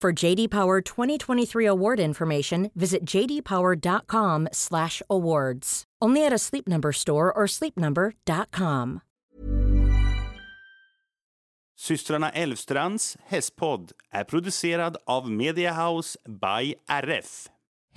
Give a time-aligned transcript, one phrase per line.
[0.00, 5.84] For JD Power 2023 award information, visit jdpower.com/awards.
[6.00, 9.00] Only at a Sleep Number store or sleepnumber.com.
[11.78, 17.48] Systrarna Elvstrands hästpodd är producerad av Mediahouse by RF.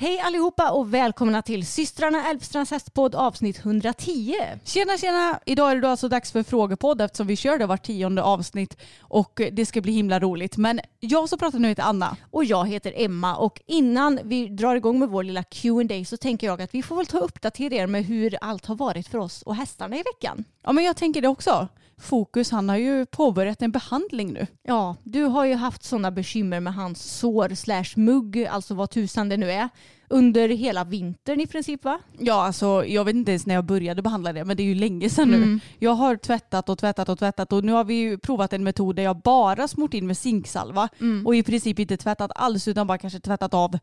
[0.03, 4.35] Hej allihopa och välkomna till systrarna Älvstrands hästpodd avsnitt 110.
[4.63, 5.39] Tjena tjena!
[5.45, 8.77] Idag är det då alltså dags för frågepodd eftersom vi kör det var tionde avsnitt
[8.99, 10.57] och det ska bli himla roligt.
[10.57, 12.17] Men jag som pratar nu heter Anna.
[12.31, 16.47] Och jag heter Emma och innan vi drar igång med vår lilla Q&A så tänker
[16.47, 19.17] jag att vi får väl ta och uppdatera er med hur allt har varit för
[19.17, 20.43] oss och hästarna i veckan.
[20.63, 21.67] Ja men jag tänker det också.
[21.97, 24.47] Fokus han har ju påbörjat en behandling nu.
[24.63, 29.29] Ja, du har ju haft sådana bekymmer med hans sår slash mugg, alltså vad tusan
[29.29, 29.69] det nu är,
[30.09, 31.99] under hela vintern i princip va?
[32.19, 34.75] Ja alltså jag vet inte ens när jag började behandla det men det är ju
[34.75, 35.37] länge sedan nu.
[35.37, 35.59] Mm.
[35.79, 38.95] Jag har tvättat och tvättat och tvättat och nu har vi ju provat en metod
[38.95, 41.27] där jag bara smort in med zinksalva Mm.
[41.27, 43.77] och i princip inte tvättat alls utan bara kanske tvättat av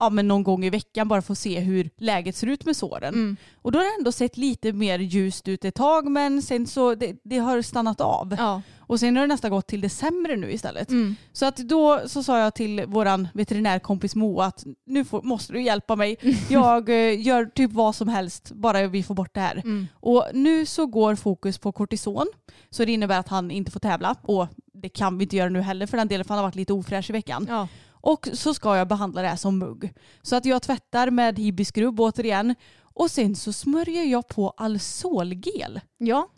[0.00, 2.76] ja, men någon gång i veckan bara för att se hur läget ser ut med
[2.76, 3.14] såren.
[3.14, 3.36] Mm.
[3.54, 6.94] Och då har det ändå sett lite mer ljust ut ett tag men sen så
[6.94, 8.36] det, det har stannat av.
[8.38, 8.62] Ja.
[8.78, 10.90] Och sen har det nästan gått till det sämre nu istället.
[10.90, 11.16] Mm.
[11.32, 15.62] Så att då så sa jag till våran veterinärkompis Moa att nu får, måste du
[15.62, 16.16] hjälpa mig.
[16.48, 19.56] Jag eh, gör typ vad som helst bara vi får bort det här.
[19.56, 19.86] Mm.
[19.94, 22.26] Och nu så går fokus på kortison.
[22.70, 24.16] Så det innebär att han inte får tävla.
[24.22, 26.56] Och det kan vi inte göra nu heller för den delen för han har varit
[26.56, 27.46] lite ofräsch i veckan.
[27.48, 27.68] Ja.
[28.00, 29.92] Och så ska jag behandla det här som mugg.
[30.22, 32.54] Så att jag tvättar med hibiskrubb återigen.
[32.82, 35.80] Och sen så smörjer jag på Alsolgel.
[35.98, 36.28] ja.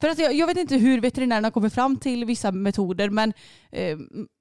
[0.00, 3.32] För att jag, jag vet inte hur veterinärerna kommer fram till vissa metoder men
[3.72, 3.98] eh,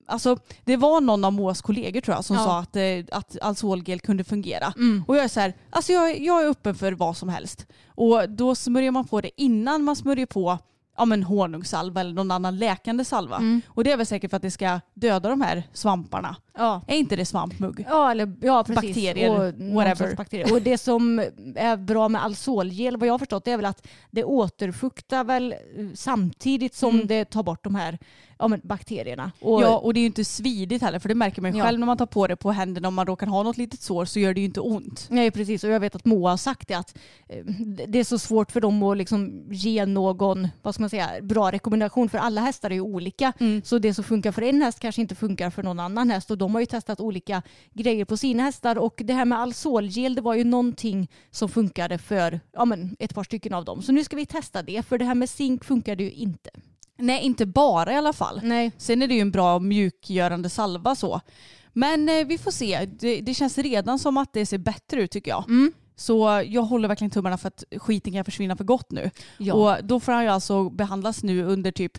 [0.08, 2.44] alltså, det var någon av Moas kollegor tror jag som Ja.
[2.44, 2.84] sa att, eh,
[3.18, 4.74] att Alsolgel kunde fungera.
[4.78, 5.04] Mm.
[5.08, 7.68] Och jag är så här, alltså jag, jag är öppen för vad som helst.
[7.88, 10.58] Och då smörjer man på det innan man smörjer på
[10.98, 13.38] ja, men honungssalva eller någon annan läkande salva.
[13.38, 13.62] Mm.
[13.68, 16.36] Och det är väl säkert för att det ska döda de här svamparna.
[16.58, 16.82] Ja.
[16.88, 17.86] Är inte det svampmugg?
[17.90, 18.76] Ja, eller, ja precis.
[18.96, 20.16] Bakterier, och whatever.
[20.16, 20.54] bakterier.
[20.54, 21.20] Och det som
[21.56, 25.52] är bra med Alsolgel, vad jag har förstått, det är väl att det återfuktar väl
[25.52, 25.58] eh,
[25.96, 27.08] samtidigt som Mm.
[27.08, 28.00] det tar bort de här
[28.44, 29.32] ja, men bakterierna.
[29.42, 31.66] Och, Ja, och det är ju inte svidigt heller för det märker man ju Ja.
[31.66, 34.06] själv när man tar på det på händerna om man råkar ha något litet sår
[34.06, 35.08] så gör det ju inte ont.
[35.10, 36.98] Nej precis och jag vet att Moa har sagt det att
[37.30, 37.46] eh,
[37.88, 41.52] det är så svårt för dem att liksom ge någon vad ska man säga, bra
[41.52, 43.34] rekommendation för alla hästar är ju olika.
[43.40, 43.62] Mm.
[43.66, 46.38] Så det som funkar för en häst kanske inte funkar för någon annan häst och
[46.38, 47.42] de har ju testat olika
[47.74, 51.98] grejer på sina hästar och det här med Alsolgel det var ju någonting som funkade
[51.98, 53.82] för ja, men ett par stycken av dem.
[53.82, 56.50] Så nu ska vi testa det för det här med zink funkade ju inte.
[56.98, 58.40] Nej, inte bara i alla fall.
[58.44, 58.72] Nej.
[58.78, 61.22] Sen är det ju en bra mjukgörande salva så.
[61.74, 62.86] Men eh, vi får se.
[63.00, 65.50] Det, det känns redan som att det ser bättre ut tycker jag.
[65.50, 65.74] Mm.
[65.96, 69.12] Så jag håller verkligen tummarna för att skiten kan försvinna för gott nu.
[69.38, 69.54] Ja.
[69.54, 71.92] Och då får han ju alltså behandlas nu under typ,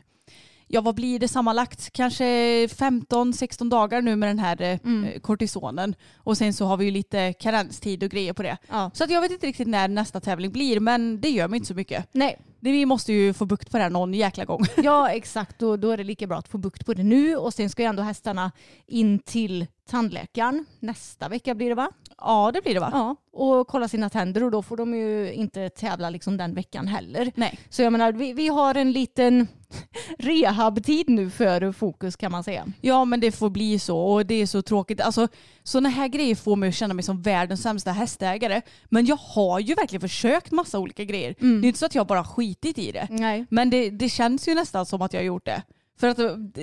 [0.75, 1.91] ja vad blir det sammanlagt?
[1.93, 2.25] Kanske
[2.67, 5.21] 15-16 dagar nu med den här eh, Mm.
[5.21, 5.95] kortisonen.
[6.17, 8.57] Och sen så har vi ju lite karenstid och grejer på det.
[8.69, 8.91] Ja.
[8.95, 11.67] Så att jag vet inte riktigt när nästa tävling blir men det gör mig inte
[11.69, 12.07] så mycket.
[12.13, 14.65] Nej, Det- Vi måste ju få bukt på det här någon jäkla gång.
[14.77, 17.55] Ja exakt, och då är det lika bra att få bukt på det nu och
[17.55, 18.53] sen ska ju ändå hästarna
[18.87, 21.91] in till tandläkaren nästa vecka blir det va?
[22.25, 22.91] Ja det blir det va?
[22.93, 26.87] Ja, och kolla sina tänder och då får de ju inte tävla liksom den veckan
[26.87, 27.33] heller.
[27.35, 27.59] Nej.
[27.69, 29.49] Så jag menar, vi, vi har en liten
[30.19, 32.67] rehabtid nu för fokus kan man säga.
[32.81, 35.01] Ja men det får bli så och det är så tråkigt.
[35.01, 35.29] Alltså
[35.63, 38.63] sådana här grejer får mig att känna mig som världens sämsta hästägare.
[38.85, 41.35] Men jag har ju verkligen försökt massa olika grejer.
[41.39, 43.09] Det är inte så att jag bara skitit i det.
[43.11, 43.47] Nej.
[43.51, 45.63] Men det, det känns ju nästan som att jag har gjort det.
[46.01, 46.19] För att,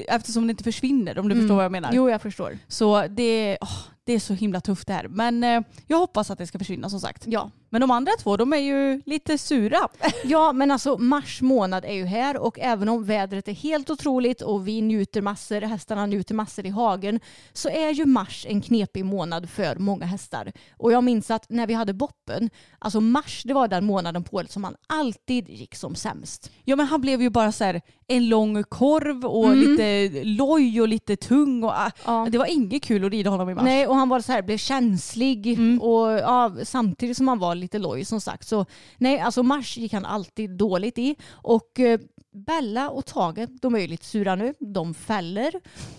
[0.08, 1.90] eftersom det inte försvinner om du förstår vad jag menar.
[1.94, 2.58] Jo, jag förstår.
[2.68, 5.08] Så det, åh, det är så himla tufft det här.
[5.08, 7.24] Men eh, jag hoppas att det ska försvinna som sagt.
[7.28, 7.52] Ja.
[7.70, 9.78] Men de andra två de är ju lite sura.
[10.24, 14.42] Ja men alltså mars månad är ju här och även om vädret är helt otroligt
[14.42, 17.20] och vi njuter massor, hästarna njuter massor i hagen
[17.54, 20.52] så är ju mars en knepig månad för många hästar.
[20.78, 22.50] Och jag minns att när vi hade boppen,
[22.80, 26.52] alltså mars det var den månaden på året som han alltid gick som sämst.
[26.64, 29.60] Ja men han blev ju bara så här en lång korv och Mm.
[29.60, 31.64] lite loj och lite tung.
[31.64, 32.28] Och, ah, Ja.
[32.32, 33.64] Det var inget kul att rida honom i mars.
[33.64, 35.82] Nej, och han var så här, blev känslig Mm.
[35.82, 38.48] och ja, samtidigt som han var lite loj som sagt.
[38.48, 38.66] Så
[38.98, 41.16] nej, alltså mars gick han alltid dåligt i.
[41.32, 42.00] Och eh,
[42.34, 44.54] Bella och Tage, de är ju lite sura nu.
[44.60, 45.54] De fäller.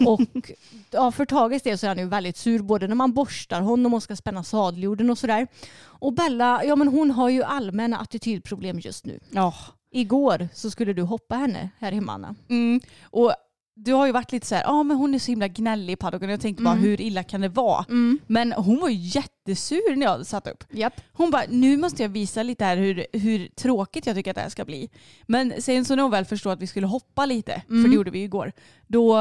[0.06, 0.52] Och
[0.90, 3.94] ja, för Tages del så är han ju väldigt sur både när man borstar honom
[3.94, 5.46] och ska spänna sadeljorden och sådär.
[5.82, 9.20] Och Bella, ja men hon har ju allmänna attitydproblem just nu.
[9.30, 9.54] Ja.
[9.94, 12.34] Igår så skulle du hoppa henne här hemma Anna.
[12.48, 12.80] Mm.
[13.02, 13.32] Och
[13.84, 15.92] du har ju varit lite så här, ja ah, men hon är så himla gnällig
[15.92, 16.30] i paddocken.
[16.30, 16.84] Jag tänkte bara Mm.
[16.84, 17.84] hur illa kan det vara?
[18.26, 20.64] Men hon var ju jättesur när jag satt upp.
[20.70, 21.00] Japp.
[21.12, 24.40] Hon bara, nu måste jag visa lite här hur, hur tråkigt jag tycker att det
[24.42, 24.90] här ska bli.
[25.26, 28.10] Men sen så när hon väl förstod att vi skulle hoppa lite, för det gjorde
[28.10, 28.52] vi ju igår,
[28.86, 29.18] då,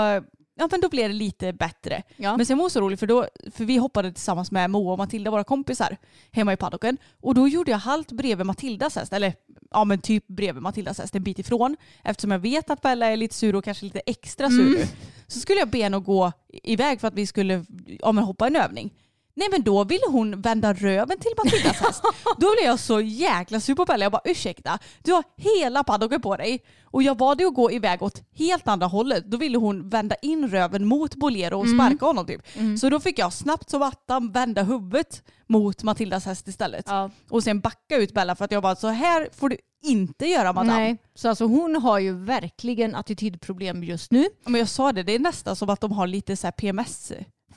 [0.61, 2.03] ja, men då blev det lite bättre.
[2.17, 2.37] Ja.
[2.37, 4.97] Men sen var hon så rolig för, då, för vi hoppade tillsammans med Moa och
[4.97, 5.97] Matilda, våra kompisar,
[6.31, 6.97] hemma i paddocken.
[7.21, 9.33] Och då gjorde jag halt bredvid Matildas häst, eller
[9.71, 11.77] ja men typ bredvid Matildas häst, en bit ifrån.
[12.03, 14.85] Eftersom jag vet att Bella är lite sur och kanske lite extra sur nu.
[15.27, 16.31] Så skulle jag be henne att gå
[16.63, 17.65] iväg för att vi skulle
[17.99, 18.93] ja, men hoppa en övning.
[19.33, 22.03] Nej men då ville hon vända röven till Matildas häst.
[22.37, 24.05] Då blev jag så jäkla sur på Bella.
[24.05, 26.63] Jag bara ursäkta, du har hela paddocken på dig.
[26.83, 29.25] Och jag bad dig att gå iväg åt helt andra hållet.
[29.25, 32.41] Då ville hon vända in röven mot Bolero och sparka honom typ.
[32.79, 36.85] Så då fick jag snabbt som attan vända huvudet mot Matildas häst istället.
[36.87, 37.09] Ja.
[37.29, 40.53] Och sen backa ut Bella för att jag bara så här får du inte göra
[40.53, 40.79] madame.
[40.79, 44.25] Nej, så alltså hon har ju verkligen attitydproblem just nu.
[44.45, 46.51] Men jag sa det, det är nästan som att de har lite så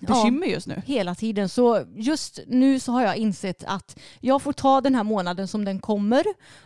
[0.09, 0.83] här PMS-bekymmer just nu.
[0.87, 1.49] Hela tiden.
[1.49, 5.65] Så just nu så har jag insett att jag får ta den här månaden som
[5.65, 6.25] den kommer.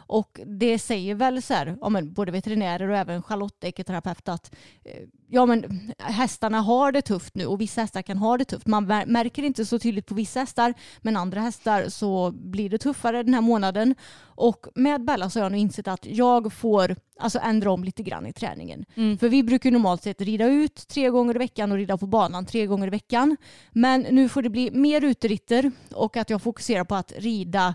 [0.09, 4.55] Och det säger väl så här, ja, men både veterinärer och även Charlotte, ekoterapeut, att
[4.85, 8.67] eh, ja, men hästarna har det tufft nu och vissa hästar kan ha det tufft.
[8.67, 12.79] Man mär- märker inte så tydligt på vissa hästar men andra hästar så blir det
[12.79, 13.95] tuffare den här månaden.
[14.21, 18.03] Och med Bella så har jag nu insett att jag får alltså ändra om lite
[18.03, 18.85] grann i träningen.
[19.19, 22.47] För vi brukar normalt sett rida ut tre gånger i veckan och rida på banan
[22.47, 23.37] tre gånger i veckan.
[23.73, 27.75] Men nu får det bli mer uteritter och att jag fokuserar på att rida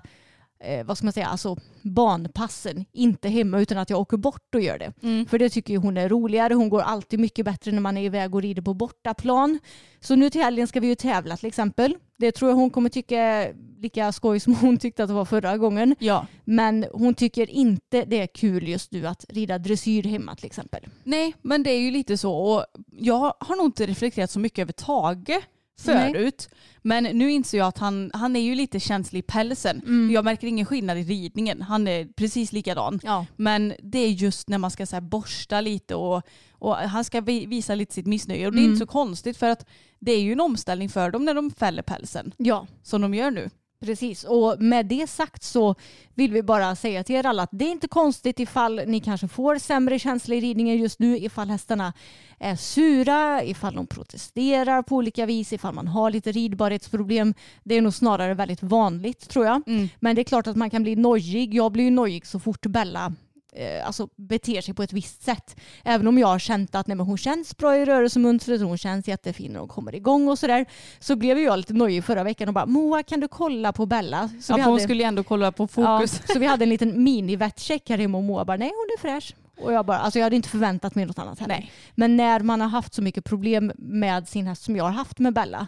[0.64, 4.62] eh, vad ska man säga, alltså banpassen, inte hemma utan att jag åker bort och
[4.62, 4.94] gör det.
[5.30, 6.54] För det tycker hon är roligare.
[6.54, 9.60] Hon går alltid mycket bättre när man är iväg och rider på bortaplan.
[10.00, 11.96] Så nu till helgen ska vi ju tävla till exempel.
[12.18, 15.26] Det tror jag hon kommer tycka är lika skoj som hon tyckte att det var
[15.26, 15.96] förra gången.
[16.00, 16.28] Ja.
[16.44, 20.86] Men hon tycker inte det är kul just nu att rida dressyr hemma till exempel.
[21.04, 22.36] Nej, men det är ju lite så.
[22.36, 25.42] Och jag har nog inte reflekterat så mycket över Tage
[25.82, 26.50] förut.
[26.82, 30.10] Men nu inser jag att han, han är ju lite känslig i pälsen.
[30.14, 31.62] Jag märker ingen skillnad i ridningen.
[31.62, 33.00] Han är precis likadan.
[33.04, 33.26] Ja.
[33.36, 36.22] Men det är just när man ska så borsta lite och,
[36.52, 38.48] och han ska vi- visa lite sitt missnöje.
[38.48, 39.66] Och det är inte så konstigt för att
[40.00, 42.32] det är ju en omställning för dem när de fäller pälsen.
[42.38, 43.50] Ja, Som de gör nu.
[43.84, 45.76] Precis, och med det sagt så
[46.14, 49.28] vill vi bara säga till er alla att det är inte konstigt ifall ni kanske
[49.28, 51.94] får sämre känsla i ridningen just nu, ifall hästarna
[52.40, 57.34] är sura, ifall de protesterar på olika vis, ifall man har lite ridbarhetsproblem.
[57.64, 59.62] Det är nog snarare väldigt vanligt tror jag.
[60.00, 61.54] Men det är klart att man kan bli nojig.
[61.54, 63.14] Jag blir ju nojig så fort Bella
[63.56, 65.56] eh, alltså beter sig på ett visst sätt.
[65.84, 69.08] Även om jag har känt att nej, men hon känns bra i rörelsemönstret hon känns
[69.08, 70.66] jättefin när hon kommer igång och sådär.
[71.00, 74.30] Så blev jag lite nojig förra veckan och bara Moa kan du kolla på Bella?
[74.42, 76.22] Så Ja, för hon hade- skulle ju ändå kolla på fokus.
[76.28, 79.02] Ja, så vi hade en liten mini-vettcheck här hemma och Moa bara nej hon är
[79.02, 79.36] fräsch.
[79.62, 81.56] Och jag bara, alltså jag hade inte förväntat mig något annat heller.
[81.56, 81.72] Nej.
[81.96, 85.20] Men när man har haft så mycket problem med sin häst som jag har haft
[85.20, 85.68] med Bella,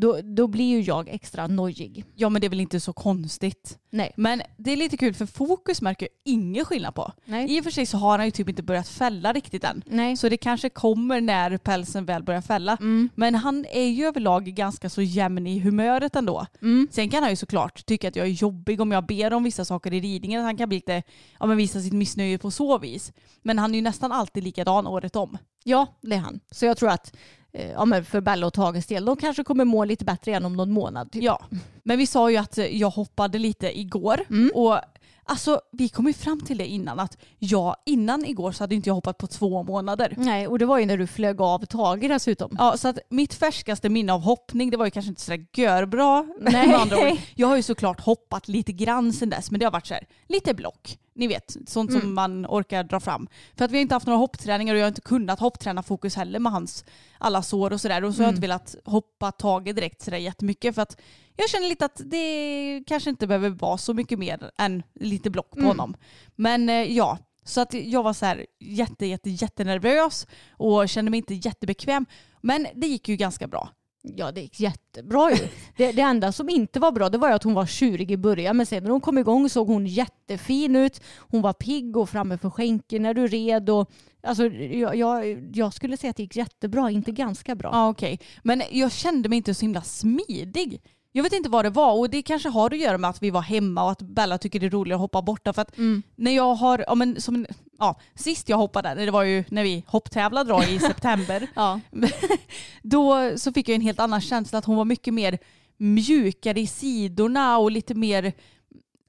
[0.00, 2.04] då, då blir ju jag extra nojig.
[2.14, 3.78] Ja men det är väl inte så konstigt.
[3.90, 4.12] Nej.
[4.16, 7.12] Men det är lite kul för fokus märker jag ingen skillnad på.
[7.24, 7.56] Nej.
[7.56, 9.82] I och för sig så har han ju typ inte börjat fälla riktigt än.
[9.86, 10.16] Nej.
[10.16, 12.76] Så det kanske kommer när pälsen väl börjar fälla.
[12.80, 13.08] Mm.
[13.14, 16.46] Men han är ju överlag ganska så jämn i humöret ändå.
[16.62, 16.88] Mm.
[16.90, 19.64] Sen kan han ju såklart tycka att jag är jobbig om jag ber om vissa
[19.64, 20.40] saker i ridningen.
[20.40, 21.02] Att han kan bli lite,
[21.40, 23.12] ja men visa sitt missnöje på så vis.
[23.42, 25.38] Men han är ju nästan alltid likadan året om.
[25.64, 26.40] Ja, det är han.
[26.50, 27.16] Så jag tror att
[27.62, 30.56] ja, men för Bella och Tages del, de kanske kommer må lite bättre igen om
[30.56, 31.12] någon månad.
[31.12, 31.22] Typ.
[31.22, 31.44] Ja.
[31.82, 34.20] Men vi sa ju att eh, jag hoppade lite igår.
[34.30, 34.50] Mm.
[34.54, 34.78] Och
[35.24, 38.88] alltså vi kom ju fram till det innan att jag innan igår så hade inte
[38.88, 40.14] jag hoppat på två månader.
[40.16, 42.56] Nej, och det var ju när du flög av Tage dessutom.
[42.58, 46.26] Ja, så att mitt färskaste minne av hoppning det var ju kanske inte sådär görbra.
[46.40, 46.68] Nej.
[46.68, 47.18] med andra ord.
[47.34, 50.06] Jag har ju såklart hoppat lite grann sen dess men det har varit så här,
[50.28, 52.00] lite block, ni vet, sånt Mm.
[52.02, 53.28] som man orkar dra fram.
[53.56, 56.16] För att vi har inte haft några hoppträningar och jag har inte kunnat hoppträna fokus
[56.16, 56.84] heller med hans
[57.18, 58.04] alla sår och sådär.
[58.04, 58.34] Och så har jag Mm.
[58.36, 61.00] inte velat hoppa taget direkt sådär jättemycket för att
[61.36, 65.50] jag känner lite att det kanske inte behöver vara så mycket mer än lite block
[65.50, 65.68] på Mm.
[65.68, 65.96] honom.
[66.36, 71.18] Men eh, ja, så att jag var så här jätte, jätte, jättenervös och kände mig
[71.18, 72.06] inte jättebekväm.
[72.40, 73.68] Men det gick ju ganska bra.
[74.16, 75.48] Ja det gick jättebra ju.
[75.76, 78.56] Det, det enda som inte var bra det var att hon var tjurig i början
[78.56, 81.00] men sen när hon kom igång såg hon jättefin ut.
[81.18, 83.70] Hon var pigg och framme för skänken när du red.
[83.70, 83.90] Och,
[84.22, 87.70] alltså, jag, jag, jag skulle säga att det gick jättebra, inte ganska bra.
[87.72, 88.20] Ja okej.
[88.42, 90.82] Men jag kände mig inte så himla smidig.
[91.16, 93.30] Jag vet inte vad det var och det kanske har att göra med att vi
[93.30, 95.52] var hemma och att Bella tycker det är roligare att hoppa borta.
[95.52, 96.02] För att Mm.
[96.16, 97.46] när jag har, ja men som,
[97.78, 101.46] ja sist jag hoppade, det var ju när vi hopptävlade då i september.
[101.54, 101.80] Ja.
[102.82, 105.38] Då så fick jag en helt annan känsla att hon var mycket mer
[105.76, 108.32] mjukare i sidorna och lite mer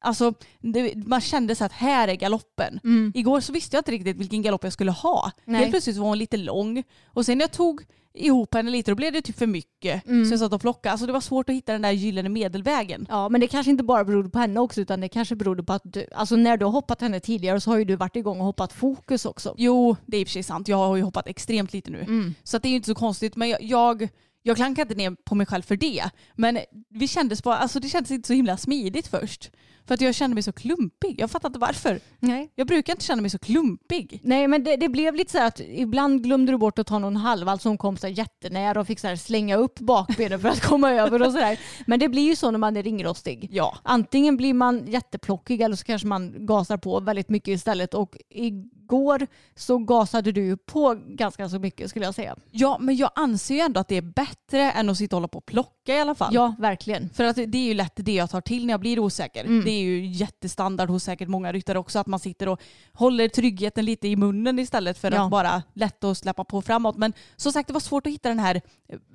[0.08, 2.80] Alltså det, man kände så att här är galoppen.
[2.84, 3.12] Mm.
[3.16, 5.32] Igår så visste jag inte riktigt vilken galopp jag skulle ha.
[5.46, 5.60] Nej.
[5.60, 8.96] Helt plötsligt var hon lite lång och sen när jag tog ihop henne lite då
[8.96, 10.08] blev det typ för mycket.
[10.08, 10.26] Mm.
[10.26, 10.92] Så jag satt och plockade.
[10.92, 13.06] Alltså det var svårt att hitta den där gyllene medelvägen.
[13.10, 15.74] Ja, men det kanske inte bara berodde på henne också utan det kanske berodde på
[15.74, 18.40] att du, alltså när du har hoppat henne tidigare så har ju du varit igång
[18.40, 19.56] och hoppat fokus också.
[19.58, 20.68] Jo, det är i och för sig sant.
[20.68, 22.00] Jag har ju hoppat extremt lite nu.
[22.00, 22.34] Mm.
[22.44, 23.36] Så det är ju inte så konstigt.
[23.36, 24.10] Men jag, jag,
[24.48, 26.10] jag klankar inte ner på mig själv för det.
[26.36, 29.52] Men vi kändes bara, alltså det kändes inte så himla smidigt först.
[29.88, 31.20] För att jag kände mig så klumpig.
[31.20, 32.00] Jag fattar inte varför.
[32.20, 32.52] Nej.
[32.56, 34.20] Jag brukar inte känna mig så klumpig.
[34.24, 37.00] Nej men det, det blev lite så här att ibland glömde du bort att ta
[37.00, 40.40] någon halv, alltså hon kom så här jättenära och fick så här slänga upp bakbenen
[40.40, 41.60] för att komma över och sådär.
[41.88, 43.50] Men det blir ju så när man är ringrostig.
[43.52, 43.78] Ja.
[43.84, 48.18] Antingen blir man jätteplockig eller så kanske man gasar på väldigt mycket istället och
[48.88, 52.36] igår så gasade du på ganska så mycket skulle jag säga.
[52.52, 55.28] Ja, men jag anser ju ändå att det är bättre än att sitta och hålla
[55.28, 56.34] på och plocka i alla fall.
[56.34, 57.10] Ja, verkligen.
[57.10, 59.46] För att det är ju lätt det jag tar till när jag blir osäker.
[59.46, 59.66] Mm.
[59.66, 62.62] Det är ju jättestandard hos säkert många ryttare också att man sitter och
[62.94, 65.24] håller tryggheten lite i munnen istället för Ja.
[65.24, 66.98] att bara lätt att släppa på framåt.
[66.98, 68.62] Men som sagt det var svårt att hitta den här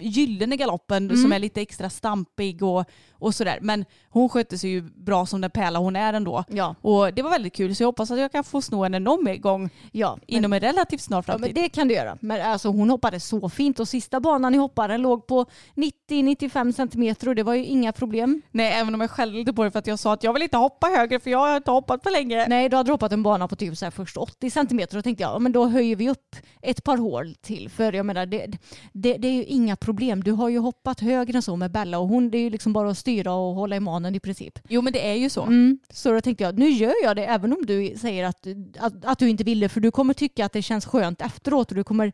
[0.00, 1.16] gyllene galoppen Mm.
[1.22, 3.58] som är lite extra stampig och, och sådär.
[3.62, 6.44] Men hon skötte sig ju bra som den pärla hon är ändå.
[6.48, 8.98] Ja, Och det var väldigt kul så jag hoppas att jag kan få sno henne
[8.98, 9.61] någon mer gång
[9.92, 10.18] ja.
[10.20, 11.54] Men, inom en relativt snar ja, framtid.
[11.54, 12.18] men det kan du göra.
[12.20, 17.28] Men alltså hon hoppade så fint och sista banan i hopparen låg på 90-95 centimeter
[17.28, 18.42] och det var ju inga problem.
[18.50, 20.56] Nej, även om jag skällde på det för att jag sa att jag vill inte
[20.56, 22.46] hoppa högre för jag har inte hoppat för länge.
[22.48, 25.22] Nej, du hade hoppat en bana på typ så här först 80 centimeter och tänkte
[25.22, 27.68] jag, ja, men då höjer vi upp ett par hål till.
[27.68, 28.46] För jag menar, det,
[28.92, 30.22] det, det är ju inga problem.
[30.22, 32.72] Du har ju hoppat högre än så med Bella och hon, det är ju liksom
[32.72, 34.58] bara att styra och hålla i manen i princip.
[34.68, 35.42] Jo men det är ju så.
[35.42, 35.78] Mm.
[35.90, 38.46] Så då tänkte jag, nu gör jag det även om du säger att,
[38.78, 41.74] att, att du inte ville för du kommer tycka att det känns skönt efteråt och
[41.76, 42.12] du kommer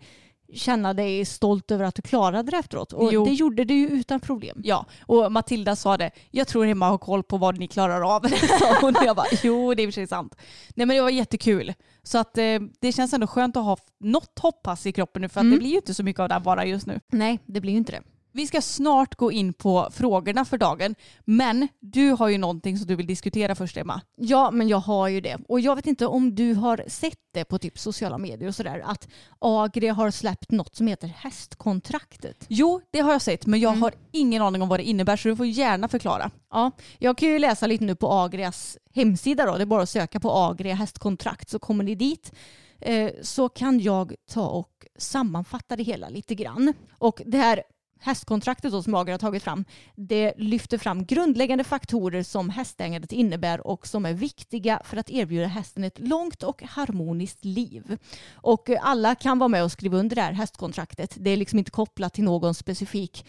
[0.54, 2.92] känna dig stolt över att du klarade det efteråt.
[2.92, 3.24] Och Jo.
[3.24, 4.60] det gjorde du ju utan problem.
[4.64, 6.10] Ja, och Matilda sa det.
[6.30, 8.20] Jag tror Emma har koll på vad ni klarar av.
[8.58, 8.96] sa hon.
[8.96, 10.34] Och jag bara, jo det är i och för sig sant.
[10.74, 11.74] Nej men det var jättekul.
[12.02, 12.44] Så att eh,
[12.80, 15.54] det känns ändå skönt att ha något hoppass i kroppen nu för att Mm.
[15.54, 17.00] det blir ju inte så mycket av det här bara just nu.
[17.12, 18.02] Nej, det blir ju inte det.
[18.38, 20.94] Vi ska snart gå in på frågorna för dagen.
[21.24, 24.00] Men du har ju någonting som du vill diskutera först Emma.
[24.16, 25.38] Ja, men jag har ju det.
[25.48, 28.82] Och jag vet inte om du har sett det på typ sociala medier och sådär.
[28.84, 32.44] Att Agria har släppt något som heter hästkontraktet.
[32.48, 33.82] Jo, det har jag sett men jag Mm.
[33.82, 36.30] har ingen aning om vad det innebär så du får gärna förklara.
[36.50, 39.56] Ja, jag kan ju läsa lite nu på Agrias hemsida då.
[39.56, 42.32] Det är bara att söka på Agria hästkontrakt så kommer ni dit.
[42.80, 46.74] Eh, så kan jag ta och sammanfatta det hela lite grann.
[46.98, 47.62] Och det här
[48.00, 49.64] hästkontraktet då som Ager har tagit fram
[49.94, 55.46] det lyfter fram grundläggande faktorer som hästägandet innebär och som är viktiga för att erbjuda
[55.46, 57.98] hästen ett långt och harmoniskt liv.
[58.34, 61.16] Och alla kan vara med och skriva under det här hästkontraktet.
[61.16, 63.24] Det är liksom inte kopplat till någon specifik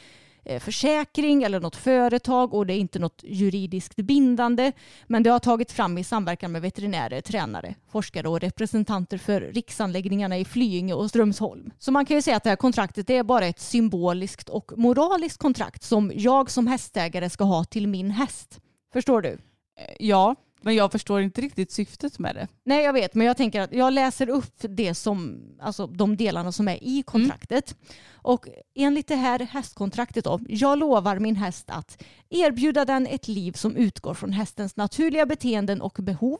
[0.49, 4.71] Eh, försäkring eller något företag och det är inte något juridiskt bindande.
[5.07, 10.37] Men det har tagits fram i samverkan med veterinärer, tränare, forskare och representanter för riksanläggningarna
[10.37, 11.71] i Flyinge och Strömsholm.
[11.79, 15.37] Så man kan ju säga att det här kontraktet är bara ett symboliskt och moraliskt
[15.37, 18.59] kontrakt som jag som hästägare ska ha till min häst.
[18.93, 19.29] Förstår du?
[19.29, 22.47] Eh, ja, men jag förstår inte riktigt syftet med det.
[22.63, 26.51] Nej, jag vet, men jag tänker att jag läser upp det som, alltså de delarna
[26.51, 27.75] som är i kontraktet.
[28.11, 33.51] Och enligt det här hästkontraktet då, jag lovar min häst att erbjuda den ett liv
[33.51, 36.39] som utgår från hästens naturliga beteenden och behov.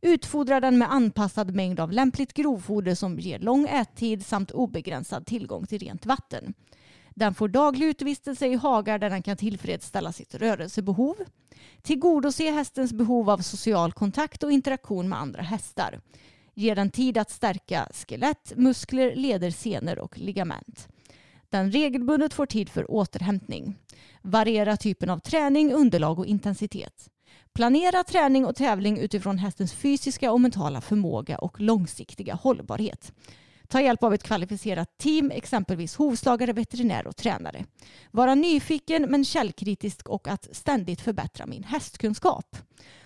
[0.00, 5.66] Utfodra den med anpassad mängd av lämpligt grovfoder som ger lång ättid samt obegränsad tillgång
[5.66, 6.54] till rent vatten.
[7.18, 11.16] Den får daglig utevistelse i hagar där den kan tillfredsställa sitt rörelsebehov.
[11.82, 16.00] Tillgodose hästens behov av social kontakt och interaktion med andra hästar.
[16.54, 20.88] Ge den tid att stärka skelett, muskler, leder, senor och ligament.
[21.50, 23.74] Den regelbundet får tid för återhämtning.
[24.22, 27.10] Variera typen av träning, underlag och intensitet.
[27.52, 33.12] Planera träning och tävling utifrån hästens fysiska och mentala förmåga och långsiktiga hållbarhet.
[33.68, 37.64] Ta hjälp av ett kvalificerat team, exempelvis hovslagare, veterinär och tränare.
[38.10, 42.56] Vara nyfiken men källkritisk och att ständigt förbättra min hästkunskap.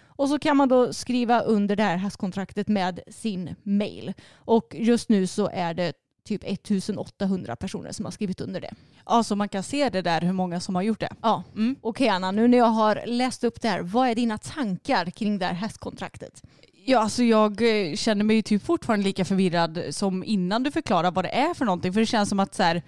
[0.06, 4.12] Och så kan man då skriva under det här hästkontraktet med sin mail.
[4.34, 5.92] Och just nu så är det
[6.24, 8.74] typ 1800 personer som har skrivit under det.
[9.06, 11.12] Ja, så man kan se det där hur många som har gjort det.
[11.22, 11.76] Ja, Mm.
[11.80, 15.38] okej Anna, nu när jag har läst upp det här, vad är dina tankar kring
[15.38, 16.42] det här hästkontraktet?
[16.84, 17.50] Ja, alltså jag
[17.90, 21.54] eh, känner mig ju typ fortfarande lika förvirrad som innan du förklarar vad det är
[21.54, 21.92] för någonting.
[21.92, 22.82] För det känns som att så här,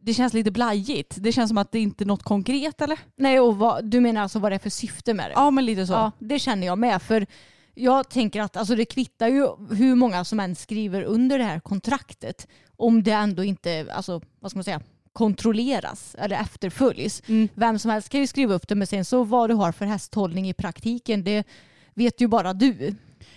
[0.00, 1.16] det känns lite blajigt.
[1.18, 2.98] Det känns som att det inte är något konkret eller?
[3.16, 5.32] Nej, och vad, du menar alltså vad det är för syfte med det?
[5.34, 5.92] Ja, men lite så.
[5.92, 7.02] Ja, det känner jag med.
[7.02, 7.26] För
[7.74, 11.60] jag tänker att alltså, det kvittar ju hur många som än skriver under det här
[11.60, 14.80] kontraktet om det ändå inte, alltså, vad ska man säga,
[15.12, 17.22] kontrolleras eller efterföljs.
[17.26, 17.48] Mm.
[17.54, 19.84] Vem som helst kan ju skriva upp det men sen så vad du har för
[19.84, 21.44] hästhållning i praktiken det
[21.94, 22.94] vet ju bara du.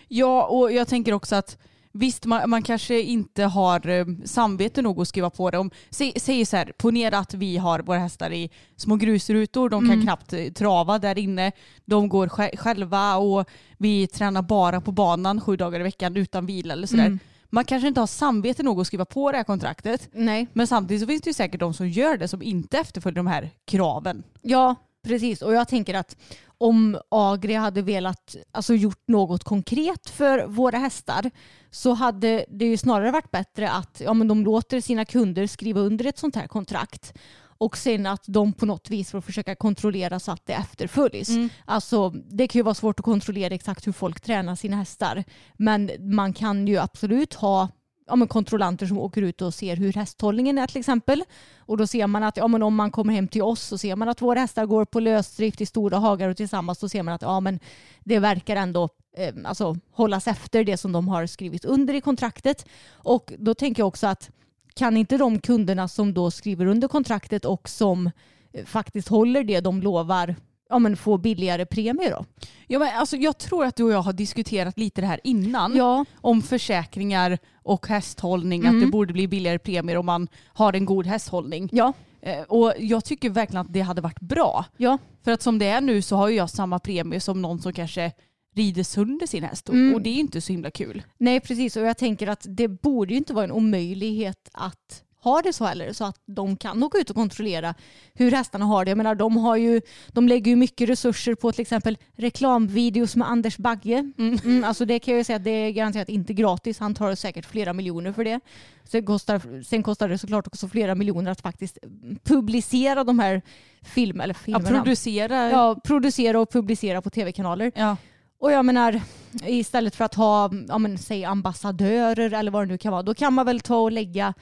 [0.10, 1.58] Ja, och jag tänker också att
[1.92, 5.58] visst, man, man kanske inte har eh, samvete nog att skriva på det.
[5.58, 9.82] Om, säg, säg så här, ponera att vi har våra hästar i små grusrutor, de
[9.82, 10.02] kan Mm.
[10.06, 11.52] knappt eh, trava där inne,
[11.86, 16.46] de går sj- själva och vi tränar bara på banan sju dagar i veckan utan
[16.46, 17.06] vila eller sådär.
[17.06, 17.20] Mm.
[17.52, 20.10] Man kanske inte har samvete nog att skriva på det här kontraktet.
[20.14, 20.48] Nej.
[20.54, 23.28] Men samtidigt så finns det ju säkert de som gör det som inte efterföljer de
[23.28, 24.24] här kraven.
[24.42, 25.42] Ja, precis.
[25.42, 26.18] Och jag tänker att
[26.58, 31.32] om Agri hade velat alltså gjort något konkret för våra hästar
[31.72, 35.80] så hade det ju snarare varit bättre att ja, men de låter sina kunder skriva
[35.80, 37.14] under ett sånt här kontrakt
[37.58, 41.30] och sen att de på något vis får försöka kontrollera så att det efterföljs.
[41.66, 45.24] Alltså, det kan ju vara svårt att kontrollera exakt hur folk tränar sina hästar
[45.58, 47.68] men man kan ju absolut ha
[48.10, 51.24] ja, men kontrollanter som åker ut och ser hur hästhållningen är till exempel.
[51.58, 53.96] Och då ser man att ja, men om man kommer hem till oss så ser
[53.96, 57.14] man att våra hästar går på lösdrift i stora hagar och tillsammans så ser man
[57.14, 57.60] att ja, men
[58.04, 62.66] det verkar ändå eh, alltså, hållas efter det som de har skrivit under i kontraktet.
[62.92, 64.30] Och då tänker jag också att
[64.74, 68.12] kan inte de kunderna som då skriver under kontraktet och som
[68.54, 70.36] eh, faktiskt håller det de lovar
[70.70, 72.26] ja, men få billigare premier då?
[72.68, 75.76] Ja, men alltså, jag tror att du och jag har diskuterat lite det här innan.
[75.76, 78.76] Ja, om försäkringar och hästhållning, Mm.
[78.76, 81.70] att det borde bli billigare premier om man har en god hästhållning.
[81.72, 84.66] ja, Eh, Och jag tycker verkligen att det hade varit bra.
[84.78, 84.98] ja.
[85.24, 88.12] För att som det är nu så har jag samma premie som någon som kanske
[88.56, 89.94] rider sönder sin häst och, Mm.
[89.96, 91.04] och det är inte så himla kul.
[91.18, 95.42] Nej precis och jag tänker att det borde ju inte vara en omöjlighet att ha
[95.42, 97.76] det så heller så att de kan åka ut och kontrollera
[98.14, 98.92] hur hästarna har det.
[98.92, 103.30] Jag menar de, har ju, de lägger ju mycket resurser på till exempel reklamvideos med
[103.30, 104.12] Anders Bagge.
[104.18, 106.80] Mm, alltså det kan jag ju säga att det är garanterat inte gratis.
[106.80, 108.40] Han tar säkert flera miljoner för det.
[108.84, 111.78] Sen kostar, sen kostar det såklart också flera miljoner att faktiskt
[112.24, 113.42] publicera de här
[113.82, 114.70] film, eller filmerna.
[114.70, 115.50] producera.
[115.50, 117.72] ja, producera och publicera på tv-kanaler.
[117.76, 117.98] Ja.
[118.40, 119.02] Och jag menar,
[119.46, 123.14] istället för att ha, ja, men, säg ambassadörer eller vad det nu kan vara, då
[123.14, 124.34] kan man väl ta och lägga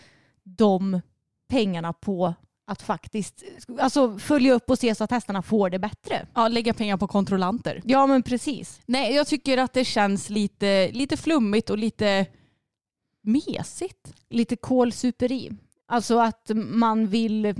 [0.47, 1.01] de
[1.49, 2.33] pengarna på
[2.67, 3.43] att faktiskt
[3.79, 6.27] alltså, följa upp och se så att hästarna får det bättre.
[6.33, 7.81] ja, lägga pengar på kontrollanter.
[7.85, 8.79] Ja men precis.
[8.85, 12.25] Nej, jag tycker att det känns lite, lite flummigt och lite
[13.21, 14.13] mesigt.
[14.29, 15.51] Lite kolsuperi.
[15.89, 17.53] Alltså att man vill,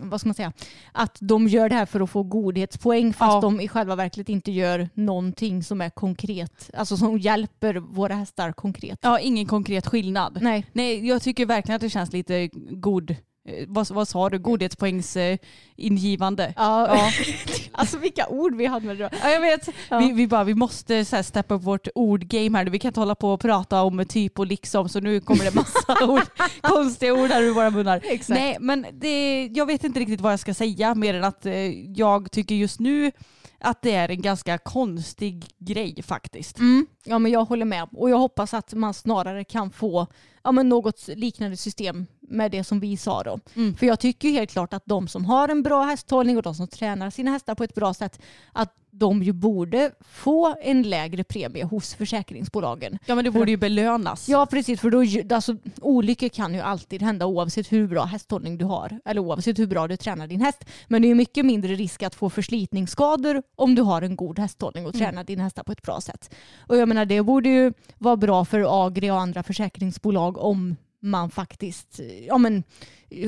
[0.00, 0.52] vad ska man säga,
[0.92, 3.40] att de gör det här för att få godhetspoäng fast Ja.
[3.40, 8.52] de i själva verket inte gör någonting som är konkret, alltså som hjälper våra hästar
[8.52, 8.98] konkret.
[9.02, 10.38] Ja, ingen konkret skillnad.
[10.42, 10.66] Nej.
[10.72, 13.16] Nej, jag tycker verkligen att det känns lite god,
[13.68, 15.38] vad, vad sa du, godhetspoängs eh,
[15.76, 16.54] ingivande.
[16.56, 17.10] Ja, Ja.
[17.72, 19.10] alltså vilka ord vi hade med det.
[19.22, 19.68] Ja, jag vet.
[19.88, 19.98] Ja.
[19.98, 22.66] Vi, vi, bara, vi måste så här, steppa upp vårt ordgame här.
[22.66, 25.54] Vi kan inte hålla på och prata om typ och liksom så nu kommer det
[25.54, 26.26] massa ord,
[26.60, 28.00] konstiga ord här ur våra munnar.
[28.04, 28.40] Exakt.
[28.40, 31.92] Nej men det, jag vet inte riktigt vad jag ska säga mer än att eh,
[31.92, 33.12] jag tycker just nu
[33.60, 36.58] att det är en ganska konstig grej faktiskt.
[36.58, 36.86] Mm.
[37.04, 40.06] Ja men jag håller med och jag hoppas att man snarare kan få
[40.44, 43.38] ja, men något liknande system med det som vi sa då.
[43.54, 43.76] Mm.
[43.76, 46.54] För jag tycker ju helt klart att de som har en bra hästhållning och de
[46.54, 48.20] som tränar sina hästar på ett bra sätt
[48.52, 52.98] att de ju borde få en lägre premie hos försäkringsbolagen.
[53.06, 54.28] Ja men det borde ju belönas.
[54.28, 58.64] Ja precis för då, alltså, olyckor kan ju alltid hända oavsett hur bra hästhållning du
[58.64, 60.64] har eller oavsett hur bra du tränar din häst.
[60.88, 64.86] Men det är mycket mindre risk att få förslitningsskador om du har en god hästhållning
[64.86, 66.34] och tränar dina hästar på ett bra sätt.
[66.66, 71.30] Och jag menar det borde ju vara bra för Agri och andra försäkringsbolag om man
[71.30, 72.62] faktiskt ja, men,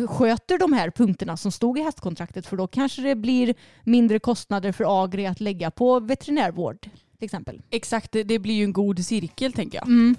[0.08, 4.72] sköter de här punkterna som stod i hästkontraktet för då kanske det blir mindre kostnader
[4.72, 7.62] för Agri att lägga på veterinärvård till exempel.
[7.70, 9.86] Exakt, det, blir ju en god cirkel tänker jag.
[9.86, 10.16] Mm.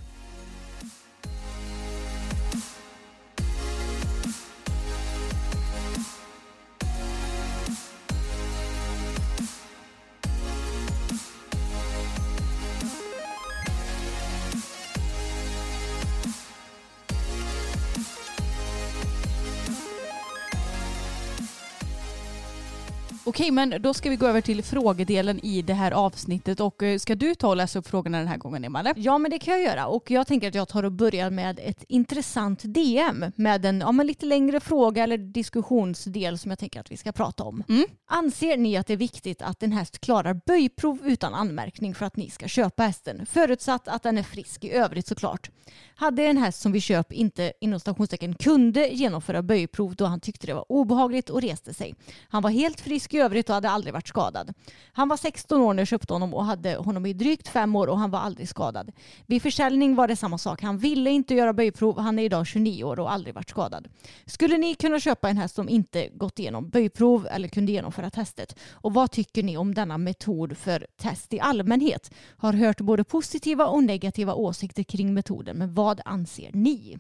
[23.36, 26.98] Okej, men då ska vi gå över till frågedelen i det här avsnittet och eh,
[26.98, 28.94] ska du ta och läsa upp frågorna den här gången, Emma?
[28.96, 31.60] Ja men det kan jag göra och jag tänker att jag tar och börjar med
[31.64, 36.80] ett intressant DM med en ja, men lite längre fråga eller diskussionsdel som jag tänker
[36.80, 37.64] att vi ska prata om.
[37.70, 37.86] Mm.
[38.08, 42.18] Anser ni att det är viktigt att en häst klarar böjprov utan anmärkning för att
[42.18, 43.26] ni ska köpa hästen?
[43.26, 45.50] Förutsatt att den är frisk i övrigt såklart.
[45.96, 50.48] Hade en häst som vid köp inte inom stationstecken kunde genomföra böjprov då han tyckte
[50.48, 51.96] det var obehagligt och reste sig.
[52.30, 54.54] Han var helt frisk i övrigt och hade aldrig varit skadad.
[54.94, 57.88] Han var 16 år när jag köpte honom och hade honom i drygt fem år
[57.88, 58.92] och han var aldrig skadad.
[59.26, 60.62] Vid försäljning var det samma sak.
[60.62, 62.00] Han ville inte göra böjprov.
[62.00, 63.88] Han är idag 29 år och aldrig varit skadad.
[64.26, 68.56] Skulle ni kunna köpa en häst som inte gått igenom böjprov eller kunde genomföra testet?
[68.72, 72.12] Och vad tycker ni om denna metod för test i allmänhet?
[72.38, 76.98] Har hört både positiva och negativa åsikter kring metoden, men vad anser ni?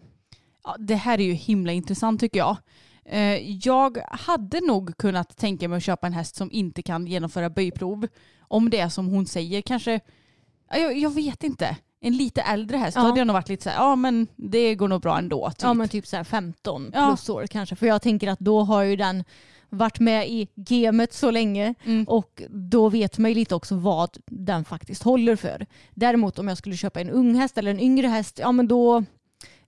[0.64, 2.58] Ja, det här är ju himla intressant tycker jag.
[3.10, 7.50] Eh, Jag hade nog kunnat tänka mig att köpa en häst som inte kan genomföra
[7.50, 8.08] böjprov.
[8.40, 10.00] Om det är som hon säger, kanske,
[10.72, 11.78] ja, jag, jag vet inte.
[12.02, 13.02] En lite äldre häst, Ja.
[13.02, 15.50] då hade jag nog varit lite så här, ja men det går nog bra ändå.
[15.50, 15.62] Typ.
[15.64, 17.08] Ja men typ så här 15 Ja.
[17.08, 17.76] plus år kanske.
[17.76, 19.24] För jag tänker att då har ju den
[19.70, 22.04] varit med i gamet så länge Mm.
[22.08, 25.66] och då vet man ju lite också vad den faktiskt håller för.
[25.94, 29.04] Däremot om jag skulle köpa en ung häst eller en yngre häst, ja men då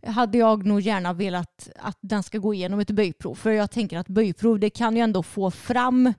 [0.08, 3.36] hade jag nog gärna velat att den ska gå igenom ett böjprov.
[3.36, 6.14] För jag tänker att böjprov det kan ju ändå få fram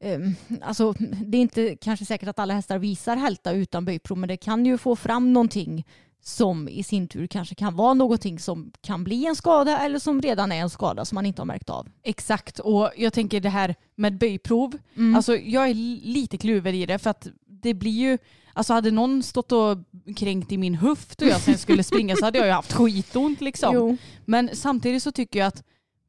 [0.00, 0.92] ehm, Alltså,
[1.26, 4.66] det är inte kanske säkert att alla hästar visar hälta utan böjprov men det kan
[4.66, 5.84] ju få fram någonting
[6.24, 10.20] som i sin tur kanske kan vara någonting som kan bli en skada eller som
[10.20, 11.88] redan är en skada som man inte har märkt av.
[12.02, 14.78] Exakt, och jag tänker det här med böjprov.
[14.96, 15.14] Mm.
[15.16, 18.18] Alltså jag är li- lite kluven i det för att det blir ju,
[18.52, 19.78] alltså hade någon stått och
[20.16, 23.40] kränkt i min höft och jag sen skulle springa så hade jag ju haft skitont
[23.40, 23.74] liksom.
[23.74, 23.96] Jo.
[24.24, 25.62] Men samtidigt så tycker jag att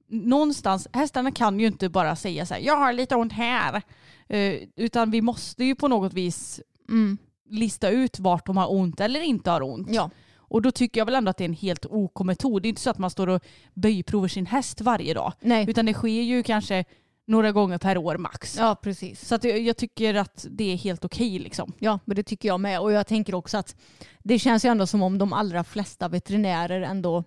[0.09, 3.81] någonstans, hästarna kan ju inte bara säga så här, jag har lite ont här.
[4.29, 7.17] Eh, utan vi måste ju på något vis Mm.
[7.49, 9.87] lista ut vart de har ont eller inte har ont.
[9.91, 10.09] Ja.
[10.37, 12.61] Och då tycker jag väl ändå att det är en helt OK metod.
[12.61, 15.33] Det är inte så att man står och böjprovar sin häst varje dag.
[15.41, 15.69] Nej.
[15.69, 16.85] Utan det sker ju kanske
[17.25, 18.57] några gånger per år max.
[18.57, 19.27] Ja, precis.
[19.27, 21.73] Så att jag, jag tycker att det är helt okej liksom.
[21.79, 22.79] Ja, men det tycker jag med.
[22.79, 23.75] Och jag tänker också att
[24.23, 27.23] det känns ju ändå som om de allra flesta veterinärer ändå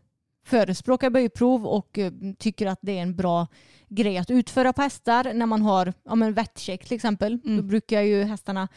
[0.46, 3.46] förespråkar böjprov och eh, tycker att det är en bra
[3.88, 7.38] grej att utföra på hästar när man har ja, men vettcheck till exempel.
[7.44, 7.56] Mm.
[7.56, 8.68] Då brukar ju hästarna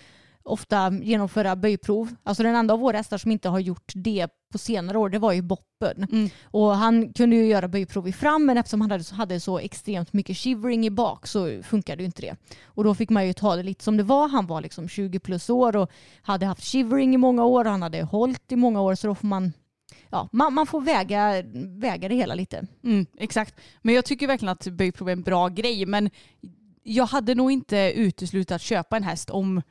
[0.50, 2.16] ofta genomföra böjprov.
[2.24, 5.20] Alltså den enda av våra hästar som inte har gjort det på senare år det
[5.20, 6.08] var ju Boppen.
[6.12, 6.30] Mm.
[6.44, 10.14] Och han kunde ju göra böjprov i fram men eftersom han hade, hade så extremt
[10.14, 12.36] mycket shivering i bak så funkade ju inte det.
[12.64, 14.30] Och då fick man ju ta det lite som det var.
[14.30, 17.82] Han var liksom 20 plus år och hade haft shivering i många år och han
[17.82, 19.54] hade hållit i många år så då får man
[20.12, 21.44] Ja, man, man får väga,
[21.80, 22.68] väga det hela lite.
[22.84, 23.56] Mm, exakt.
[23.82, 25.86] Men jag tycker verkligen att böjprov är en bra grej.
[25.86, 26.10] Men
[26.84, 29.62] jag hade nog inte uteslutit att köpa en häst om,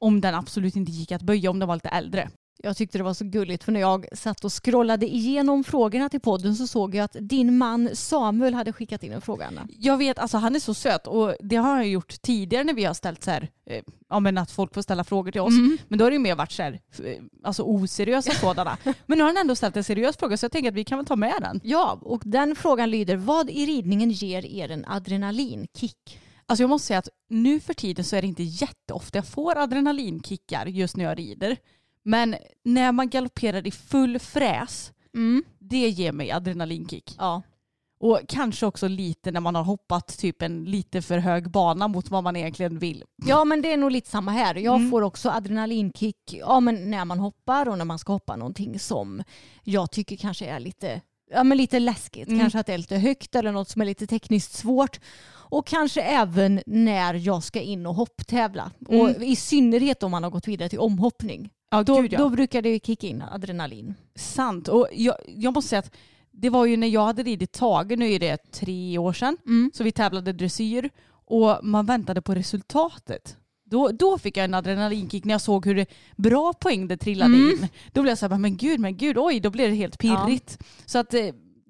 [0.00, 2.30] om den absolut inte gick att böja om den var lite äldre.
[2.62, 6.20] Jag tyckte det var så gulligt för när jag satt och scrollade igenom frågorna till
[6.20, 9.68] podden så såg jag att din man Samuel hade skickat in en fråga Anna.
[9.78, 12.84] Jag vet, alltså han är så söt och det har jag gjort tidigare när vi
[12.84, 15.54] har ställt så här, eh, ja men att folk får ställa frågor till oss.
[15.88, 18.76] Men då har det ju mer varit så här, eh, alltså oseriösa sådana.
[18.84, 20.98] men nu har han ändå ställt en seriös fråga så jag tänker att vi kan
[20.98, 21.60] väl ta med den.
[21.64, 26.20] Ja, och den frågan lyder vad i ridningen ger er en adrenalinkick?
[26.50, 29.58] Alltså jag måste säga att nu för tiden så är det inte jätteofta jag får
[29.58, 31.56] adrenalinkickar just när jag rider.
[32.02, 35.44] Men när man galopperar i full fräs, Mm.
[35.58, 37.14] det ger mig adrenalinkick.
[37.18, 37.42] Ja.
[38.00, 42.10] Och kanske också lite när man har hoppat typ en lite för hög bana mot
[42.10, 43.04] vad man egentligen vill.
[43.26, 44.54] ja, men det är nog lite samma här.
[44.54, 44.90] Jag Mm.
[44.90, 49.22] får också adrenalinkick ja, men när man hoppar och när man ska hoppa någonting som
[49.64, 51.00] jag tycker kanske är lite
[51.32, 52.40] Ja, men lite läskigt, Mm.
[52.40, 55.00] kanske att det är lite högt eller något som är lite tekniskt svårt.
[55.32, 58.70] Och kanske även när jag ska in och hopptävla.
[58.88, 59.00] Mm.
[59.00, 61.50] Och I synnerhet om man har gått vidare till omhoppning.
[61.70, 62.18] Ja, Då, gud ja.
[62.18, 63.94] då brukar det kicka in adrenalin.
[64.14, 64.68] Sant.
[64.68, 65.92] Och jag, jag måste säga att
[66.32, 69.70] det var ju när jag hade ridit Tage, nu är det tre år sedan, Mm.
[69.74, 70.90] så vi tävlade dressyr
[71.26, 73.36] och man väntade på resultatet.
[73.70, 77.34] Då, då fick jag en adrenalinkick när jag såg hur det bra poäng det trillade
[77.34, 77.50] Mm.
[77.50, 77.68] in.
[77.92, 80.58] Då blev jag så här, men gud, men gud, oj, då blev det helt pirrigt.
[80.86, 81.20] Så att eh,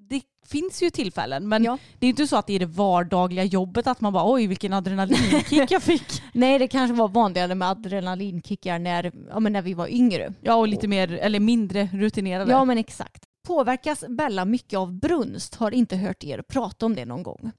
[0.09, 1.77] det finns ju tillfällen, men Ja.
[1.99, 4.73] det är inte så att det är det vardagliga jobbet att man bara, oj, vilken
[4.73, 6.21] adrenalinkick jag fick.
[6.33, 10.33] Nej, det kanske var vanligare med adrenalinkickar när, ja, men när vi var yngre.
[10.41, 12.51] Ja, och lite mer, eller mindre rutinerade.
[12.51, 13.23] Ja, men exakt.
[13.47, 15.55] Påverkas Bella mycket av brunst?
[15.55, 17.51] Har inte hört er prata om det någon gång.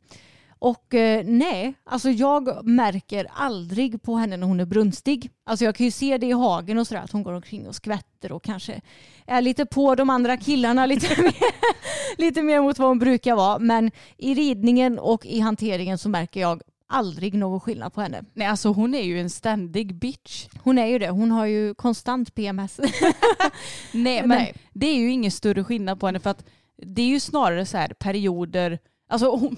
[0.62, 5.30] Och eh, nej, alltså jag märker aldrig på henne när hon är brunstig.
[5.44, 7.74] Alltså jag kan ju se det i hagen och sådär att hon går omkring och
[7.74, 8.80] skvätter och kanske
[9.26, 11.34] är lite på de andra killarna lite mer,
[12.18, 13.58] lite mer mot vad hon brukar vara.
[13.58, 18.24] Men i ridningen och i hanteringen så märker jag aldrig någon skillnad på henne.
[18.34, 20.48] Nej alltså hon är ju en ständig bitch.
[20.62, 22.80] Hon är ju det, hon har ju konstant PMS.
[23.92, 24.54] Nej men Nej.
[24.72, 26.44] det är ju ingen större skillnad på henne för att
[26.76, 29.56] det är ju snarare så här perioder, alltså hon,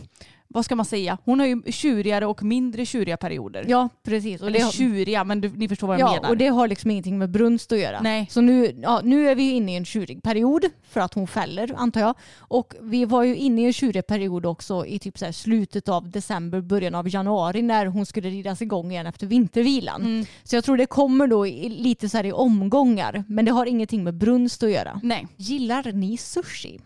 [0.55, 3.65] vad ska man säga, hon har ju tjurigare och mindre tjuriga perioder.
[3.69, 4.41] ja precis.
[4.41, 6.29] Och Eller det har, tjuriga men du, ni förstår vad jag ja, menar.
[6.31, 8.01] och det har liksom ingenting med brunst att göra.
[8.01, 8.27] Nej.
[8.31, 11.75] Så nu, ja, nu är vi inne i en tjurig period för att hon fäller
[11.77, 12.15] antar jag.
[12.39, 16.11] Och vi var ju inne i en tjurig period också i typ så slutet av
[16.11, 20.03] december, början av januari när hon skulle ridas igång igen efter vintervilan.
[20.03, 20.27] Mm.
[20.45, 23.25] Så jag tror det kommer då i, lite så här i omgångar.
[23.29, 25.01] Men det har ingenting med brunst att göra.
[25.03, 25.27] Nej.
[25.37, 26.81] Gillar ni sushi?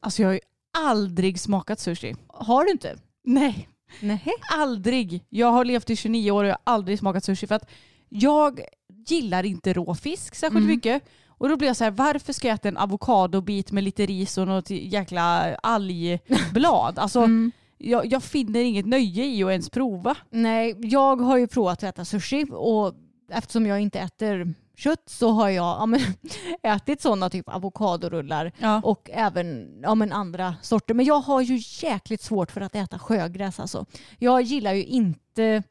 [0.00, 0.40] Alltså jag har ju
[0.78, 2.14] aldrig smakat sushi.
[2.26, 2.96] Har du inte?
[3.24, 3.68] Nej.
[4.00, 4.24] Nej.
[4.56, 5.24] Aldrig.
[5.28, 7.70] Jag har levt i 29 år och jag har aldrig smakat sushi för att
[8.08, 8.60] jag
[9.08, 10.66] gillar inte rå fisk särskilt Mm.
[10.76, 11.02] mycket.
[11.28, 14.38] Och då blir jag så här, varför ska jag äta en avokadobit med lite ris
[14.38, 16.98] och något jäkla algblad?
[16.98, 17.52] Alltså, Mm.
[17.78, 20.16] jag, jag finner inget nöje i att ens prova.
[20.30, 22.94] Nej, jag har ju provat att äta sushi och
[23.32, 26.00] eftersom jag inte äter kött så har jag ja, men,
[26.62, 28.80] ätit sådana typ avokadorullar Ja.
[28.84, 30.94] och även ja, men andra sorter.
[30.94, 33.86] Men jag har ju jäkligt svårt för att äta sjögräs alltså.
[34.18, 35.62] Jag gillar ju inte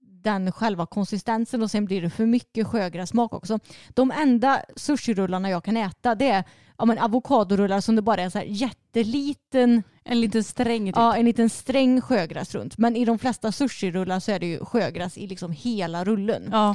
[0.00, 3.58] den själva konsistensen och sen blir det för mycket sjögrässmak också.
[3.88, 6.44] De enda sushirullarna jag kan äta det är
[6.78, 10.96] ja, men avokadorullar som det bara är så här jätteliten En liten sträng typ.
[10.96, 12.78] Ja, en liten sträng sjögräs runt.
[12.78, 16.48] Men i de flesta sushirullar så är det ju sjögräs i liksom hela rullen.
[16.52, 16.74] Ja.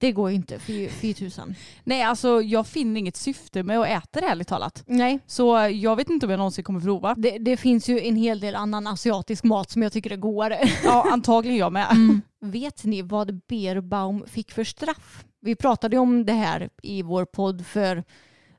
[0.00, 1.54] Det går ju inte, fy, fy tusan.
[1.84, 4.82] Nej alltså jag finner inget syfte med att äta det ärligt talat.
[4.86, 5.18] Nej.
[5.26, 7.14] Så jag vet inte om jag någonsin kommer prova.
[7.14, 10.58] Det, det finns ju en hel del annan asiatisk mat som jag tycker är godare.
[10.84, 12.20] Ja antagligen jag med.
[12.40, 15.24] Vet ni vad Beerbaum fick för straff?
[15.40, 18.04] Vi pratade om det här i vår podd för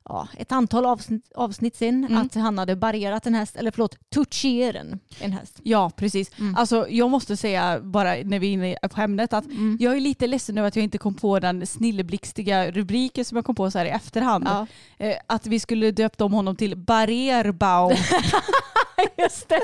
[0.05, 2.05] ja, ett antal avsnitt, avsnitt sen.
[2.05, 2.17] Mm.
[2.17, 5.59] Att han hade barrerat en häst, eller förlåt, toucheren en häst.
[5.63, 6.31] Ja precis.
[6.39, 6.55] Mm.
[6.55, 9.77] Alltså jag måste säga bara när vi är inne på ämnet att Mm.
[9.79, 13.45] jag är lite ledsen över att jag inte kom på den snilleblixtiga rubriken som jag
[13.45, 14.45] kom på så här i efterhand.
[14.47, 17.95] Ja, Eh, att vi skulle döpt om honom till Barrerbaum.
[19.17, 19.61] just det.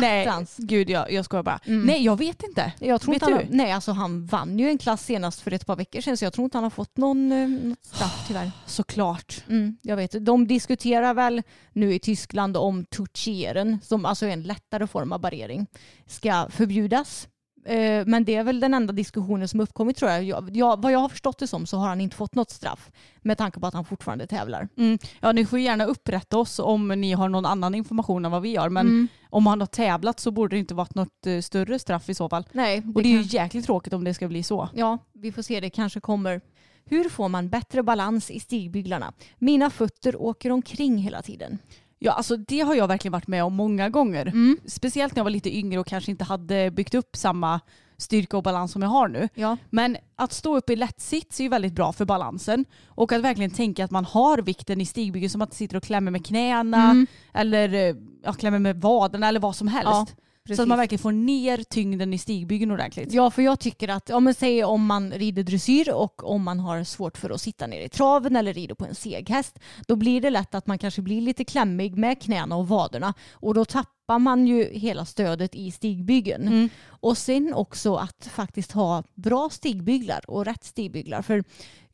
[0.00, 0.56] Nej, Attans.
[0.58, 1.60] gud jag, jag skojar bara.
[1.64, 1.86] Mm.
[1.86, 2.72] Nej jag vet inte.
[2.78, 5.66] Jag tror Vet inte han, nej, alltså han vann ju en klass senast för ett
[5.66, 8.50] par veckor sedan så jag tror inte han har fått någon, eh, något straff tyvärr.
[8.66, 9.44] Såklart.
[9.48, 10.24] Mm, jag vet.
[10.24, 15.20] De diskuterar väl nu i Tyskland om toucheren som alltså är en lättare form av
[15.20, 15.66] barrering
[16.06, 17.28] ska förbjudas.
[17.66, 20.24] Eh, Men det är väl den enda diskussionen som uppkommit tror jag.
[20.24, 20.56] jag.
[20.56, 20.82] jag.
[20.82, 22.90] Vad jag har förstått det som så har han inte fått något straff
[23.22, 24.68] med tanke på att han fortfarande tävlar.
[24.76, 24.98] Mm.
[25.20, 28.56] Ja ni får gärna upprätta oss om ni har någon annan information än vad vi
[28.56, 28.68] har.
[28.68, 29.08] Men Mm.
[29.30, 32.28] om han har tävlat så borde det inte varit något eh, större straff i så
[32.28, 32.44] fall.
[32.52, 34.68] Nej, det Och det är ju kan- jäkligt tråkigt om det ska bli så.
[34.74, 35.60] Ja, vi får se.
[35.60, 36.40] Det kanske kommer.
[36.86, 39.12] Hur får man bättre balans i stigbyglarna?
[39.38, 41.58] Mina fötter åker omkring hela tiden.
[42.04, 44.26] Ja alltså det har jag verkligen varit med om många gånger.
[44.26, 44.58] Mm.
[44.66, 47.60] Speciellt när jag var lite yngre och kanske inte hade byggt upp samma
[47.96, 49.28] styrka och balans som jag har nu.
[49.34, 49.56] Ja.
[49.70, 52.64] Men att stå upp i lätt sits är ju väldigt bra för balansen.
[52.86, 55.82] Och att verkligen tänka att man har vikten i stigbyggen som att man sitter och
[55.82, 57.06] klämmer med knäna Mm.
[57.32, 59.86] eller eh, ja, klämmer med vaderna eller vad som helst.
[59.92, 60.06] Ja,
[60.48, 63.12] så att man verkligen får ner tyngden i stigbyggen ordentligt.
[63.12, 66.60] Ja, för jag tycker att, ja men säg om man rider dressyr och om man
[66.60, 70.20] har svårt för att sitta ner i traven eller rider på en seghäst, då blir
[70.20, 74.18] det lätt att man kanske blir lite klämmig med knäna och vaderna och då tappar
[74.18, 76.42] man ju hela stödet i stigbyggen.
[76.42, 76.68] Mm.
[76.86, 81.22] Och sen också att faktiskt ha bra stigbyglar och rätt stigbyglar.
[81.22, 81.44] För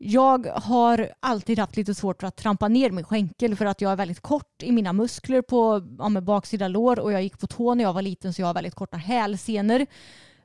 [0.03, 3.93] jag har alltid haft lite svårt för att trampa ner min skänkel för att jag
[3.93, 7.75] är väldigt kort i mina muskler på ja, baksida lår och jag gick på tå
[7.75, 9.87] när jag var liten så jag har väldigt korta hälsenor.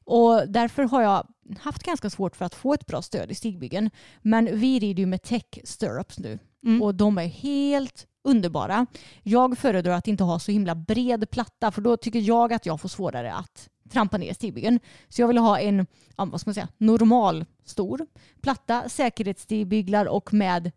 [0.03, 1.27] Och därför har jag
[1.59, 3.89] haft ganska svårt för att få ett bra stöd i stigbyggen.
[4.21, 6.81] Men vi rider ju med tech stirrups nu Mm.
[6.81, 8.85] och de är helt underbara.
[9.23, 12.81] Jag föredrar att inte ha så himla bred platta för då tycker jag att jag
[12.81, 14.79] får svårare att trampa ner stigbyggen.
[15.09, 18.05] Så jag vill ha en, vad ska man säga, normal stor
[18.41, 20.71] platta, säkerhetsstigbyglar och med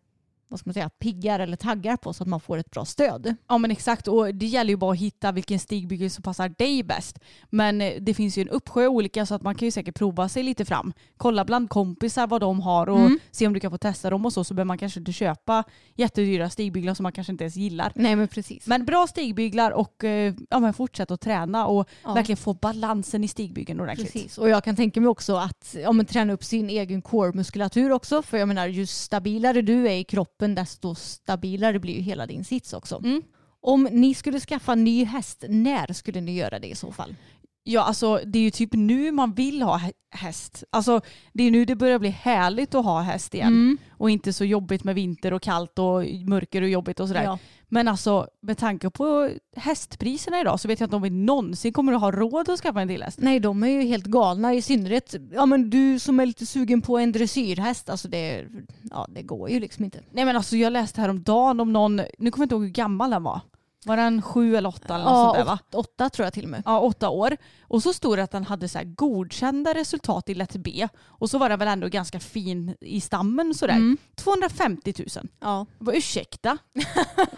[0.48, 3.34] vad ska man säga, piggar eller taggar på så att man får ett bra stöd.
[3.48, 6.82] Ja men exakt och det gäller ju bara att hitta vilken stigbygel som passar dig
[6.82, 7.18] bäst.
[7.50, 10.28] Men eh, det finns ju en uppsjö olika så att man kan ju säkert prova
[10.28, 10.92] sig lite fram.
[11.16, 13.18] Kolla bland kompisar vad de har och Mm.
[13.30, 15.64] se om du kan få testa dem och så så behöver man kanske inte köpa
[15.94, 17.92] jättedyra stigbyglar som man kanske inte ens gillar.
[17.94, 18.66] Nej men precis.
[18.66, 22.14] Men bra stigbyglar och eh, ja, men fortsätt att träna och Ja.
[22.14, 24.12] verkligen få balansen i stigbygeln ordentligt.
[24.12, 27.92] Precis, och jag kan tänka mig också att ja, men, träna upp sin egen core-muskulatur
[27.92, 28.22] också.
[28.22, 32.44] För jag menar, ju stabilare du är i kroppen desto stabilare blir ju hela din
[32.44, 33.00] sits också.
[33.04, 33.22] Mm.
[33.60, 37.14] Om ni skulle skaffa ny häst, när skulle ni göra det i så fall?
[37.62, 40.64] Ja, alltså det är ju typ nu man vill ha hä- häst.
[40.70, 41.00] Alltså
[41.32, 43.48] det är nu det börjar bli härligt att ha häst igen.
[43.48, 43.78] Mm.
[43.90, 47.24] Och inte så jobbigt med vinter och kallt och mörker och jobbigt och sådär.
[47.24, 47.38] Ja.
[47.68, 51.92] Men alltså med tanke på hästpriserna idag så vet jag inte om vi någonsin kommer
[51.92, 53.18] att ha råd att skaffa en till häst.
[53.22, 54.54] Nej, de är ju helt galna.
[54.54, 57.90] I synnerhet ja, men du som är lite sugen på en dressyrhäst.
[57.90, 58.46] Alltså det,
[58.90, 60.00] ja, det går ju liksom inte.
[60.10, 63.10] Nej men alltså jag läste häromdagen om någon, nu kommer jag inte ihåg hur gammal
[63.10, 63.40] den var.
[63.86, 65.58] Var den sju eller åtta eller något sånt där Ja, va?
[65.68, 66.62] åt, åtta tror jag till och med.
[66.66, 67.36] Ja, åtta år.
[67.62, 70.88] Och så stod det att den hade så godkända resultat i lätt B.
[71.04, 73.74] Och så var den väl ändå ganska fin i stammen sådär.
[73.74, 73.98] Mm.
[74.16, 75.28] 250 000.
[75.40, 75.66] Ja.
[75.78, 76.58] Vad ursäkta?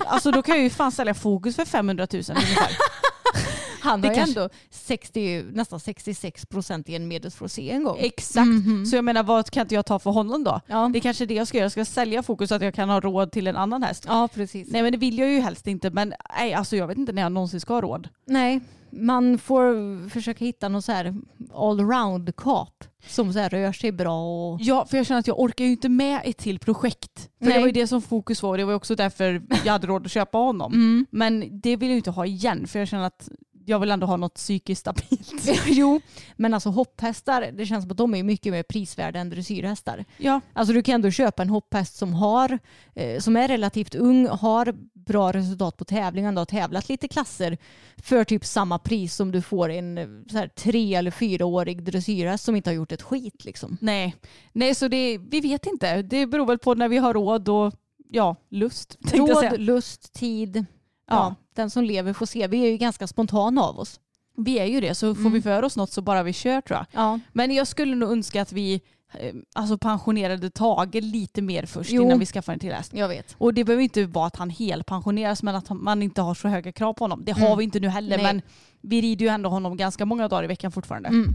[0.07, 2.71] alltså då kan jag ju fan sälja fokus för 500 000 ungefär.
[3.81, 7.97] Han Det har ju kanske- ändå 60, nästan 66 procent i en medelsfrosé en gång.
[8.01, 8.47] Exakt.
[8.49, 8.87] Mhm.
[8.87, 10.61] Så jag menar vad kan inte jag ta för honom då?
[10.67, 10.91] Ja.
[10.93, 11.65] Det är kanske det jag ska göra.
[11.65, 14.05] Jag ska sälja fokus så att jag kan ha råd till en annan häst.
[14.09, 14.69] ja, precis.
[14.73, 15.91] Nej men det vill jag ju helst inte.
[15.91, 18.09] Men nej, alltså jag vet inte när jag någonsin ska ha råd.
[18.27, 18.61] Nej,
[18.93, 21.15] man får försöka hitta någon så här
[21.55, 25.41] allround kap som så här rör sig bra och Ja, för jag känner att jag
[25.41, 27.29] orkar ju inte med ett till projekt.
[27.39, 27.55] För Nej.
[27.55, 30.05] det var ju det som fokus var och det var också därför jag hade råd
[30.07, 30.73] att köpa honom.
[30.73, 31.07] Mm.
[31.11, 33.29] Men det vill jag ju inte ha igen för jag känner att
[33.67, 35.45] jag vill ändå ha något psykiskt stabilt.
[35.67, 36.01] jo,
[36.37, 40.05] men alltså hopphästar, det känns som att de är mycket mer prisvärda än dressyrhästar.
[40.17, 42.59] Ja, Alltså du kan ändå köpa en hopphäst som, har,
[42.95, 47.59] eh, som är relativt ung, har bra resultat på tävlingar, har tävlat lite klasser
[47.97, 52.45] för typ samma pris som du får en eh, så här, tre eller fyraårig dressyrhäst
[52.45, 53.45] som inte har gjort ett skit.
[53.45, 53.77] Liksom.
[53.81, 54.17] nej.
[54.53, 56.03] Nej, så det, vi vet inte.
[56.03, 57.75] Det beror väl på när vi har råd och
[58.09, 58.99] ja, lust.
[59.13, 60.67] Råd, lust, tid.
[61.17, 61.35] Ja.
[61.55, 62.47] Den som lever får se.
[62.47, 64.01] Vi är ju ganska spontana av oss.
[64.37, 65.33] Vi är ju det, så får Mm.
[65.33, 66.87] vi för oss något så bara vi kör tror jag.
[67.03, 67.21] Ja.
[67.33, 68.81] Men jag skulle nog önska att vi
[69.19, 72.03] eh, alltså pensionerade Tage lite mer först Jo.
[72.03, 72.93] innan vi skaffar en till häst.
[72.95, 73.35] Jag vet.
[73.39, 76.73] Och det behöver inte vara att han helpensioneras men att man inte har så höga
[76.73, 77.23] krav på honom.
[77.25, 77.59] Det har Mm.
[77.59, 78.25] vi inte nu heller Nej.
[78.27, 78.43] men
[78.81, 81.09] vi rider ju ändå honom ganska många dagar i veckan fortfarande.
[81.09, 81.35] Mm.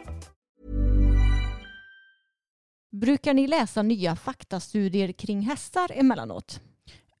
[2.91, 6.59] Brukar ni läsa nya faktastudier kring hästar emellanåt?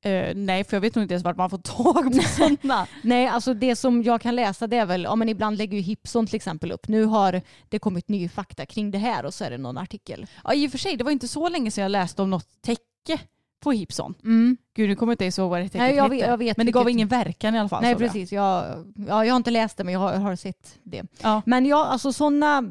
[0.03, 2.87] Eh, nej, för jag vet nog inte ens vart man får tag på sådana.
[3.03, 5.83] Nej, alltså det som jag kan läsa det är väl, ja men ibland lägger ju
[5.83, 9.43] Hipson till exempel upp, nu har det kommit ny fakta kring det här och så
[9.43, 10.25] är det någon artikel.
[10.43, 12.61] ja, I och för sig, det var inte så länge sedan jag läste om något
[12.61, 13.21] täcke
[13.63, 14.13] på Hipson.
[14.23, 14.57] Mm.
[14.75, 16.65] Gud, nu kommer jag inte ihåg vad det täcket Nej, jag vet- jag vet men
[16.65, 17.81] det gav vilket- ingen verkan i alla fall.
[17.81, 18.63] Nej precis, jag,
[19.07, 21.03] ja, jag har inte läst det men jag har, har sett det.
[21.21, 21.41] Ja.
[21.45, 22.63] Men ja, alltså sådana,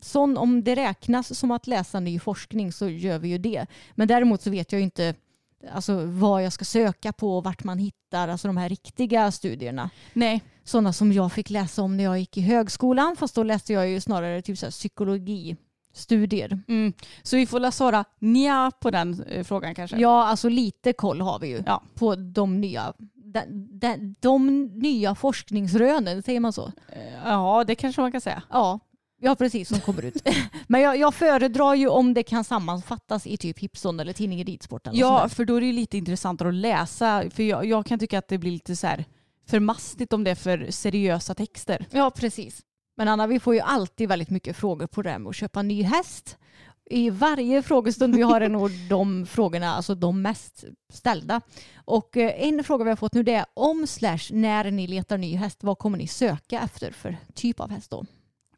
[0.00, 3.66] sån, om det räknas som att läsa ny forskning så gör vi ju det.
[3.94, 5.14] Men däremot så vet jag ju inte
[5.72, 9.90] alltså, vad jag ska söka på och vart man hittar alltså, de här riktiga studierna.
[10.12, 13.72] Nej, Sådana som jag fick läsa om när jag gick i högskolan fast då läste
[13.72, 16.60] jag ju snarare typ så här psykologistudier.
[16.68, 16.92] mm.
[17.22, 19.96] så vi får svara nja på den eh, frågan kanske.
[19.96, 21.82] Ja, alltså lite koll har vi ju Ja.
[21.94, 23.40] på de nya, de,
[23.78, 26.72] de, de nya forskningsrönen, säger man så?
[26.88, 28.42] Eh, ja, det kanske man kan säga.
[28.50, 28.78] Ja,
[29.20, 30.28] ja precis som kommer ut.
[30.66, 34.86] Men jag, jag föredrar ju om det kan sammanfattas i typ Hipson eller tidningen Ridsport.
[34.86, 37.24] Eller Ja, för då är det lite intressantare att läsa.
[37.30, 39.04] För jag, jag kan tycka att det blir lite så här
[39.46, 41.86] för mastigt om det är för seriösa texter.
[41.90, 42.62] ja, precis.
[42.96, 45.62] Men Anna, vi får ju alltid väldigt mycket frågor på det här med att köpa
[45.62, 46.36] ny häst.
[46.90, 51.40] I varje frågestund vi har är nog de frågorna alltså de mest ställda.
[51.74, 55.18] Och eh, en fråga vi har fått nu det är om slash när ni letar
[55.18, 58.06] ny häst, vad kommer ni söka efter för typ av häst då?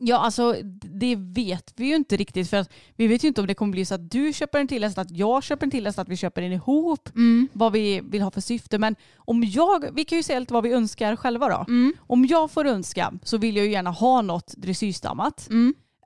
[0.03, 2.51] Ja, alltså det vet vi ju inte riktigt.
[2.51, 4.69] För att vi vet ju inte om det kommer bli så att du köper en
[4.69, 7.09] till häst, att jag köper en till häst, att vi köper en ihop.
[7.53, 8.79] Vad vi vill ha för syfte.
[8.79, 11.65] Men om jag, vi kan ju säga lite vad vi önskar själva då.
[11.99, 15.49] Om jag får önska så vill jag ju gärna ha något dressyrstammat.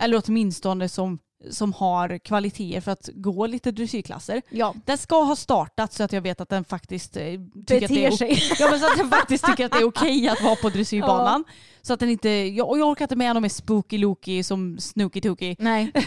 [0.01, 1.18] Eller åtminstone som,
[1.51, 4.42] som har kvaliteter för att gå lite dressyrklasser.
[4.51, 7.66] Ja, Den ska ha startat så att jag vet att den faktiskt eh, tycker att
[7.66, 8.42] det beter är sig.
[8.59, 11.45] Ja, men så att den faktiskt tycker att det är okej att vara på dressyrbanan.
[11.82, 14.78] Så att den inte, jag, och jag orkar inte med någon med spooky Loki som
[14.78, 15.57] Snooky Tookie.
[15.59, 15.92] Nej.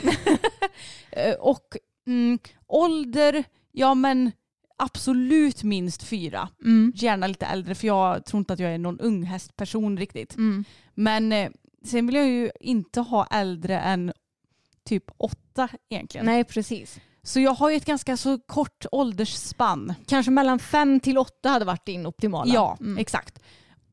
[1.11, 1.77] Eh, och
[2.07, 4.31] mm, ålder, ja men
[4.77, 6.49] absolut minst fyra.
[6.63, 6.93] Mm.
[6.95, 10.35] Gärna lite äldre för jag tror inte att jag är någon ung hästperson riktigt.
[10.35, 10.65] Mm.
[10.93, 11.49] Men eh,
[11.85, 14.13] sen vill jag ju inte ha äldre än
[14.87, 16.25] typ åtta egentligen.
[16.25, 16.99] Nej, precis.
[17.23, 19.93] Så jag har ju ett ganska så kort åldersspann.
[20.07, 22.53] Kanske mellan fem till åtta hade varit din optimala.
[22.53, 22.97] Ja, Mm.
[22.97, 23.39] exakt.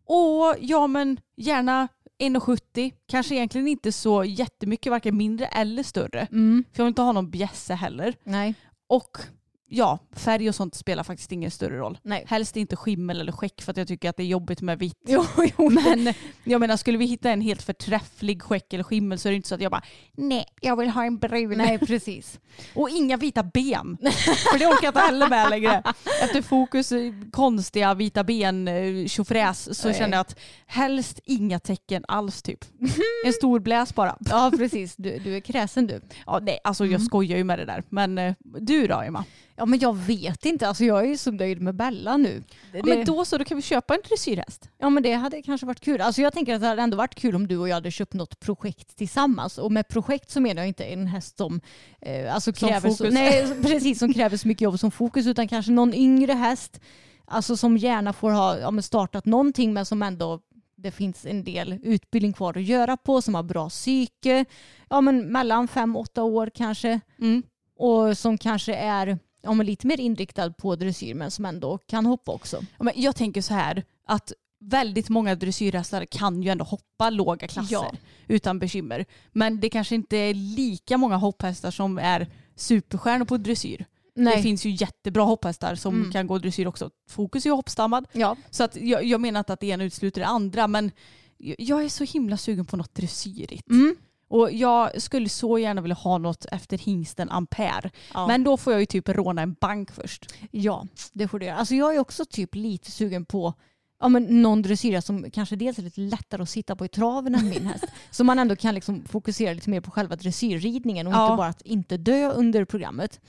[0.07, 1.89] Och ja men gärna
[2.19, 2.93] 1,70.
[3.09, 6.21] Kanske egentligen inte så jättemycket, varken mindre eller större.
[6.33, 6.65] Mm.
[6.73, 8.15] För jag vill inte ha någon bjässe heller.
[8.25, 8.55] Nej.
[8.87, 9.19] Och
[9.69, 11.99] ja, färg och sånt spelar faktiskt ingen större roll.
[12.03, 12.25] Nej.
[12.29, 14.99] Helst inte skimmel eller skäck för att jag tycker att det är jobbigt med vitt.
[15.07, 15.25] Jo,
[15.59, 15.71] jo.
[15.85, 19.37] Men jag menar, skulle vi hitta en helt förträfflig skäck eller skimmel så är det
[19.37, 19.83] inte så att jag bara
[20.17, 21.59] nej, jag vill ha en brun.
[21.59, 22.41] Nej, precis.
[22.75, 23.97] Och inga vita ben.
[24.53, 25.83] För det orkar jag inte heller med längre.
[26.23, 29.99] Efter fokus eh, konstiga vita ben eh, tjofräs så Nej.
[29.99, 32.65] känner jag att helst inga tecken alls typ.
[33.27, 34.17] En stor bläs bara.
[34.21, 34.97] Ja, precis.
[34.97, 36.01] Du, du är kräsen du.
[36.27, 37.07] Ja, nej, alltså jag Mm.
[37.07, 37.83] skojar ju med det där.
[37.89, 39.25] Men eh, du då Emma?
[39.57, 40.69] Ja, men jag vet inte.
[40.69, 42.43] Alltså, jag är ju så nöjd med Bella nu.
[42.73, 44.69] Det, Ja, men då så, då kan vi köpa en dressyrhäst.
[44.79, 46.01] Ja men det hade kanske varit kul.
[46.01, 48.15] Alltså jag tänker att det hade ändå varit kul om du och jag hade köpt
[48.15, 49.59] något projekt tillsammans.
[49.59, 51.61] Och med projekt så menar jag inte en häst som,
[52.01, 53.15] eh, alltså Som kräver så, fokus.
[53.15, 56.81] nej, precis, som kräver så mycket jobb som fokus utan kanske någon yngre häst.
[57.27, 60.41] Alltså som gärna får ha ja, startat någonting men som ändå
[60.77, 64.45] det finns en del utbildning kvar att göra på som har bra psyke.
[64.91, 67.01] Ja men mellan fem, åtta år kanske.
[67.21, 67.43] Mm.
[67.79, 72.07] Och som kanske är ja, men lite mer inriktad på dressyr men som ändå kan
[72.07, 72.57] hoppa också.
[72.79, 77.49] Ja, men jag tänker så här att väldigt många dressyrhästar kan ju ändå hoppa låga
[77.49, 77.93] klasser Ja.
[78.29, 79.05] utan bekymmer.
[79.33, 82.27] Men det kanske inte är lika många hopphästar som är
[82.57, 83.85] superstjärnor på dressyr.
[84.15, 86.13] Det finns ju jättebra hopphästar som Mm.
[86.13, 86.91] kan gå dressyr också.
[87.09, 88.07] Fokus är ju hoppstammad.
[88.13, 88.37] Ja.
[88.51, 90.91] Så att jag, jag menar inte att det ena utesluter det andra men
[91.37, 93.71] jag- jag är så himla sugen på något dressyrigt.
[93.71, 93.97] Mm.
[94.29, 97.91] Och jag skulle så gärna vilja ha något efter hingsten Ampere.
[98.15, 98.27] Ja.
[98.27, 100.35] Men då får jag ju typ råna en bank först.
[100.51, 101.57] Ja, det får du göra.
[101.57, 103.55] Alltså jag är också typ lite sugen på
[104.01, 107.35] ja, men någon dressyra som kanske dels är lite lättare att sitta på i traven
[107.35, 107.85] än min häst.
[108.11, 111.27] så man ändå kan liksom fokusera lite mer på själva dressyrridningen och Ja.
[111.27, 113.21] inte bara att inte dö under programmet.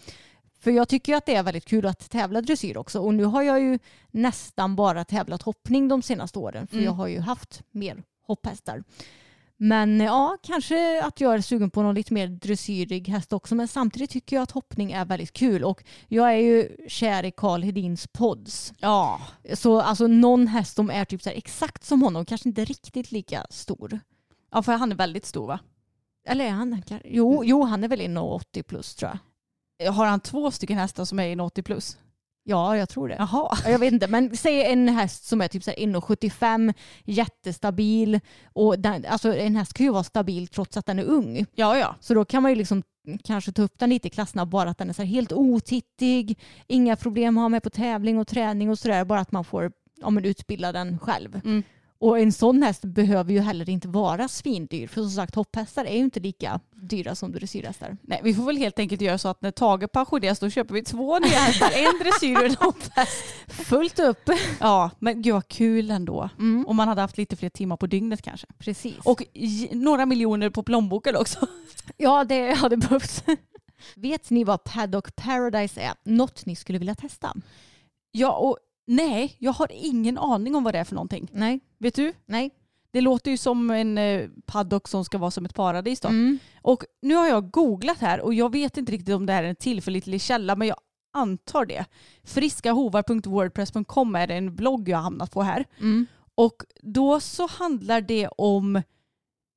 [0.59, 3.41] För jag tycker att det är väldigt kul att tävla dressyr också och nu har
[3.41, 3.79] jag ju
[4.11, 6.85] nästan bara tävlat hoppning de senaste åren för Mm.
[6.85, 8.83] jag har ju haft mer hopphästar.
[9.57, 13.55] Men ja, kanske att jag är sugen på någon lite mer dressyrig häst också.
[13.55, 15.63] Men samtidigt tycker jag att hoppning är väldigt kul.
[15.63, 18.73] Och jag är ju kär i Karl Hedins pods.
[18.79, 19.21] Ja.
[19.53, 23.45] Så alltså någon häst som är typ så exakt som honom, kanske inte riktigt lika
[23.49, 23.99] stor.
[24.51, 25.59] Ja för han är väldigt stor va?
[26.27, 26.83] Eller är han?
[27.05, 29.91] Jo, jo han är väl 1,80 plus tror jag.
[29.91, 31.97] Har han två stycken hästar som är 1,80 plus?
[32.47, 33.15] Ja, jag tror det.
[33.19, 33.57] Jaha.
[33.63, 36.73] Ja, Jag vet inte, men säg en häst som är typ så här 1,75,
[37.03, 38.19] jättestabil.
[38.53, 41.45] Och den, alltså en häst kan ju vara stabil trots att den är ung.
[41.55, 41.95] Ja ja.
[41.99, 42.83] Så då kan man ju liksom
[43.23, 46.95] kanske ta upp den lite i klasserna bara att den är så helt otittig, inga
[46.95, 49.71] problem att ha med på tävling och träning och sådär, bara att man får
[50.01, 51.41] ja, men utbilda den själv.
[51.45, 51.63] Mm.
[52.05, 55.91] Och en sån häst behöver ju heller inte vara svindyr, för som sagt hopphästar är
[55.93, 57.97] ju inte lika dyra som dressyrhästar.
[58.01, 60.83] Nej, vi får väl helt enkelt göra så att när Tage pensioneras då köper vi
[60.83, 61.71] två nya hästar.
[61.75, 63.23] En dressyr och en hopphäst.
[63.47, 64.29] Fullt upp.
[64.59, 66.29] Ja, men gud vad kul ändå.
[66.39, 68.47] Mm, Om man hade haft lite fler timmar på dygnet kanske.
[68.57, 68.97] precis.
[69.03, 69.23] Och
[69.71, 71.47] några miljoner på plånboken också.
[71.97, 73.23] ja, det hade behövts.
[73.95, 75.93] Vet ni vad Paddock Paradise är?
[76.03, 77.33] Något ni skulle vilja testa?
[78.11, 81.29] Ja, och nej, jag har ingen aning om vad det är för någonting.
[81.33, 81.59] Nej.
[81.77, 82.13] Vet du?
[82.25, 82.51] Nej.
[82.91, 86.07] Det låter ju som en eh, paddock som ska vara som ett paradis då.
[86.07, 86.39] Mm.
[86.61, 89.47] Och nu har jag googlat här och jag vet inte riktigt om det här är
[89.47, 90.77] en tillförlitlig källa men jag
[91.13, 91.85] antar det.
[92.23, 95.65] Friskahovar.wordpress.com är en blogg jag har hamnat på här.
[95.79, 96.05] Mm.
[96.35, 98.81] Och då så handlar det om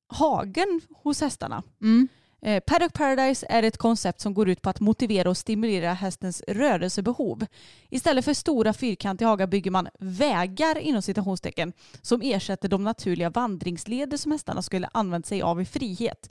[0.08, 1.62] hagen hos hästarna.
[1.82, 2.08] Mm.
[2.42, 6.42] Eh, Paddock Paradise är ett koncept som går ut på att motivera och stimulera hästens
[6.48, 7.46] rörelsebehov.
[7.90, 11.72] Istället för stora fyrkantiga hagar bygger man vägar inom citationstecken
[12.02, 16.30] som ersätter de naturliga vandringsleder som hästarna skulle använt sig av i frihet.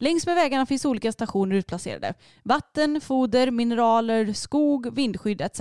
[0.00, 2.14] Längs med vägarna finns olika stationer utplacerade.
[2.42, 5.60] Vatten, foder, mineraler, skog, vindskydd etc.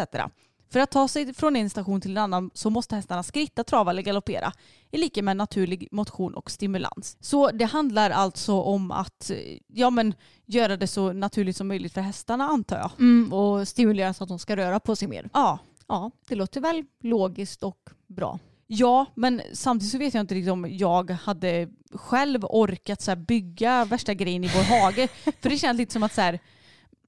[0.70, 3.92] För att ta sig från en station till en annan så måste hästarna skritta, trava
[3.92, 4.52] eller galoppera
[4.92, 7.18] i lika med naturlig motion och stimulans.
[7.20, 9.38] Så det handlar alltså om att eh,
[9.68, 10.14] ja, men,
[10.46, 12.92] göra det så naturligt som möjligt för hästarna antar jag.
[13.00, 13.34] Mm.
[13.34, 15.30] Och stimulera så att de ska röra på sig mer.
[15.34, 15.60] Ja.
[15.88, 18.40] Ja, det låter väl logiskt och bra.
[18.68, 23.86] Ja, men samtidigt så vet jag inte riktigt om jag hade själv orkat så bygga
[23.86, 25.08] värsta grejen i vår hage.
[25.42, 26.40] För det känns lite som att så här,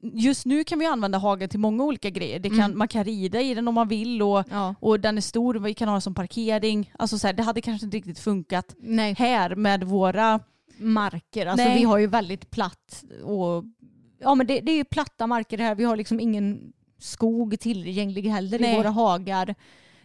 [0.01, 2.39] just nu kan vi använda hagen till många olika grejer.
[2.39, 2.77] Kan, Mm.
[2.77, 4.75] Man kan rida i den om man vill och, Ja.
[4.79, 6.91] och den är stor, vi kan ha den som parkering.
[6.99, 10.39] Alltså så här, det hade kanske inte riktigt funkat Nej, här med våra...
[10.77, 11.45] marker.
[11.45, 11.77] Alltså Nej.
[11.79, 13.63] vi har ju väldigt platt och
[14.19, 15.75] ja men det, det är platta marker här.
[15.75, 18.73] Vi har liksom ingen skog tillgänglig heller Nej.
[18.73, 19.55] i våra hagar.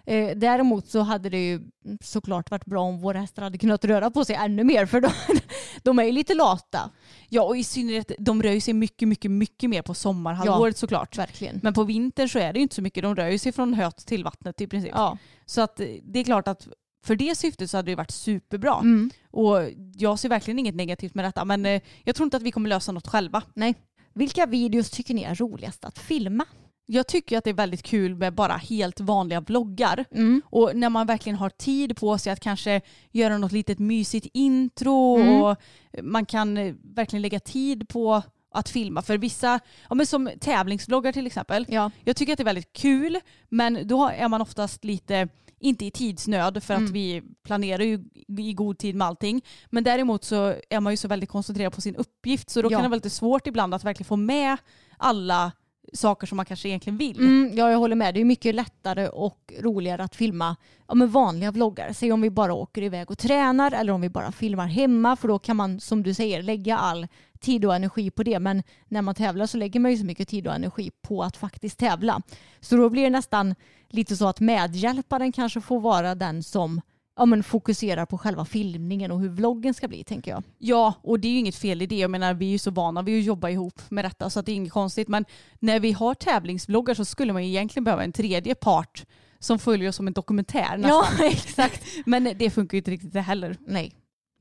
[0.06, 1.60] Eh, däremot så hade det ju
[2.00, 5.10] såklart varit bra om våra hästar hade kunnat röra på sig ännu mer för de,
[5.82, 6.90] de är ju lite lata.
[7.28, 11.18] Ja och i synnerhet de rör sig mycket, mycket, mycket mer på sommarhalvåret såklart.
[11.18, 11.60] Verkligen.
[11.62, 13.02] Men på vintern så är det ju inte så mycket.
[13.02, 14.92] De rör sig från höet till vattnet i princip.
[14.94, 15.18] Ja.
[15.46, 16.68] Så att eh, det är klart att
[17.04, 18.78] för det syftet så hade det varit superbra.
[18.80, 19.10] Mm.
[19.30, 19.58] Och
[19.96, 21.44] jag ser verkligen inget negativt med detta.
[21.44, 23.42] Men eh, jag tror inte att vi kommer lösa något själva.
[23.54, 23.74] Nej.
[24.12, 26.44] Vilka videos tycker ni är roligast att filma?
[26.86, 30.04] Jag tycker att det är väldigt kul med bara helt vanliga vloggar.
[30.10, 30.42] Mm.
[30.46, 32.80] Och när man verkligen har tid på sig att kanske
[33.10, 35.42] göra något litet mysigt intro Mm.
[35.42, 35.56] och
[36.02, 39.02] man kan eh, verkligen lägga tid på att filma.
[39.02, 41.90] För vissa, ja men som tävlingsvloggar till exempel, Ja.
[42.04, 43.18] jag tycker att det är väldigt kul
[43.48, 45.28] men då är man oftast lite,
[45.58, 46.92] inte i tidsnöd för att Mm.
[46.92, 48.04] vi planerar ju
[48.38, 49.42] i god tid med allting.
[49.70, 52.76] Men däremot så är man ju så väldigt koncentrerad på sin uppgift så då Ja.
[52.78, 54.56] kan det vara lite svårt ibland att verkligen få med
[54.96, 55.52] alla
[55.92, 57.18] saker som man kanske egentligen vill.
[57.18, 58.14] Mm, ja, jag håller med.
[58.14, 60.56] Det är mycket lättare och roligare att filma
[60.88, 61.92] ja, men vanliga vloggar.
[61.92, 65.28] Säg om vi bara åker iväg och tränar eller om vi bara filmar hemma för
[65.28, 67.06] då kan man som du säger lägga all
[67.40, 68.38] tid och energi på det.
[68.38, 71.36] Men när man tävlar så lägger man ju så mycket tid och energi på att
[71.36, 72.22] faktiskt tävla.
[72.60, 73.54] Så då blir det nästan
[73.88, 76.80] lite så att medhjälparen kanske får vara den som
[77.16, 80.42] ja, men fokuserar på själva filmningen och hur vloggen ska bli tänker jag.
[80.58, 81.98] Ja, och det är ju inget fel i det.
[81.98, 84.46] Jag menar, vi är ju så vana vid att jobba ihop med detta så att
[84.46, 85.08] det är inget konstigt.
[85.08, 85.24] Men
[85.58, 89.04] när vi har tävlingsvloggar så skulle man ju egentligen behöva en tredje part
[89.38, 91.26] som följer oss som en dokumentär nästan.
[91.26, 91.82] exakt.
[92.06, 93.56] Men det funkar ju inte riktigt det heller.
[93.66, 93.92] Nej.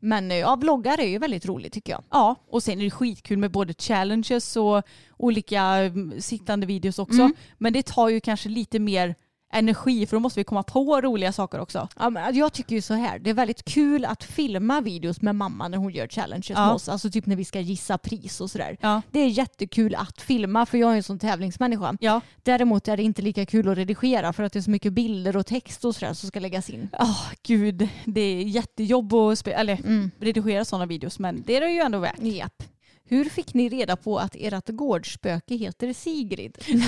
[0.01, 2.03] Men eh, ja, vloggar är ju väldigt roligt tycker jag.
[2.09, 4.83] Ja, och sen är det skitkul med både challenges och
[5.17, 7.21] olika mm, sittande videos också.
[7.21, 7.33] Mm.
[7.57, 9.15] Men det tar ju kanske lite mer
[9.53, 11.87] energi för då måste vi komma på roliga saker också.
[11.99, 15.35] Ja, men jag tycker ju så här, det är väldigt kul att filma videos med
[15.35, 16.65] mamma när hon gör challenges Ja.
[16.65, 16.89] med oss.
[16.89, 18.77] Alltså typ när vi ska gissa pris och sådär.
[18.81, 19.01] Ja.
[19.11, 21.97] Det är jättekul att filma för jag är en sån tävlingsmänniska.
[21.99, 22.21] Ja.
[22.43, 25.37] Däremot är det inte lika kul att redigera för att det är så mycket bilder
[25.37, 26.89] och text och sådär som ska läggas in.
[26.99, 30.11] Åh gud, det är jättejobb att eller, Mm.
[30.19, 32.19] redigera sådana videos men det är det ju ändå värt.
[32.21, 32.63] Japp.
[33.05, 36.57] Hur fick ni reda på att ert gårdsspöke heter Sigrid?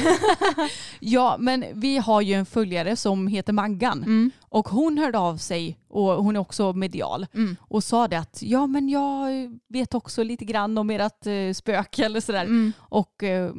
[1.00, 4.32] Ja, men vi har ju en följare som heter Maggan Mm.
[4.42, 7.56] och hon hörde av sig och hon är också medial Mm.
[7.62, 9.30] och sa det att ja men jag
[9.68, 12.44] vet också lite grann om ert eh, spöke eller sådär.
[12.44, 12.74] Mm.
[12.80, 13.52] Och eh,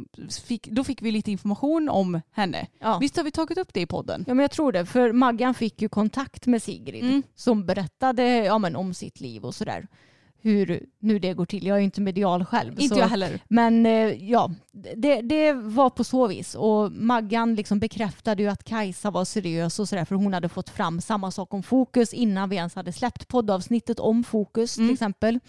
[0.46, 2.66] fick, då fick vi lite information om henne.
[2.80, 2.98] Ja.
[2.98, 4.24] Visst har vi tagit upp det i podden?
[4.26, 7.22] Ja men jag tror det, för Maggan fick ju kontakt med Sigrid Mm.
[7.34, 9.86] som berättade ja, men, om sitt liv och sådär.
[10.40, 11.66] Hur nu det går till.
[11.66, 12.80] Jag är ju inte medial själv.
[12.80, 13.00] Inte så.
[13.00, 13.40] jag heller.
[13.48, 14.50] Men eh, ja,
[14.96, 16.54] det, det var på så vis.
[16.54, 20.70] Och Maggan liksom bekräftade ju att Kajsa var seriös och sådär för hon hade fått
[20.70, 24.88] fram samma sak om fokus innan vi ens hade släppt poddavsnittet om fokus Mm.
[24.88, 25.40] till exempel.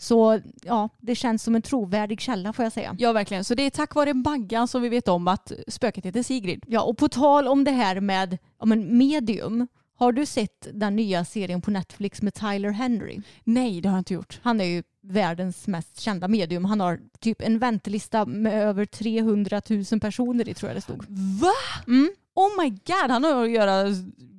[0.00, 2.96] Så ja, det känns som en trovärdig källa får jag säga.
[2.98, 6.22] Ja verkligen, så det är tack vare Maggan som vi vet om att spöket heter
[6.22, 6.64] Sigrid.
[6.66, 9.66] Ja, och på tal om det här med ja, men medium.
[9.98, 13.20] Har du sett den nya serien på Netflix med Tyler Henry?
[13.44, 14.40] Nej det har jag inte gjort.
[14.42, 16.64] Han är ju världens mest kända medium.
[16.64, 21.04] Han har typ en väntelista med över 300 000 personer i tror jag det stod.
[21.40, 21.52] Va?
[21.86, 22.10] Mm.
[22.34, 23.82] Oh my god, han har att göra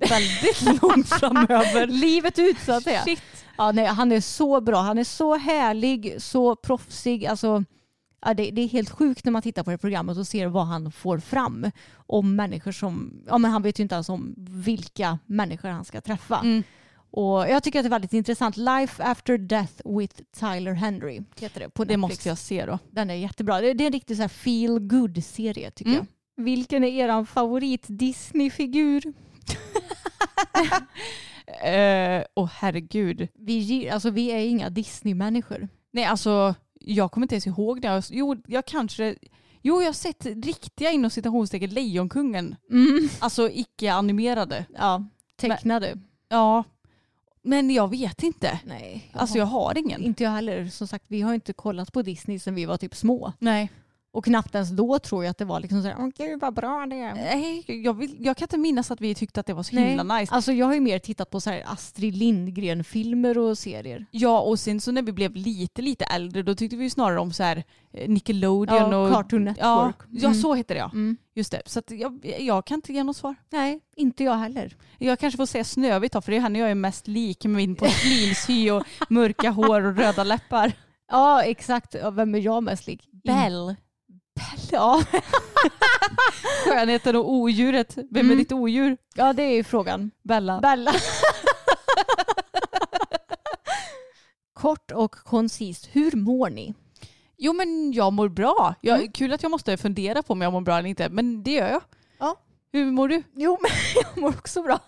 [0.08, 1.86] väldigt långt framöver.
[1.86, 3.02] Livet ut så att säga.
[3.04, 3.22] Shit.
[3.58, 4.80] Ja, nej, han är så bra.
[4.80, 7.26] Han är så härlig, så proffsig.
[7.26, 7.64] Alltså,
[8.22, 10.66] ja, det, det är helt sjukt när man tittar på det programmet och ser vad
[10.66, 13.22] han får fram om människor som...
[13.26, 16.38] Ja, men han vet ju inte ens om vilka människor han ska träffa.
[16.38, 16.62] Mm.
[17.12, 18.56] Och jag tycker att det är väldigt intressant.
[18.56, 22.18] Life after death with Tyler Henry heter det på Det Netflix.
[22.18, 22.78] måste jag se då.
[22.90, 23.60] Den är jättebra.
[23.60, 26.06] Det det är en riktig så feel good serie tycker Mm.
[26.36, 26.44] jag.
[26.44, 29.02] Vilken är er favorit Disney-figur?
[31.64, 33.28] Eh, Åh herregud.
[33.34, 35.68] Vi, alltså, vi är inga Disney-människor.
[35.92, 38.02] Nej alltså jag kommer inte ens ihåg det.
[38.10, 39.16] Jo jag kanske
[39.62, 42.56] Jo jag har sett riktiga inom citationstecken Lejonkungen.
[43.18, 44.64] Alltså icke-animerade.
[44.78, 45.04] Ja,
[45.36, 45.98] tecknade.
[46.28, 46.64] Ja.
[47.42, 48.60] Men jag vet inte.
[48.64, 50.02] Nej, Alltså jag har ingen.
[50.02, 50.66] Inte jag heller.
[50.66, 53.32] Som sagt, vi har inte kollat på Disney sedan vi var typ små.
[53.38, 53.70] Nej.
[54.12, 56.54] Och knappt ens då tror jag att det var liksom så här, åh gud vad
[56.54, 57.14] bra det är.
[57.14, 59.84] Nej, jag, vill, jag kan inte minnas att vi tyckte att det var så Nej.
[59.88, 60.34] himla nice.
[60.34, 64.06] Alltså jag har ju mer tittat på så här Astrid Lindgren-filmer och serier.
[64.10, 67.20] Ja och sen så när vi blev lite lite äldre då tyckte vi ju snarare
[67.20, 70.08] om så här eh, Nickelodeon Ja, och Cartoon Ja, Network.
[70.10, 70.40] ja Mm.
[70.42, 70.90] så heter det ja.
[70.92, 71.16] Mm.
[71.34, 71.62] Just det.
[71.66, 73.34] Så att jag, jag kan inte ge något svar.
[73.50, 74.76] Nej, inte jag heller.
[74.98, 77.52] Jag kanske får säga Snövit då för det är henne jag är mest lik med
[77.56, 80.72] min porslinshy och mörka hår och röda läppar.
[81.12, 81.94] Ja, exakt.
[82.02, 83.08] Ja, Vem är jag mest lik?
[83.24, 83.76] Bell.
[84.72, 85.04] Ja.
[86.64, 87.96] Skönheten och odjuret.
[87.96, 88.38] Vem är Mm.
[88.38, 88.96] ditt odjur?
[89.14, 90.10] ja, det är ju frågan.
[90.22, 90.60] Bella.
[90.60, 90.92] Bella.
[94.54, 96.74] Kort och koncist, hur mår ni?
[97.38, 98.74] Jo men jag mår bra.
[98.80, 101.50] Jag, Kul att jag måste fundera på om jag mår bra eller inte, men det
[101.52, 101.82] gör jag.
[102.18, 102.36] Ja.
[102.72, 103.22] Hur mår du?
[103.34, 104.78] Jo, men jag mår också bra.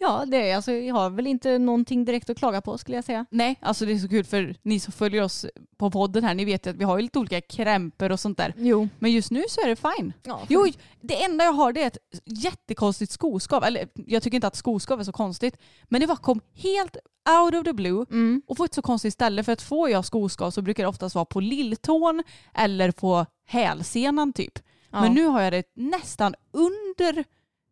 [0.00, 3.04] Ja, det är, alltså, jag har väl inte någonting direkt att klaga på skulle jag
[3.04, 3.26] säga.
[3.30, 5.46] Nej, alltså det är så kul för ni som följer oss
[5.78, 8.38] på podden här, ni vet ju att vi har ju lite olika krämpor och sånt
[8.38, 8.54] där.
[8.56, 8.88] Jo.
[8.98, 10.12] Men just nu så är det fine.
[10.22, 10.66] Ja, Jo,
[11.00, 13.64] det enda jag har det är ett jättekonstigt skoskav.
[13.64, 15.56] Eller jag tycker inte att skoskav är så konstigt.
[15.84, 16.96] Men det bara kom helt
[17.44, 18.42] out of the blue Mm.
[18.46, 19.44] och på ett så konstigt ställe.
[19.44, 22.22] För att får jag skoskav så brukar det oftast vara på lilltån
[22.54, 24.58] eller på hälsenan typ.
[24.90, 25.00] Ja.
[25.00, 27.24] Men nu har jag det nästan under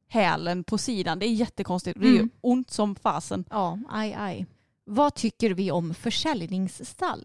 [0.08, 1.18] hälen på sidan.
[1.18, 2.00] Det är jättekonstigt.
[2.00, 2.30] Det är Mm.
[2.40, 3.44] ont som fasen.
[3.50, 4.46] Ja, aj, aj.
[4.84, 7.24] Vad tycker vi om försäljningsstall?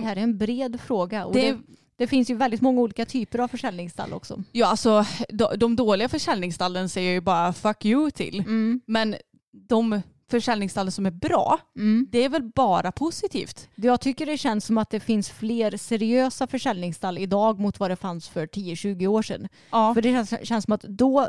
[0.00, 1.26] Det här är en bred fråga.
[1.26, 1.58] Och det, Det,
[1.96, 4.42] det, finns ju väldigt många olika typer av försäljningsstall också.
[4.52, 8.38] ja, alltså, de, de dåliga försäljningsstallen säger ju bara fuck you till.
[8.40, 8.80] Mm.
[8.86, 9.16] Men
[9.52, 12.06] de försäljningsstallen som är bra, Mm.
[12.10, 13.68] det är väl bara positivt.
[13.74, 17.96] Jag tycker det känns som att det finns fler seriösa försäljningsstall idag mot vad det
[17.96, 19.48] fanns för 10-20 år sedan.
[19.70, 19.94] Ja.
[19.94, 21.28] För det känns, känns som att då,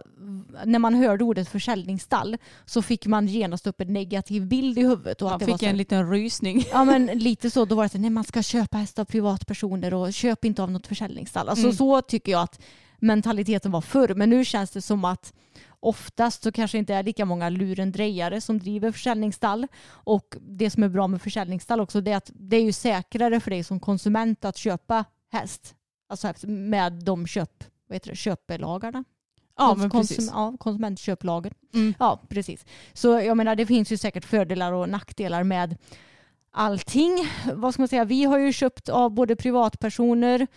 [0.66, 5.22] när man hörde ordet försäljningsstall, så fick man genast upp en negativ bild i huvudet.
[5.22, 6.64] Och Man att det var fick så en liten rysning.
[6.72, 9.94] Ja men lite så, då var det så nej man ska köpa häst av privatpersoner
[9.94, 11.50] och köp inte av något försäljningsstall.
[11.50, 11.76] Alltså Mm.
[11.76, 12.60] så tycker jag att
[13.02, 14.14] mentaliteten var förr.
[14.16, 15.34] Men nu känns det som att
[15.80, 19.68] oftast så kanske inte är lika många lurendrejare som driver försäljningsstall.
[19.90, 23.40] Och det som är bra med försäljningsstall också det är att det är ju säkrare
[23.40, 25.76] för dig som konsument att köpa häst.
[26.10, 29.04] Alltså med de köp, vad heter det, köpelagarna.
[29.58, 30.30] Ja, men konsum- precis.
[30.34, 31.54] ja, konsumentköplagen.
[31.74, 31.94] Mm.
[32.00, 32.66] Ja, precis.
[32.94, 35.78] Så jag menar, det finns ju säkert fördelar och nackdelar med
[36.52, 37.28] allting.
[37.54, 38.06] Vad ska man säga?
[38.06, 40.48] Vi har ju köpt av både privatpersoner,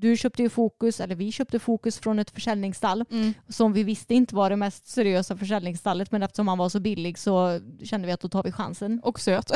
[0.00, 3.34] du köpte ju Fokus, eller vi köpte Fokus från ett försäljningsstall Mm.
[3.48, 7.18] som vi visste inte var det mest seriösa försäljningsstallet men eftersom han var så billig
[7.18, 9.00] så kände vi att då tar vi chansen.
[9.02, 9.50] Och söt.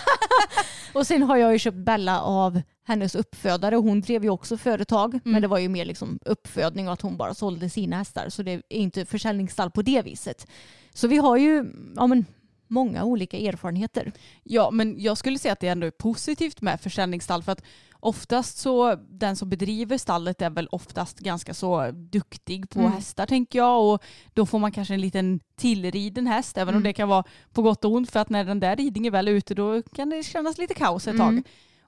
[0.92, 3.76] Och sen har jag ju köpt Bella av hennes uppfödare.
[3.76, 5.20] Hon drev ju också företag Mm.
[5.24, 8.42] men det var ju mer liksom uppfödning och att hon bara sålde sina hästar så
[8.42, 10.46] det är inte försäljningsstall på det viset.
[10.94, 11.64] Så vi har ju
[11.96, 12.24] ja, men,
[12.68, 14.12] många olika erfarenheter.
[14.42, 17.62] Ja, men jag skulle säga att det ändå är positivt med försäljningsstall för att
[18.00, 22.92] oftast så den som bedriver stallet är väl oftast ganska så duktig på Mm.
[22.92, 24.02] hästar tänker jag och
[24.34, 26.82] då får man kanske en liten tillriden häst även om Mm.
[26.82, 29.32] det kan vara på gott och ont för att när den där ridningen väl är
[29.32, 31.42] ute då kan det kännas lite kaos ett tag.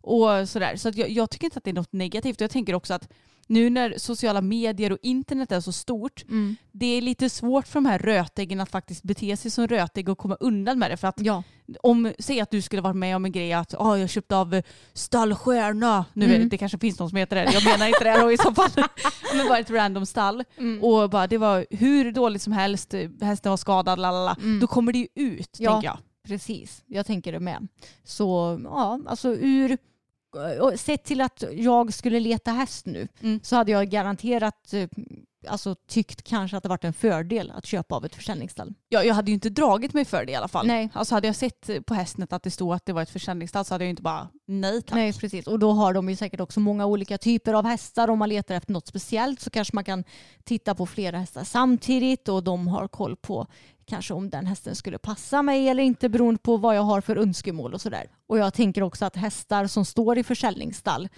[0.07, 0.41] Mm.
[0.41, 0.77] Och sådär.
[0.77, 2.95] Så att jag, jag tycker inte att det är något negativt och jag tänker också
[2.95, 3.09] att
[3.47, 6.25] nu när sociala medier och internet är så stort
[6.73, 10.19] det är lite svårt för de här rötäggen att faktiskt bete sig som rötägg och
[10.19, 10.97] komma undan med det.
[10.97, 11.43] För att Ja.
[11.83, 14.55] om, säg att du skulle varit med om en grej att oh, jag köpte av
[14.55, 16.05] eh, stallstjärna.
[16.13, 16.49] Nu Mm.
[16.49, 17.53] det kanske finns någon som heter det.
[17.53, 18.71] Jag menar inte det då i så fall.
[19.35, 20.45] Men bara ett random stall.
[20.59, 20.85] Mm.
[20.85, 22.95] Och bara, det var hur dåligt som helst.
[23.21, 23.99] Hästen var skadad.
[23.99, 24.37] Lalala.
[24.43, 24.61] Mm.
[24.61, 25.73] Då kommer det ju ut, Ja.
[25.73, 25.99] tänker jag.
[26.27, 27.69] Precis, jag tänker det med.
[28.05, 29.79] Så ja, alltså ur
[30.61, 33.41] och sett till att jag skulle leta häst nu Mm.
[33.43, 34.89] så hade jag garanterat eh,
[35.49, 38.75] alltså, tyckt kanske att det varit en fördel att köpa av ett försäljningsstall.
[38.89, 40.67] Ja, jag hade ju inte dragit mig för det i alla fall.
[40.67, 40.89] Nej.
[40.93, 43.75] Alltså hade jag sett på Hästnet att det stod att det var ett försäljningsstall så
[43.75, 44.95] hade jag inte bara nej tack.
[44.95, 45.47] Nej, precis.
[45.47, 48.09] Och då har de ju säkert också många olika typer av hästar.
[48.09, 50.05] Om man letar efter något speciellt så kanske man kan
[50.45, 53.47] titta på flera hästar samtidigt och de har koll på
[53.91, 57.17] kanske om den hästen skulle passa mig eller inte beroende på vad jag har för
[57.17, 58.07] önskemål och sådär.
[58.27, 61.09] Och jag tänker också att hästar som står i försäljningsstall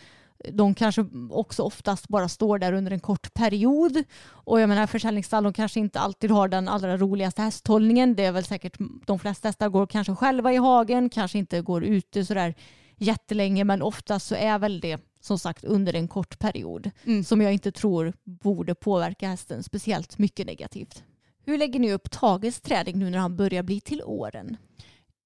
[0.52, 4.04] de kanske också oftast bara står där under en kort period.
[4.24, 8.14] Och jag menar försäljningsstall de kanske inte alltid har den allra roligaste hästhållningen.
[8.14, 11.84] Det är väl säkert de flesta hästar går kanske själva i hagen, kanske inte går
[11.84, 12.54] ute sådär
[12.96, 17.24] jättelänge men oftast så är väl det som sagt under en kort period Mm.
[17.24, 21.04] som jag inte tror borde påverka hästen speciellt mycket negativt.
[21.44, 24.56] Hur lägger ni upp Tages träning nu när han börjar bli till åren?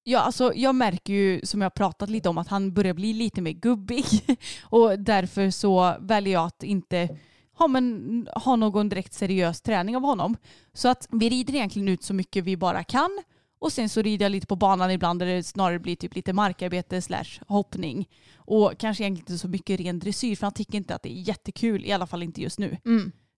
[0.03, 3.41] Ja, alltså jag märker ju som jag pratat lite om att han börjar bli lite
[3.41, 4.05] mer gubbig
[4.63, 7.17] och därför så väljer jag att inte
[7.57, 10.37] ha, men, ha någon direkt seriös träning av honom.
[10.73, 13.23] Så att vi rider egentligen ut så mycket vi bara kan
[13.59, 16.33] och sen så rider jag lite på banan ibland där det snarare blir typ lite
[16.33, 18.09] markarbete slash hoppning.
[18.35, 21.21] Och kanske egentligen inte så mycket ren dressyr för han tycker inte att det är
[21.21, 22.77] jättekul, i alla fall inte just nu.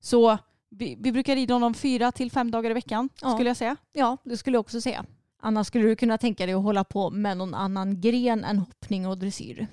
[0.01, 0.37] Så
[0.69, 3.33] vi, vi brukar rida honom fyra till fem dagar i veckan Ja.
[3.33, 3.75] skulle jag säga.
[3.93, 5.05] Ja, det skulle jag också säga.
[5.41, 9.07] Annars skulle du kunna tänka dig att hålla på med någon annan gren än hoppning
[9.07, 9.67] och dressyr?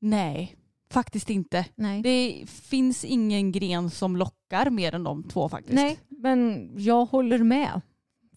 [0.00, 0.56] Nej,
[0.90, 1.64] faktiskt inte.
[1.74, 2.02] Nej.
[2.02, 5.74] Det finns ingen gren som lockar mer än de två faktiskt.
[5.74, 7.80] Nej, men jag håller med.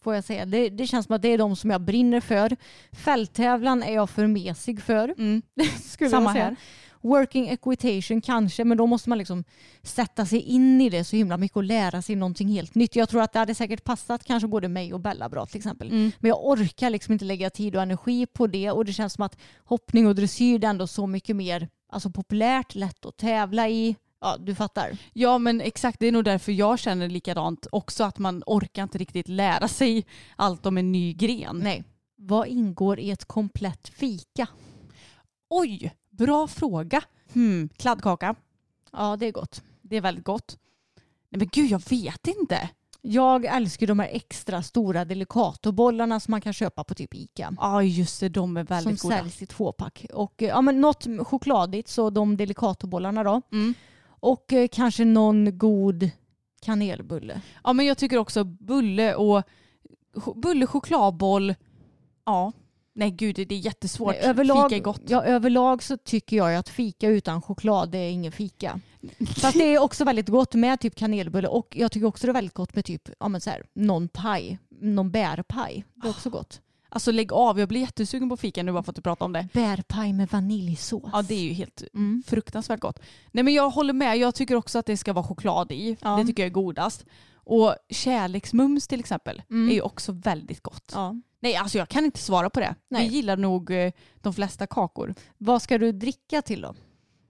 [0.03, 0.45] Får jag säga.
[0.45, 2.57] Det, det känns som att det är de som jag brinner för.
[2.91, 5.09] Fälttävlan är jag för mesig för.
[5.18, 5.41] Mm.
[6.09, 6.55] Samma här.
[7.02, 9.43] Working equitation kanske, men då måste man liksom
[9.84, 12.95] sätta sig in i det så himla mycket och lära sig någonting helt nytt.
[12.95, 15.88] Jag tror att det hade säkert passat kanske både mig och Bella bra till exempel.
[15.88, 16.12] Mm.
[16.20, 19.26] Men jag orkar liksom inte lägga tid och energi på det och det känns som
[19.26, 23.70] att hoppning och dressyr det är ändå så mycket mer alltså, populärt, lätt att tävla
[23.70, 23.95] i.
[24.22, 24.97] Ja, du fattar.
[25.14, 28.97] Ja men exakt, det är nog därför jag känner likadant också att man orkar inte
[28.97, 31.60] riktigt lära sig allt om en ny gren.
[31.60, 31.84] Nej.
[32.18, 34.47] Vad ingår i ett komplett fika?
[35.49, 37.01] Oj, bra fråga.
[37.34, 38.36] Hmm, kladdkaka,
[38.91, 39.64] Ja, det är gott.
[39.82, 40.57] det är väldigt gott.
[41.30, 42.70] Nej men gud jag vet inte.
[43.01, 47.53] Jag älskar de här extra stora delicatobollarna som man kan köpa på typ Ica.
[47.57, 49.22] Ja just det, de är väldigt som goda.
[49.22, 50.05] säljs i tvåpack.
[50.14, 53.41] Och eh, ja, men något chokladigt, så de delicatobollarna då.
[53.51, 53.74] Mm.
[54.05, 56.09] Och eh, kanske någon god
[56.62, 57.41] kanelbulle.
[57.64, 59.43] Ja men jag tycker också bulle och
[60.14, 61.55] ch- bulle, chokladboll.
[62.26, 62.51] Ja.
[62.94, 64.16] Nej gud det är jättesvårt.
[64.16, 65.02] Nej, överlag, Fika är gott.
[65.08, 68.80] Ja, överlag så tycker jag att fika utan choklad det är ingen fika.
[69.38, 72.34] Fast det är också väldigt gott med typ kanelbulle och jag tycker också det är
[72.34, 75.86] väldigt gott med typ ja, men så här, någon paj, någon bärpaj.
[75.96, 76.62] Det är också gott.
[76.89, 79.34] Alltså lägg av, jag blir jättesugen på fika nu bara för att du pratar om
[79.34, 79.48] det.
[79.54, 81.10] Bärpaj med vaniljsås.
[81.14, 82.24] Ja det är ju helt Mm.
[82.28, 83.00] fruktansvärt gott.
[83.32, 85.98] Nej men jag håller med, jag tycker också att det ska vara choklad i.
[86.02, 86.18] Ja.
[86.18, 87.06] Det tycker jag är godast.
[87.34, 89.70] Och kärleksmums till exempel Mm.
[89.70, 90.92] är ju också väldigt gott.
[90.96, 91.16] Ja.
[91.44, 92.76] Nej alltså jag kan inte svara på det.
[92.89, 93.10] Nej.
[93.10, 95.14] Vi gillar nog eh, de flesta kakor.
[95.38, 96.76] Vad ska du dricka till då?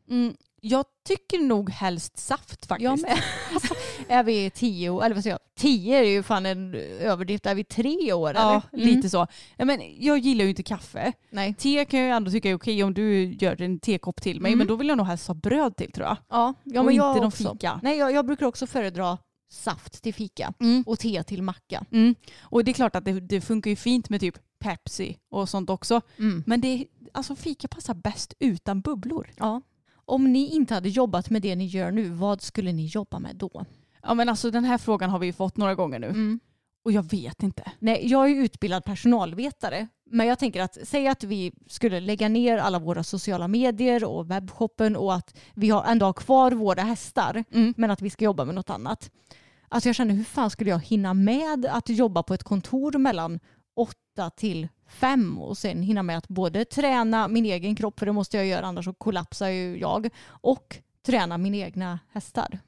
[0.10, 2.84] Mm, jag tycker nog helst saft faktiskt.
[2.84, 3.18] Jag med.
[3.54, 3.74] Alltså,
[4.08, 7.46] är vi tio, eller vad säger jag, tio är ju fan en överdrift.
[7.46, 8.86] Är vi tre år Ja, eller?
[8.86, 9.28] lite så.
[9.58, 11.14] Men jag gillar ju inte kaffe.
[11.30, 11.54] Nej.
[11.54, 14.50] Te kan jag ändå tycka är okej om du gör en tekopp till mig.
[14.50, 14.58] Mm.
[14.58, 16.18] Men då vill jag nog helst ha bröd till tror jag.
[16.30, 17.54] Ja, ja Och men inte jag någon också.
[17.54, 17.80] fika.
[17.84, 19.18] Nej, jag, jag brukar också föredra
[19.52, 20.84] saft till fika Mm.
[20.88, 21.86] och te till macka.
[21.92, 22.16] Mm.
[22.42, 25.70] Och det är klart att det, det funkar ju fint med typ Pepsi och sånt
[25.70, 26.02] också.
[26.18, 26.44] Mm.
[26.48, 29.30] Men det, alltså fika passar bäst utan bubblor.
[29.38, 29.62] Ja.
[30.06, 33.36] Om ni inte hade jobbat med det ni gör nu, vad skulle ni jobba med
[33.36, 33.66] då?
[34.04, 36.08] Ja men alltså den här frågan har vi ju fått några gånger nu.
[36.08, 36.40] Mm.
[36.84, 37.72] Och jag vet inte.
[37.80, 39.88] Nej, jag är ju utbildad personalvetare.
[40.06, 44.32] Men jag tänker att säg att vi skulle lägga ner alla våra sociala medier och
[44.32, 47.74] webbshoppen och att vi har ändå har kvar våra hästar Mm.
[47.78, 49.12] men att vi ska jobba med något annat.
[49.72, 53.40] Alltså jag känner hur fan skulle jag hinna med att jobba på ett kontor mellan
[53.76, 58.12] åtta till fem och sen hinna med att både träna min egen kropp, för det
[58.12, 62.60] måste jag göra annars så kollapsar ju jag, och träna mina egna hästar.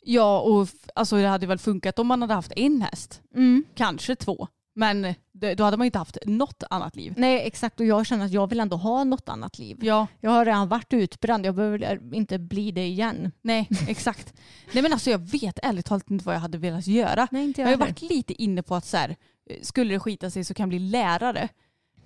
[0.00, 3.22] Ja och alltså det hade väl funkat om man hade haft en häst.
[3.34, 3.64] Mm.
[3.74, 4.48] Kanske två.
[4.74, 5.14] Men
[5.56, 7.14] då hade man inte haft något annat liv.
[7.16, 9.76] Nej exakt och jag känner att jag vill ändå ha något annat liv.
[9.80, 13.32] Ja, Jag har redan varit utbränd, jag behöver inte bli det igen.
[13.42, 14.34] nej exakt.
[14.72, 17.28] Nej men alltså jag vet ärligt talat inte vad jag hade velat göra.
[17.30, 19.16] Nej inte Jag har ju varit lite inne på att så här,
[19.50, 21.48] eh, skulle det skita sig så kan jag bli lärare.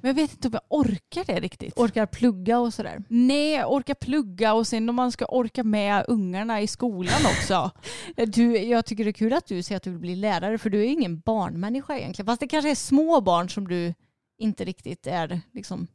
[0.02, 1.78] Men jag vet inte om jag orkar det riktigt.
[1.78, 3.02] Orkar plugga och sådär.
[3.08, 7.70] Nej, orkar plugga och sen om man ska orka med ungarna i skolan också.
[8.26, 10.70] Du, jag tycker det är kul att du säger att du vill bli lärare för
[10.70, 12.26] du är ju ingen barnmänniska egentligen.
[12.26, 13.94] Fast det kanske är små barn som du
[14.38, 15.86] inte riktigt är liksom.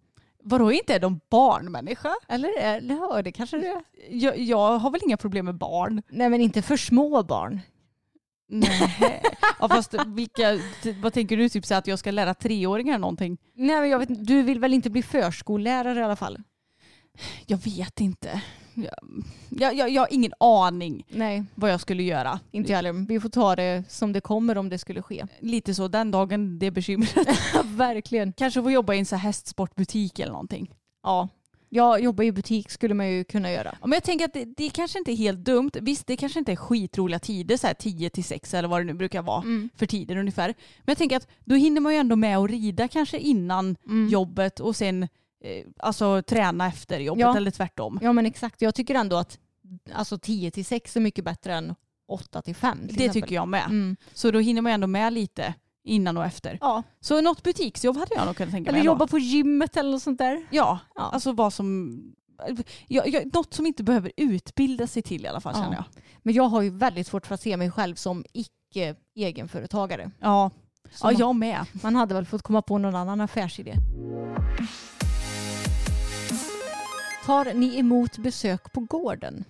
[0.43, 2.11] Vadå inte är de barnmänniska?
[2.27, 3.83] Eller är, ja, det kanske det är.
[4.09, 6.01] Jag, jag har väl inga problem med barn.
[6.09, 7.59] Nej men inte för små barn.
[8.47, 9.21] Nej.
[9.59, 10.59] ja, fast vilka,
[11.01, 11.49] vad tänker du?
[11.49, 13.37] Typ så att jag ska lära treåringar någonting?
[13.55, 16.37] Nej men jag vet du vill väl inte bli förskollärare i alla fall?
[17.45, 18.41] Jag vet inte.
[19.49, 22.39] Jag, jag, jag, har ingen aning Nej, vad jag skulle göra.
[22.51, 23.07] inte jag heller.
[23.07, 25.25] Vi får ta det som det kommer om det skulle ske.
[25.39, 27.27] Lite så den dagen det bekymret.
[27.63, 28.33] Verkligen.
[28.33, 30.69] Kanske få jobba i en så här hästsportbutik eller någonting.
[31.03, 31.27] Ja.
[31.69, 33.77] Jag jobbar i butik skulle man ju kunna göra.
[33.81, 35.71] Men jag tänker att det, det kanske inte är helt dumt.
[35.73, 38.85] Visst, det kanske inte är skitroliga tider, så här 10 till 6 eller vad det
[38.85, 39.69] nu brukar vara Mm.
[39.75, 40.47] för tider ungefär.
[40.77, 44.07] Men jag tänker att då hinner man ju ändå med att rida kanske innan Mm.
[44.09, 47.37] jobbet och sen eh, alltså träna efter jobbet Ja.
[47.37, 47.99] eller tvärtom.
[48.01, 48.61] Ja men exakt.
[48.61, 49.39] Jag tycker ändå att
[49.93, 51.75] alltså 10 till 6 är mycket bättre än
[52.07, 52.79] 8 till 5.
[52.91, 53.65] Det tycker jag med.
[53.65, 53.95] Mm.
[54.13, 55.53] Så då hinner man ju ändå med lite
[55.87, 56.57] innan och efter.
[56.61, 56.83] Ja.
[56.99, 58.87] Så något butiksjobb hade jag nog kunnat tänka Eller mig.
[58.87, 58.91] ändå.
[58.93, 60.45] jobba på gymmet eller något sånt där.
[60.49, 61.01] Ja, Ja.
[61.13, 61.99] alltså vad som...
[62.87, 65.61] Ja, ja, något som inte behöver utbilda sig till i alla fall Ja.
[65.63, 65.83] känner jag.
[66.23, 70.11] Men jag har ju väldigt svårt för att se mig själv som icke egenföretagare.
[70.19, 70.51] Ja,
[70.91, 71.65] Så ja jag med.
[71.83, 73.73] Man hade väl fått komma på någon annan affärsidé.
[77.25, 79.43] Tar ni emot besök på gården?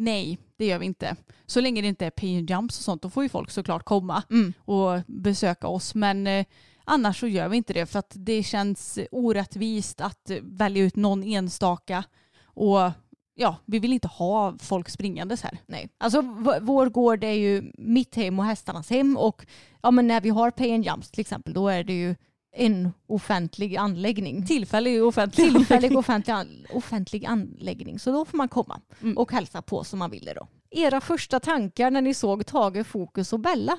[0.00, 1.16] Nej, det gör vi inte.
[1.46, 4.22] Så länge det inte är pay jumps och sånt, då får ju folk såklart komma
[4.30, 4.52] Mm.
[4.64, 5.94] och besöka oss.
[5.94, 6.46] Men eh,
[6.84, 11.22] annars så gör vi inte det för att det känns orättvist att välja ut någon
[11.24, 12.04] enstaka.
[12.44, 12.90] Och
[13.34, 15.58] ja, vi vill inte ha folk springandes här.
[15.66, 15.88] Nej.
[15.98, 16.20] Alltså
[16.60, 19.46] vår gård är ju mitt hem och hästarnas hem och
[19.82, 22.14] ja, men när vi har pay and jumps till exempel då är det ju
[22.56, 24.46] en offentlig anläggning.
[24.46, 27.98] Tillfällig offentlig Tillfällig offentlig, an- offentlig anläggning.
[27.98, 29.16] Så då får man komma Mm.
[29.18, 30.48] och hälsa på som man ville då.
[30.70, 33.78] Era första tankar när ni såg Tage, Fokus och Bella?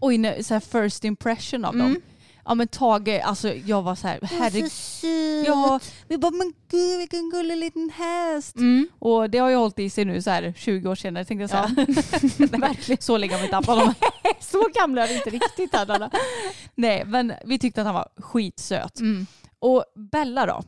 [0.00, 1.96] Oj, nej, så här first impression av dem.
[2.44, 4.72] Ja men Tage, alltså jag var så här, herregud.
[4.72, 5.46] söt.
[5.46, 8.56] Ja, vi bara men gud vilken gullig liten häst.
[8.56, 8.88] Mm.
[8.98, 11.50] Och det har ju hållit i sig nu så här 20 år senare tänkte jag
[11.50, 11.86] säga.
[12.58, 13.02] Verkligen.
[13.02, 13.94] Så länge har vi inte haft honom.
[14.40, 16.10] Så gamla är vi inte riktigt här.
[16.74, 19.00] Nej men vi tyckte att han var skitsöt.
[19.00, 19.26] Mm.
[19.58, 20.62] Och Bella då?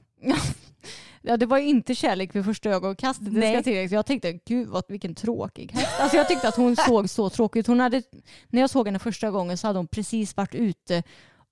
[1.22, 3.34] Ja, det var ju inte kärlek vid första ögonkastet.
[3.34, 3.54] Det Nej.
[3.54, 3.92] ska tilläggas.
[3.92, 6.00] Jag tänkte, gud vad, vilken tråkig häst.
[6.00, 7.66] Alltså jag tyckte att hon såg så tråkig ut.
[7.66, 8.02] Hon hade,
[8.48, 11.02] när jag såg henne första gången så hade hon precis varit ute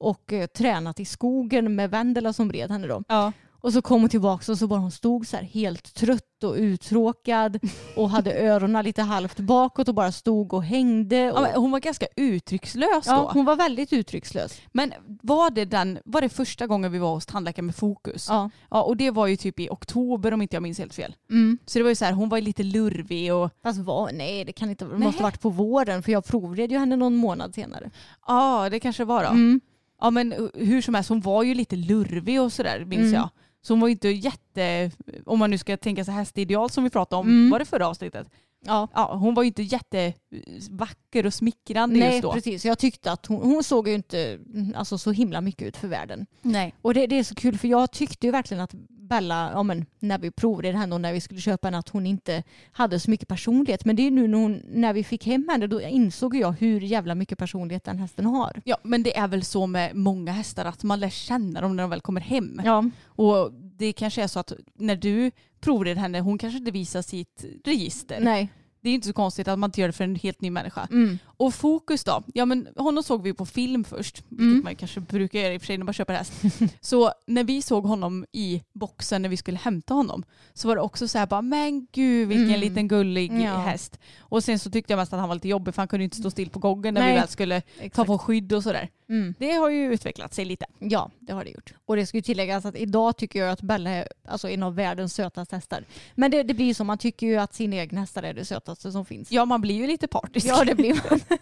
[0.00, 3.02] och eh, tränat i skogen med Vendela som red henne då.
[3.08, 3.32] Ja.
[3.62, 6.54] Och så kom hon tillbaka och så bara hon stod så här helt trött och
[6.54, 7.58] uttråkad
[7.96, 11.32] och hade öronen lite halvt bakåt och bara stod och hängde.
[11.32, 13.12] Och, Ja, hon var ganska uttryckslös då.
[13.12, 14.60] ja, hon var väldigt uttryckslös.
[14.72, 14.92] Men
[15.22, 18.26] var det, den, var det första gången vi var hos tandläkaren med fokus?
[18.28, 18.50] Ja.
[18.70, 21.14] Ja, och det var ju typ i oktober om inte jag minns helt fel.
[21.30, 21.58] Mm.
[21.66, 24.52] Så det var ju så här, hon var lite lurvig och Fast vad, nej det
[24.52, 27.54] kan inte det måste ha varit på våren för jag provred ju henne någon månad
[27.54, 27.90] senare.
[28.26, 29.30] ja det kanske var då.
[29.30, 29.60] Mm.
[30.00, 33.14] Ja men uh, hur som helst, hon var ju lite lurvig och sådär minns Mm.
[33.14, 33.28] jag.
[33.62, 34.90] Så hon var ju inte jätte,
[35.26, 37.50] om man nu ska tänka sig hästideal som vi pratade om, Mm.
[37.50, 38.28] var det förra avsnittet?
[38.66, 38.88] Ja.
[38.94, 42.32] Ja, hon var ju inte jättevacker och smickrande Nej just då.
[42.32, 45.76] precis, jag tyckte att hon, hon såg ju inte mm, alltså, så himla mycket ut
[45.76, 46.26] för världen.
[46.42, 46.74] Nej.
[46.82, 48.74] Och det, det är så kul för jag tyckte ju verkligen att
[49.10, 52.06] Bella, ja, men, när vi provade henne och när vi skulle köpa henne, att hon
[52.06, 52.42] inte
[52.72, 53.84] hade så mycket personlighet.
[53.84, 56.80] Men det är nu när, hon, när vi fick hem henne, då insåg jag hur
[56.80, 58.62] jävla mycket personlighet den hästen har.
[58.64, 61.82] Ja men det är väl så med många hästar att man lär känna dem när
[61.82, 62.60] de väl kommer hem.
[62.64, 65.30] Ja, Och det kanske är så att när du
[65.60, 68.20] provred henne, hon kanske inte visar sitt register.
[68.20, 68.48] nej.
[68.82, 70.88] Det är inte så konstigt att man inte gör det för en helt ny människa.
[70.90, 71.18] Mm.
[71.24, 72.22] Och Fokus då?
[72.34, 74.64] Ja men honom såg vi på film först, vilket Mm.
[74.64, 76.32] man kanske brukar göra i och för sig när man köper häst.
[76.80, 80.22] så när vi såg honom i boxen när vi skulle hämta honom
[80.54, 82.60] så var det också så här bara men gud vilken Mm.
[82.60, 83.56] liten gullig Ja.
[83.56, 83.98] häst.
[84.18, 86.16] Och sen så tyckte jag mest att han var lite jobbig för han kunde inte
[86.16, 87.12] stå still på gången när Nej.
[87.14, 88.06] vi väl skulle ta Exakt.
[88.06, 88.88] på skydd och sådär.
[89.08, 89.34] Mm.
[89.38, 90.66] Det har ju utvecklat sig lite.
[90.78, 91.74] Ja, det har det gjort.
[91.86, 94.74] Och det ska ju tilläggas att idag tycker jag att Bella är alltså, en av
[94.74, 95.84] världens sötaste hästar.
[96.14, 98.69] Men det, det blir så, man tycker ju att sin egen hästar är det sötaste
[98.76, 99.32] som finns.
[99.32, 100.46] Ja man blir ju lite partisk.
[100.46, 101.20] Ja, det blir man.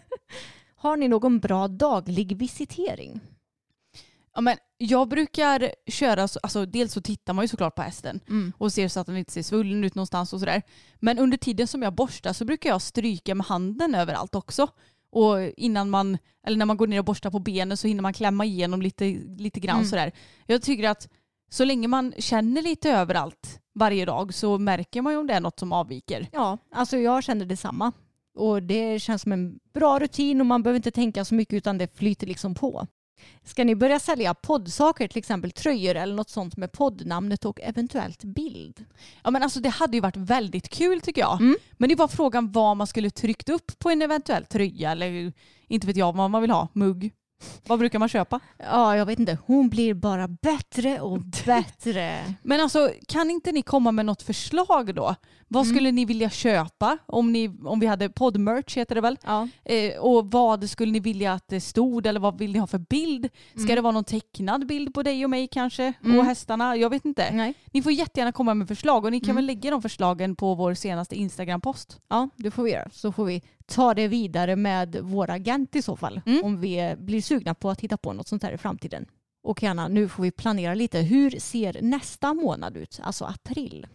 [0.76, 3.20] Har ni någon bra daglig visitering?
[4.34, 8.20] Ja, men jag brukar köra, så- alltså dels så tittar man ju såklart på hästen
[8.28, 8.52] Mm.
[8.58, 10.62] och ser så att den inte ser svullen ut någonstans och sådär.
[11.00, 14.68] Men under tiden som jag borstar så brukar jag stryka med handen överallt också.
[15.10, 18.12] Och innan man, eller när man går ner och borstar på benen så hinner man
[18.12, 19.04] klämma igenom lite,
[19.38, 19.88] lite grann Mm.
[19.88, 20.12] sådär.
[20.46, 21.08] Jag tycker att
[21.48, 25.40] så länge man känner lite överallt varje dag så märker man ju om det är
[25.40, 26.28] något som avviker.
[26.32, 27.92] Ja, alltså jag känner detsamma.
[28.34, 31.78] Och det känns som en bra rutin och man behöver inte tänka så mycket utan
[31.78, 32.86] det flyter liksom på.
[33.44, 38.24] Ska ni börja sälja poddsaker, till exempel tröjor eller något sånt med poddnamnet och eventuellt
[38.24, 38.84] bild?
[39.24, 41.40] Ja men alltså det hade ju varit väldigt kul tycker jag.
[41.40, 41.56] Mm.
[41.72, 45.32] Men det var frågan vad man skulle tryckt upp på en eventuell tröja eller
[45.68, 47.12] inte vet jag vad man vill ha, mugg.
[47.66, 48.40] Vad brukar man köpa?
[48.58, 49.38] Ja, jag vet inte.
[49.46, 52.34] Hon blir bara bättre och bättre.
[52.42, 55.14] Men alltså kan inte ni komma med något förslag då?
[55.50, 55.74] Vad Mm.
[55.74, 59.18] skulle ni vilja köpa om, ni, om vi hade poddmerch heter det väl?
[59.24, 59.48] Ja.
[59.64, 62.78] Eh, och vad skulle ni vilja att det stod eller vad vill ni ha för
[62.78, 63.28] bild?
[63.50, 63.74] Ska Mm.
[63.76, 65.92] det vara någon tecknad bild på dig och mig kanske?
[66.04, 66.18] Mm.
[66.18, 66.76] Och hästarna?
[66.76, 67.30] Jag vet inte.
[67.32, 67.54] Nej.
[67.72, 69.36] Ni får jättegärna komma med förslag och ni kan Mm.
[69.36, 72.00] väl lägga de förslagen på vår senaste Instagram-post.
[72.08, 72.88] Ja, det får vi göra.
[72.92, 76.20] Så får vi ta det vidare med vår agent i så fall.
[76.26, 76.44] Mm.
[76.44, 79.06] Om vi blir sugna på att hitta på något sånt här i framtiden.
[79.42, 80.98] Och Anna, nu får vi planera lite.
[80.98, 83.00] Hur ser nästa månad ut?
[83.02, 83.86] Alltså april.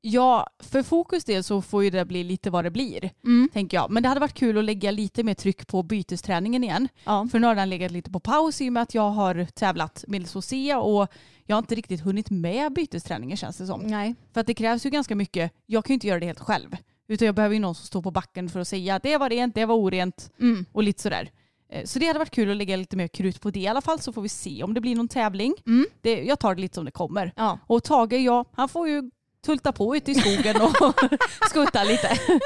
[0.00, 3.10] Ja, för fokus del så får ju det bli lite vad det blir,
[3.52, 3.90] tänker jag.
[3.90, 6.88] Men det hade varit kul att lägga lite mer tryck på bytesträningen igen.
[7.04, 7.28] Ja.
[7.32, 10.04] För nu har den legat lite på paus i och med att jag har tävlat
[10.08, 11.08] med Sosea och
[11.44, 13.80] jag har inte riktigt hunnit med bytesträningen känns det som.
[13.80, 14.14] Nej.
[14.32, 15.52] För att det krävs ju ganska mycket.
[15.66, 16.76] Jag kan ju inte göra det helt själv.
[17.08, 19.30] Utan jag behöver ju någon som står på backen för att säga att det var
[19.30, 20.66] rent, det var orent Mm.
[20.72, 21.30] och lite sådär.
[21.72, 23.80] Eh, Så det hade varit kul att lägga lite mer krut på det i alla
[23.80, 25.54] fall så får vi se om det blir någon tävling.
[25.66, 25.86] Mm.
[26.00, 27.32] Det, jag tar det lite som det kommer.
[27.36, 27.58] Ja.
[27.66, 29.10] Och Tage, ja, han får ju
[29.46, 30.94] tulta på ute i skogen och
[31.50, 32.08] skutta lite.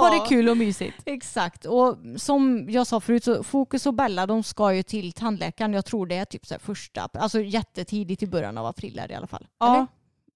[0.00, 0.96] Ha det kul och mysigt.
[1.04, 1.64] Exakt.
[1.64, 5.72] Och som jag sa förut så Fokus och Bella de ska ju till tandläkaren.
[5.72, 9.26] Jag tror det är typ så första, alltså jättetidigt i början av april i alla
[9.26, 9.46] fall.
[9.58, 9.74] Ja.
[9.74, 9.86] Eller?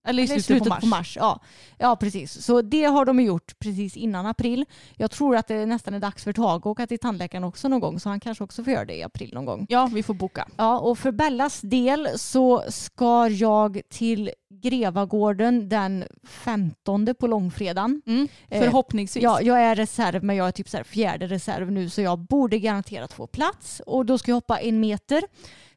[0.09, 1.17] Eller i Eller slutet, på mars.
[1.17, 1.41] Ja.
[1.79, 2.45] ja, precis.
[2.45, 4.65] Så det har de gjort precis innan april.
[4.97, 7.81] Jag tror att det nästan är dags för Tage att åka till tandläkaren också någon
[7.81, 9.67] gång så han kanske också får göra det i april någon gång.
[9.69, 10.49] Ja, vi får boka.
[10.57, 18.03] Ja, och för Bellas del så ska jag till Grevagården den 15 på långfredagen.
[18.07, 18.29] Mm.
[18.49, 19.23] Eh, Förhoppningsvis.
[19.23, 22.59] Ja, jag är reserv men jag är typ så fjärde reserv nu så jag borde
[22.59, 25.23] garanterat få plats och då ska jag hoppa en meter.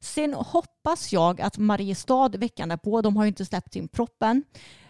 [0.02, 4.44] Sen hoppas jag att Mariestad veckan därpå, de har ju inte släppt sin propp än,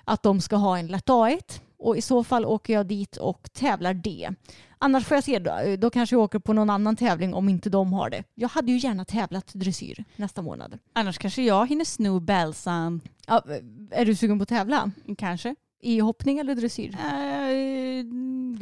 [0.04, 3.50] att de ska ha en lätt A1 och i så fall åker jag dit och
[3.54, 4.30] tävlar det.
[4.78, 7.70] Annars får jag se, då, då kanske jag åker på någon annan tävling om inte
[7.70, 8.24] de har det.
[8.36, 10.80] Jag hade ju gärna tävlat dressyr nästa månad.
[10.94, 13.02] Annars kanske jag hinner sno bälsan.
[13.28, 13.44] Ja,
[13.92, 14.92] är du sugen på att tävla?
[15.18, 15.56] Kanske.
[15.82, 16.98] I hoppning eller dressyr?
[17.00, 18.06] Eh,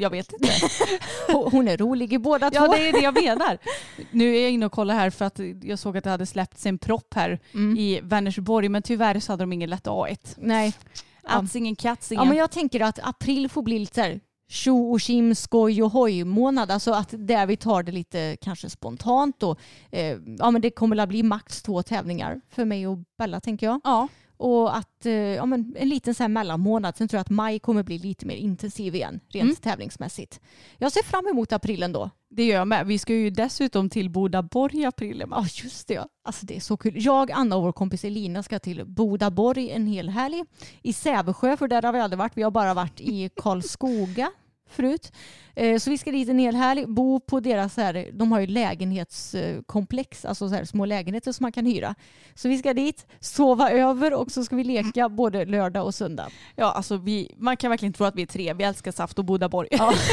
[0.01, 0.49] jag vet inte.
[1.51, 2.73] Hon- är rolig i båda ja två.
[2.73, 3.57] det är det jag menar.
[4.11, 6.65] Nu är jag inne och kollar här för att jag såg att det hade släppts
[6.65, 7.77] en propp här Mm.
[7.77, 10.35] i Vänersborg men tyvärr så hade de ingen lätt A1.
[10.37, 10.73] Nej.
[11.23, 11.29] Ja.
[11.29, 12.23] Atsingen katsingen.
[12.23, 14.19] Ja, men jag tänker att april får bli lite så här
[14.51, 16.71] tjo och tjim, skoj och hoj månad.
[16.71, 19.59] Alltså att där vi tar det lite kanske spontant och
[19.91, 23.65] eh, ja men det kommer att bli max två tävlingar för mig och Bella tänker
[23.67, 23.81] jag.
[23.83, 24.07] ja.
[24.39, 26.97] Och att eh, ja, men en liten så här mellanmånad.
[26.97, 29.55] Sen tror jag att maj kommer bli lite mer intensiv igen rent Mm.
[29.55, 30.39] tävlingsmässigt.
[30.77, 32.09] Jag ser fram emot aprilen då.
[32.29, 32.87] Det gör jag med.
[32.87, 35.23] Vi ska ju dessutom till Bodaborg i april.
[35.31, 36.07] Ja just det ja.
[36.23, 36.93] Alltså det är så kul.
[36.97, 40.43] Jag, Anna och vår kompis Elina ska till Bodaborg en hel helg.
[40.81, 42.37] I Sävsjö för där har vi aldrig varit.
[42.37, 44.31] Vi har bara varit i Karlskoga
[44.69, 45.11] förut.
[45.55, 48.39] Eh, Så vi ska dit en hel helg, bo på deras, så här, de har
[48.39, 51.95] ju lägenhetskomplex, alltså så här små lägenheter som man kan hyra.
[52.35, 56.29] Så vi ska dit, sova över och så ska vi leka både lördag och söndag.
[56.55, 58.53] Ja, alltså vi, man kan verkligen tro att vi är tre.
[58.53, 59.67] Vi älskar saft och Bodaborg.
[59.71, 59.93] Ja.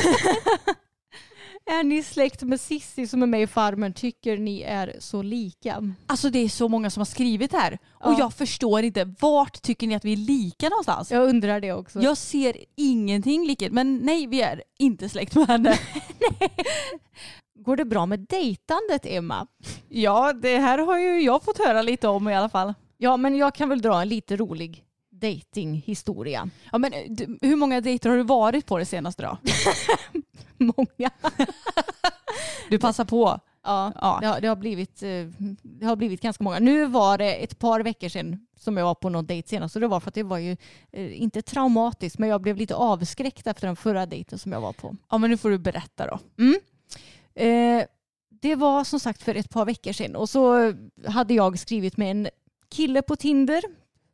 [1.71, 3.93] är ni släkt med Sissi som är med i Farmen?
[3.93, 5.95] Tycker ni är så lika?
[6.07, 8.17] Alltså det är så många som har skrivit här och Ja.
[8.19, 9.14] jag förstår inte.
[9.21, 11.11] Vart tycker ni att vi är lika någonstans?
[11.12, 12.01] Jag undrar det också.
[12.01, 13.73] Jag ser ingenting likhet.
[13.73, 15.79] Men nej, vi är inte släkt med henne.
[17.64, 19.47] Går det bra med dejtandet Emma?
[19.89, 22.75] ja, det här har ju jag fått höra lite om i alla fall.
[22.99, 24.85] Ja, men jag kan väl dra en lite rolig
[25.21, 26.51] datinghistoria.
[26.73, 29.39] Ja, men du, hur många dejter har du varit på det senaste då?
[30.59, 31.11] Många.
[32.71, 33.41] Du passar på.
[33.64, 34.19] Ja, Ja.
[34.21, 35.27] Det, har, det, har blivit, eh,
[35.62, 36.59] det har blivit ganska många.
[36.59, 39.77] Nu var det ett par veckor sedan som jag var på någon dejt senast.
[39.77, 40.57] Och det var för att det var ju
[40.93, 44.73] eh, inte traumatiskt men jag blev lite avskräckt efter den förra dejten som jag var
[44.73, 44.97] på.
[45.11, 46.19] Ja, men nu får du berätta då.
[47.43, 47.85] Eh,
[48.41, 50.75] det var som sagt för ett par veckor sedan och så
[51.07, 52.29] hade jag skrivit med en
[52.69, 53.62] kille på Tinder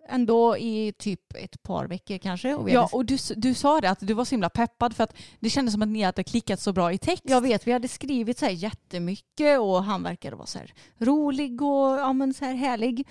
[0.08, 2.54] ändå i typ ett par veckor kanske.
[2.54, 5.14] Och Ja, och du, du sa det att du var så himla peppad för att
[5.40, 7.22] det kändes som att ni hade klickat så bra i text.
[7.26, 11.62] jag vet, vi hade skrivit så här jättemycket och han verkade vara så här rolig
[11.62, 13.08] och ja, men så här härlig.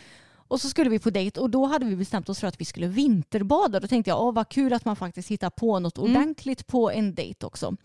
[0.47, 2.65] Och så skulle vi på dejt och då hade vi bestämt oss för att vi
[2.65, 3.79] skulle vinterbada.
[3.79, 6.11] Då tänkte jag, åh vad kul att man faktiskt hittar på något Mm.
[6.11, 7.75] ordentligt på en dejt också.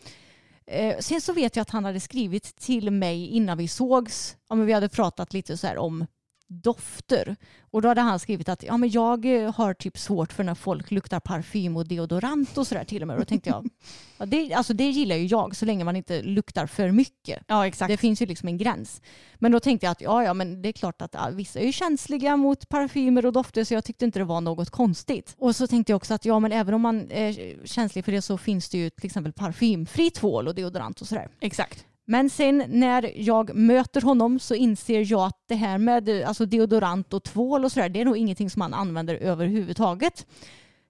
[0.67, 4.37] Eh, sen så vet jag att han hade skrivit till mig innan vi sågs.
[4.49, 6.07] Ja, men vi hade pratat lite så här om
[6.49, 7.37] dofter.
[7.71, 10.55] Och då hade han skrivit att ja, men jag eh, har typ svårt för när
[10.55, 13.19] folk luktar parfym och deodorant och sådär till och med.
[13.19, 13.69] Då tänkte jag,
[14.19, 17.43] ja, det, alltså det gillar ju jag så länge man inte luktar för mycket.
[17.47, 17.89] Ja, exakt.
[17.89, 19.03] Det finns ju liksom en gräns.
[19.35, 21.67] Men då tänkte jag att ja, ja, men det är klart att ja, vissa är
[21.67, 25.35] ju känsliga mot parfymer och dofter så jag tyckte inte det var något konstigt.
[25.39, 28.23] Och så tänkte jag också att ja, men även om man är känslig för det
[28.23, 31.29] så finns det ju till exempel parfymfri tvål och deodorant och sådär.
[31.41, 31.87] Exakt.
[32.09, 37.15] Men sen när jag möter honom så inser jag att det här med alltså deodorant
[37.15, 40.27] och tvål och sådär det är nog ingenting som han använder överhuvudtaget.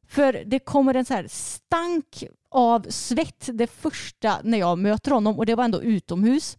[0.08, 5.38] För det kommer en så här stank av svett det första när jag möter honom
[5.38, 6.58] och det var ändå utomhus.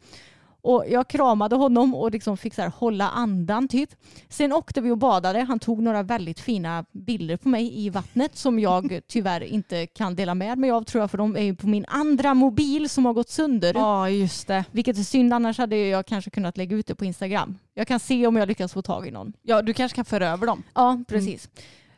[0.68, 3.89] Och jag kramade honom och liksom fick så här hålla andan typ.
[4.30, 5.39] Sen åkte vi och badade.
[5.39, 10.15] Han tog några väldigt fina bilder på mig i vattnet som jag tyvärr inte kan
[10.15, 13.05] dela med mig av tror jag för de är ju på min andra mobil som
[13.05, 13.74] har gått sönder.
[13.74, 14.65] Ja, just det.
[14.72, 17.57] Vilket är synd, annars hade jag kanske kunnat lägga ut det på Instagram.
[17.74, 19.34] Jag kan se om jag lyckas få tag i någon.
[19.41, 20.63] Ja, du kanske kan föra över dem.
[20.74, 21.49] Ja, precis.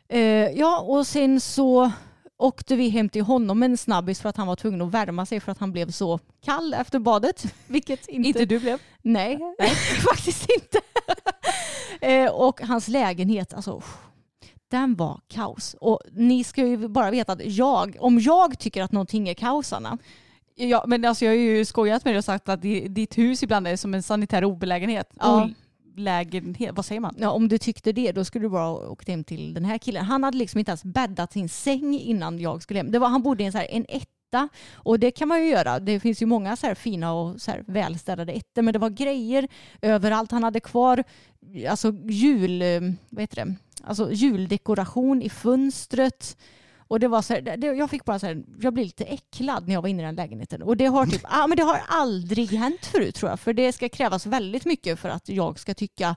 [0.08, 1.90] Eh, ja, och sen så
[2.40, 5.40] åkte vi hem till honom en snabbis för att han var tvungen att värma sig
[5.40, 7.54] för att han blev så kall efter badet.
[7.66, 8.28] Vilket inte...
[8.28, 8.78] Inte du blev.
[9.02, 9.70] Nej, nej
[10.10, 10.80] faktiskt inte.
[12.06, 13.82] eh, och hans lägenhet, alltså
[14.70, 15.76] den var kaos.
[15.80, 19.72] Och ni ska ju bara veta att jag, om jag tycker att någonting är kaos,
[19.72, 19.98] Anna,
[20.54, 23.42] Ja, men alltså jag har ju skojat med dig och sagt att di- ditt hus
[23.42, 25.10] ibland är som en sanitär obelägenhet.
[25.20, 25.50] Ja
[26.00, 27.14] lägenhet, vad säger man?
[27.18, 30.04] Ja, om du tyckte det, då skulle du bara åkt hem till den här killen.
[30.04, 32.90] Han hade liksom inte ens bäddat sin säng innan jag skulle hem.
[32.90, 35.50] Det var, han bodde i en, så här, en etta och det kan man ju
[35.50, 35.80] göra.
[35.80, 38.90] Det finns ju många så här fina och så här välstädade ettor, men det var
[38.90, 39.48] grejer
[39.82, 40.30] överallt.
[40.30, 41.04] Han hade kvar
[41.68, 43.54] alltså jul, eh, vad heter det?
[43.84, 46.36] Alltså juldekoration i fönstret.
[46.90, 49.66] Och det var så här, det, jag fick bara så här, jag blev lite äcklad
[49.66, 50.62] när jag var inne i den lägenheten.
[50.62, 53.40] Och det har typ, ah, men det har aldrig hänt förut tror jag.
[53.40, 56.16] För det ska krävas väldigt mycket för att jag ska tycka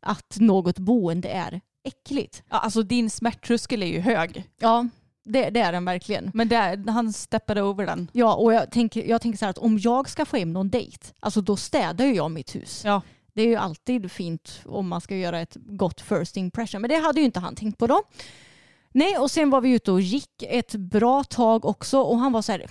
[0.00, 2.42] att något boende är äckligt.
[2.50, 4.44] Ja, alltså din smärttröskel är ju hög.
[4.58, 4.88] Ja,
[5.24, 6.30] det, det är den verkligen.
[6.34, 8.10] Men det, han steppade över den.
[8.12, 10.68] Ja, och jag tänker, jag tänker så här att om jag ska få hem någon
[10.68, 12.82] dejt, alltså då städar ju jag mitt hus.
[12.84, 13.02] Ja.
[13.34, 16.80] Det är ju alltid fint om man ska göra ett gott first impression.
[16.80, 18.02] Men det hade ju inte han tänkt på då.
[18.96, 22.42] Nej, och sen var vi ute och gick ett bra tag också och han var
[22.42, 22.66] så här,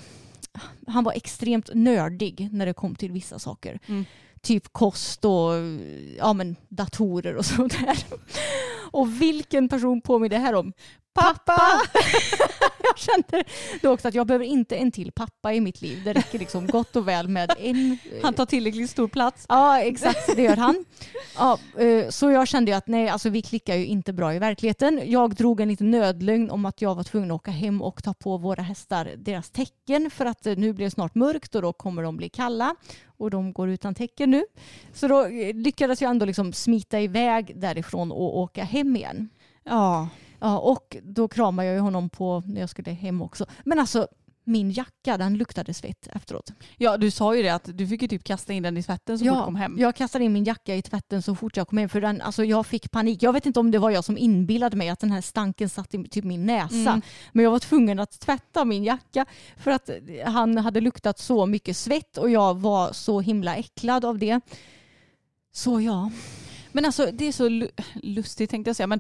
[0.87, 3.79] han var extremt nördig när det kom till vissa saker.
[3.87, 4.05] Mm.
[4.41, 5.51] Typ kost och
[6.17, 7.97] ja, men, datorer och sånt där.
[8.91, 10.73] Och vilken person påminner det här om?
[11.15, 11.61] Pappa!
[12.83, 13.43] jag kände
[13.81, 16.01] då också att jag behöver inte en till pappa i mitt liv.
[16.03, 17.97] Det räcker liksom gott och väl med en.
[18.23, 19.45] Han tar tillräckligt stor plats.
[19.49, 20.35] Ja, exakt.
[20.35, 20.85] Det gör han.
[21.37, 24.39] Ja, eh, så jag kände ju att nej, alltså vi klickar ju inte bra i
[24.39, 25.01] verkligheten.
[25.05, 28.13] Jag drog en liten nödlögn om att jag var tvungen att åka hem och ta
[28.13, 31.73] på våra hästar deras tecken för att eh, nu blir det snart mörkt och då
[31.73, 32.75] kommer de bli kalla
[33.17, 34.45] och de går utan tecken nu.
[34.93, 39.29] Så då eh, lyckades jag ändå liksom smita iväg därifrån och åka hem igen.
[39.63, 40.09] Ja.
[40.39, 43.45] Ja, och då kramade jag honom på när jag skulle hem också.
[43.63, 44.07] Men alltså
[44.47, 46.51] min jacka den luktade svett efteråt.
[46.77, 49.19] ja, du sa ju det att du fick ju typ kasta in den i tvätten
[49.19, 49.75] så fort du kom hem.
[49.79, 52.43] Jag kastade in min jacka i tvätten så fort jag kom hem för den, alltså
[52.43, 53.23] jag fick panik.
[53.23, 55.93] Jag vet inte om det var jag som inbillade mig att den här stanken satt
[55.93, 56.75] i typ min näsa.
[56.75, 57.01] Mm.
[57.31, 59.25] Men jag var tvungen att tvätta min jacka
[59.57, 59.89] för att
[60.25, 64.41] han hade luktat så mycket svett och jag var så himla äcklad av det.
[65.53, 66.11] Så ja.
[66.71, 68.87] Men alltså det är så lu- lustigt tänkte jag säga.
[68.87, 68.99] Men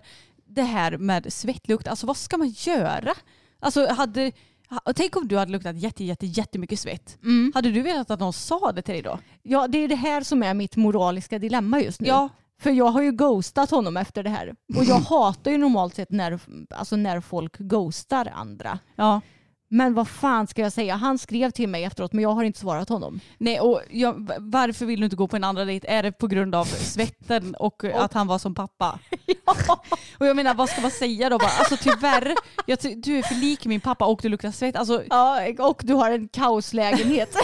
[0.55, 3.13] det här med svettlukt, alltså vad ska man göra?
[3.59, 4.31] Alltså hade,
[4.69, 7.17] ha- tänk om du hade luktat jätte, jätte, jättemycket svett.
[7.53, 9.19] Hade du velat att någon sa det till dig då?
[9.43, 12.07] Ja, det är det här som är mitt moraliska dilemma just nu.
[12.07, 12.29] Ja.
[12.61, 14.55] För jag har ju ghostat honom efter det här.
[14.77, 16.39] Och jag hatar ju normalt sett när,
[16.75, 18.79] alltså när folk ghostar andra.
[18.95, 19.21] Ja.
[19.67, 20.95] Men vad fan ska jag säga?
[20.95, 23.19] Han skrev till mig efteråt men jag har inte svarat honom.
[23.37, 25.87] Nej, och jag, varför vill du inte gå på en andra dejt?
[25.87, 28.99] Är det på grund av svetten och att han var som pappa?
[30.17, 31.37] Och jag menar, vad ska man säga då?
[31.37, 32.33] Bara, alltså tyvärr,
[32.65, 34.75] jag, du är för lik min pappa och du luktar svett.
[34.75, 37.29] Alltså, Ja, och du har en kaoslägenhet.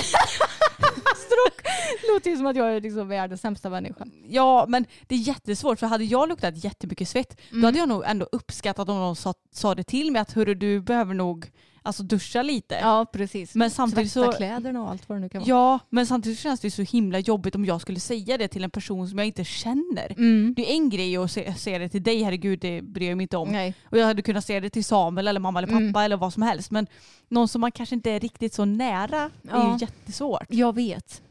[1.16, 1.70] Stroke.
[2.14, 4.06] Låter ju som att jag är liksom världens sämsta människa.
[4.28, 8.04] ja, men det är jättesvårt för hade jag luktat jättemycket svett då hade jag nog
[8.06, 11.52] ändå uppskattat om någon sa, sa det till mig att hörru du behöver nog
[11.84, 12.76] alltså, duscha lite.
[12.82, 13.56] Ja, precis.
[13.56, 14.38] Men samtidigt Tvätta så...
[14.38, 15.50] kläderna och allt vad det nu kan vara.
[15.50, 18.70] Ja, men samtidigt känns det så himla jobbigt om jag skulle säga det till en
[18.72, 20.12] person som jag inte känner.
[20.18, 20.54] Mm.
[20.58, 23.24] Det är en grej att se- säga det till dig, herregud det bryr jag mig
[23.24, 23.50] inte om.
[23.52, 23.74] Nej.
[23.90, 25.96] Och jag hade kunnat säga det till Samuel eller mamma eller pappa Mm.
[25.96, 26.72] eller vad som helst.
[26.72, 26.88] Men
[27.30, 29.74] någon som man kanske inte är riktigt så nära är Ja.
[29.74, 30.46] ju jättesvårt.
[30.50, 31.22] Jag vet.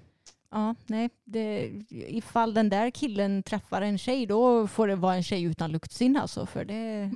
[0.52, 1.10] Ja, nej.
[1.24, 5.72] Det, ifall den där killen träffar en tjej då får det vara en tjej utan
[5.72, 6.46] luktsinne alltså.
[6.46, 7.10] För det...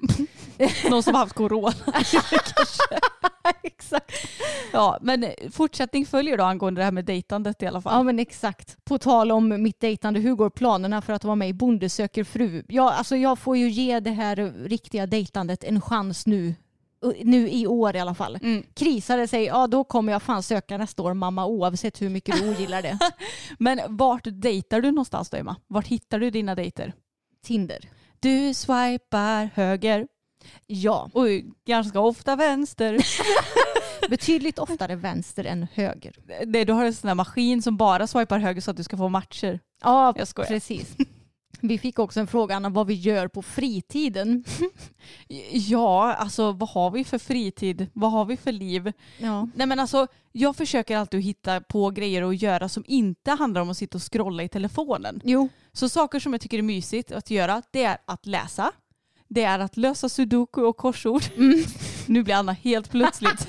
[0.90, 1.72] Någon som har haft corona.
[3.62, 4.12] Exakt.
[4.72, 7.94] Ja, men fortsättning följer då angående det här med dejtandet i alla fall.
[7.94, 8.84] Ja men exakt.
[8.84, 12.24] På tal om mitt dejtande, hur går planerna för att vara med i Bonde söker
[12.24, 12.62] fru?
[12.68, 16.54] Ja, alltså jag får ju ge det här riktiga dejtandet en chans nu.
[17.24, 18.38] Nu i år i alla fall.
[18.42, 18.62] Mm.
[18.74, 22.50] Det sig, ja då kommer jag fan söka nästa år mamma oavsett hur mycket du
[22.50, 22.98] ogillar det.
[23.58, 25.56] Men vart dejtar du någonstans då Emma?
[25.66, 26.92] Vart hittar du dina dejter?
[27.44, 27.88] Tinder.
[28.20, 30.06] Du swipar höger
[30.66, 31.26] Ja, och
[31.66, 32.98] ganska ofta vänster.
[34.10, 36.14] betydligt oftare vänster än höger.
[36.64, 39.08] Du har en sån där maskin som bara swipar höger så att du ska få
[39.08, 39.60] matcher.
[39.82, 40.48] Ja, Jag skojar.
[40.48, 40.96] precis.
[41.68, 44.44] Vi fick också en fråga om vad vi gör på fritiden.
[45.52, 47.86] Ja, alltså vad har vi för fritid?
[47.92, 48.92] Vad har vi för liv?
[49.18, 49.48] Ja.
[49.54, 53.70] Nej men alltså, jag försöker alltid hitta på grejer att göra som inte handlar om
[53.70, 55.20] att sitta och scrolla i telefonen.
[55.24, 58.72] Jo, Så saker som jag tycker är mysigt att göra, det är att läsa.
[59.28, 61.22] Det är att lösa sudoku och korsord.
[62.06, 63.48] Nu blir Anna helt plötsligt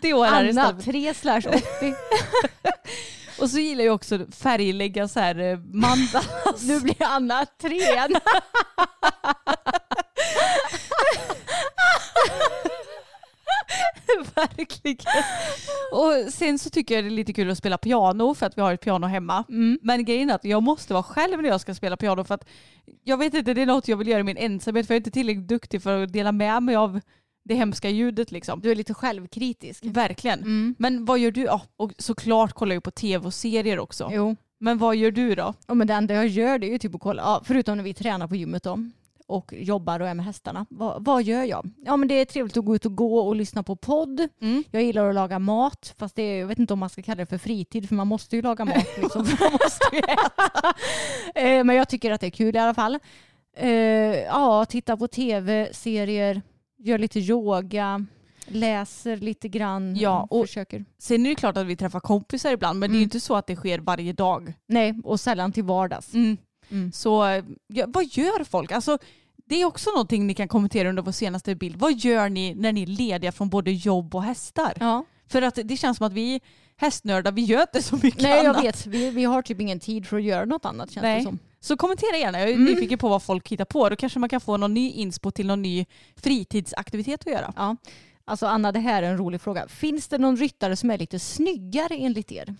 [0.00, 0.84] 80 år här Anna istället.
[0.84, 1.94] 3 slash 80.
[3.38, 6.62] Och så gillar jag också färglägga så här eh, mandalas.
[6.68, 7.78] Nu blir Anna 3.
[14.34, 15.24] Verkligen.
[15.92, 18.62] Och sen så tycker jag det är lite kul att spela piano för att vi
[18.62, 19.44] har ett piano hemma.
[19.82, 22.48] Men grejen är att jag måste vara själv när jag ska spela piano för att
[23.04, 25.00] jag vet inte, det är något jag vill göra i min ensamhet för jag är
[25.00, 27.00] inte tillräckligt duktig för att dela med mig av
[27.48, 28.60] det hemska ljudet liksom.
[28.60, 29.84] Du är lite självkritisk.
[29.84, 30.74] Verkligen.
[30.78, 31.42] Men vad gör du?
[31.42, 34.10] Ja, och såklart kollar jag på tv och serier också.
[34.12, 34.36] Jo.
[34.58, 35.54] Men vad gör du då?
[35.66, 37.84] Ja, men det enda jag gör det är ju typ att kolla, ja, förutom när
[37.84, 38.78] vi tränar på gymmet då
[39.26, 40.66] och jobbar och är med hästarna.
[40.70, 41.70] Vad, vad gör jag?
[41.76, 44.28] Ja men det är trevligt att gå ut och gå och lyssna på podd.
[44.40, 44.64] Mm.
[44.70, 47.16] Jag gillar att laga mat fast det är, jag vet inte om man ska kalla
[47.16, 48.86] det för fritid för man måste ju laga mat.
[49.02, 49.26] Liksom.
[49.40, 50.74] man måste äta.
[51.34, 52.98] Eh, men jag tycker att det är kul i alla fall.
[53.56, 53.70] Eh,
[54.24, 56.42] ja, titta på tv, serier,
[56.78, 58.06] gör lite yoga,
[58.46, 59.96] läser lite grann.
[59.96, 60.84] Ja, och- försöker.
[60.98, 63.34] Sen är det klart att vi träffar kompisar ibland men det är ju inte så
[63.36, 64.52] att det sker varje dag.
[64.68, 66.14] Nej, och sällan till vardags.
[66.14, 66.36] Mm.
[66.70, 66.92] Mm.
[66.92, 68.72] Så ja, vad gör folk?
[68.72, 68.98] Alltså,
[69.48, 71.76] det är också någonting ni kan kommentera under vår senaste bild.
[71.76, 74.72] Vad gör ni när ni är lediga från både jobb och hästar?
[74.80, 75.04] Ja.
[75.28, 76.40] För att det känns som att vi
[76.76, 78.64] hästnördar, vi gör inte så mycket Nej jag annat.
[78.64, 81.18] vet, vi, vi har typ ingen tid för att göra något annat känns Nej.
[81.18, 81.38] det som.
[81.66, 82.64] Så kommentera gärna, jag är Mm.
[82.64, 83.88] nyfiken på vad folk hittar på.
[83.88, 85.86] Då kanske man kan få någon ny inspo till någon ny
[86.16, 87.52] fritidsaktivitet att göra.
[87.56, 87.76] Ja.
[88.24, 89.68] Alltså Anna, det här är en rolig fråga.
[89.68, 92.54] Finns det någon ryttare som är lite snyggare enligt er?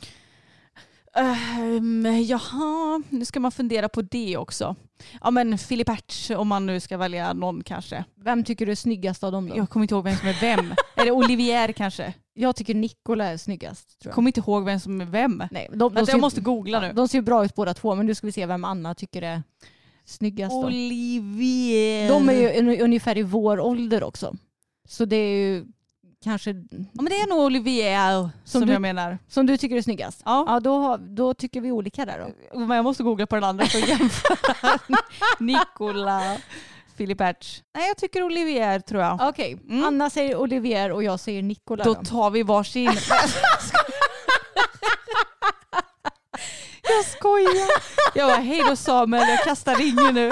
[1.19, 4.77] Um, jaha, nu ska man fundera på det också.
[5.23, 8.05] Ja men Filip Hertz om man nu ska välja någon kanske.
[8.25, 9.57] Vem tycker du är snyggast av dem då?
[9.57, 10.75] Jag kommer inte ihåg vem som är vem.
[10.97, 12.15] är det Olivier kanske?
[12.39, 13.99] Jag tycker Nikola är snyggast.
[14.01, 14.15] Tror jag.
[14.15, 15.43] Kommer inte ihåg vem som är vem.
[15.51, 16.93] Nej, de, de, Vänta, ser, jag måste googla nu.
[16.93, 19.23] de ser ju bra ut båda två men nu ska vi se vem Anna tycker
[19.23, 19.43] är
[20.05, 20.53] snyggast.
[20.53, 20.67] Då.
[20.67, 22.09] Olivier.
[22.09, 24.35] De är ju un- ungefär i vår ålder också.
[24.89, 25.67] Så det är ju
[26.25, 26.57] kanske Ja
[27.03, 29.19] men det är nog Olivier som, du- jag menar.
[29.29, 30.23] som du tycker är snyggast.
[30.25, 30.45] Ja.
[30.49, 32.19] Ja, då, då tycker vi olika där
[32.53, 32.59] då.
[32.67, 34.79] Men jag måste googla på den andra för att jämföra.
[35.39, 36.37] Nikola,
[36.97, 37.63] Filip Hertz.
[37.75, 39.21] Nej jag tycker Olivier tror jag.
[39.29, 39.85] Okej, Mm.
[39.85, 41.85] Anna säger Olivier och jag säger Nikola.
[41.85, 42.85] Då tar vi varsin.
[46.83, 47.69] jag skojar.
[48.15, 50.31] Jag bara hej då Samuel, jag kastar ringen nu.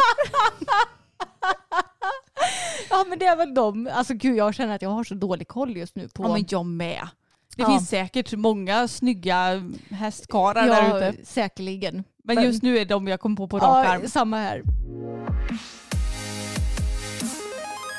[2.90, 3.88] Ja men det är väl de.
[3.94, 6.22] Alltså gud jag känner att jag har så dålig koll just nu på...
[6.24, 7.08] Ja men jag med.
[7.56, 7.68] Det Ja.
[7.68, 11.26] finns säkert många snygga hästkarlar ja, där ute.
[11.26, 12.04] säkerligen.
[12.24, 14.08] Men just nu är de jag kom på på rak arm.
[14.08, 14.62] Samma här.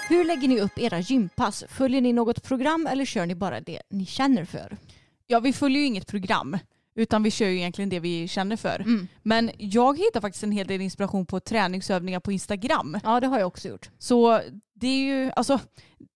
[0.10, 1.64] Hur lägger ni upp era gympass?
[1.70, 4.78] Följer ni något program eller kör ni bara det ni känner för?
[5.28, 6.58] Ja vi följer ju inget program.
[6.96, 8.80] Utan vi kör ju egentligen det vi känner för.
[8.80, 9.08] Mm.
[9.24, 12.98] Men jag hittar faktiskt en hel del inspiration på träningsövningar på Instagram.
[13.04, 13.90] Ja det har jag också gjort.
[14.00, 14.42] Så
[14.74, 15.60] det är ju, alltså,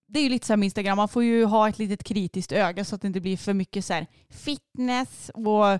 [0.07, 2.51] det är ju lite så här med Instagram, man får ju ha ett litet kritiskt
[2.51, 5.79] öga så att det inte blir för mycket så här fitness och eh,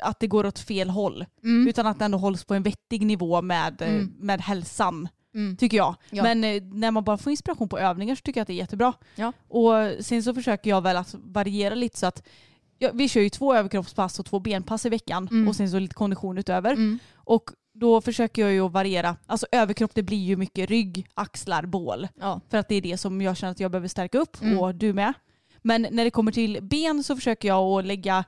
[0.00, 1.24] att det går åt fel håll.
[1.44, 1.68] Mm.
[1.68, 4.14] Utan att det ändå hålls på en vettig nivå med, eh, Mm.
[4.18, 5.08] med hälsan,
[5.38, 5.56] Mm.
[5.56, 5.94] tycker jag.
[6.10, 6.22] Ja.
[6.22, 8.56] Men eh, när man bara får inspiration på övningar så tycker jag att det är
[8.56, 8.92] jättebra.
[9.14, 9.32] Ja.
[9.48, 9.72] Och
[10.04, 12.22] sen så försöker jag väl att variera lite så att
[12.78, 15.48] ja, vi kör ju två överkroppspass och två benpass i veckan Mm.
[15.48, 16.72] och sen så lite kondition utöver.
[16.72, 16.98] Mm.
[17.14, 19.16] Och då försöker jag ju att variera.
[19.26, 22.08] Alltså överkropp det blir ju mycket rygg, axlar, bål.
[22.20, 22.40] Ja.
[22.50, 24.58] För att det är det som jag känner att jag behöver stärka upp Mm.
[24.58, 25.12] och du med.
[25.62, 28.24] Men när det kommer till ben så försöker jag att lägga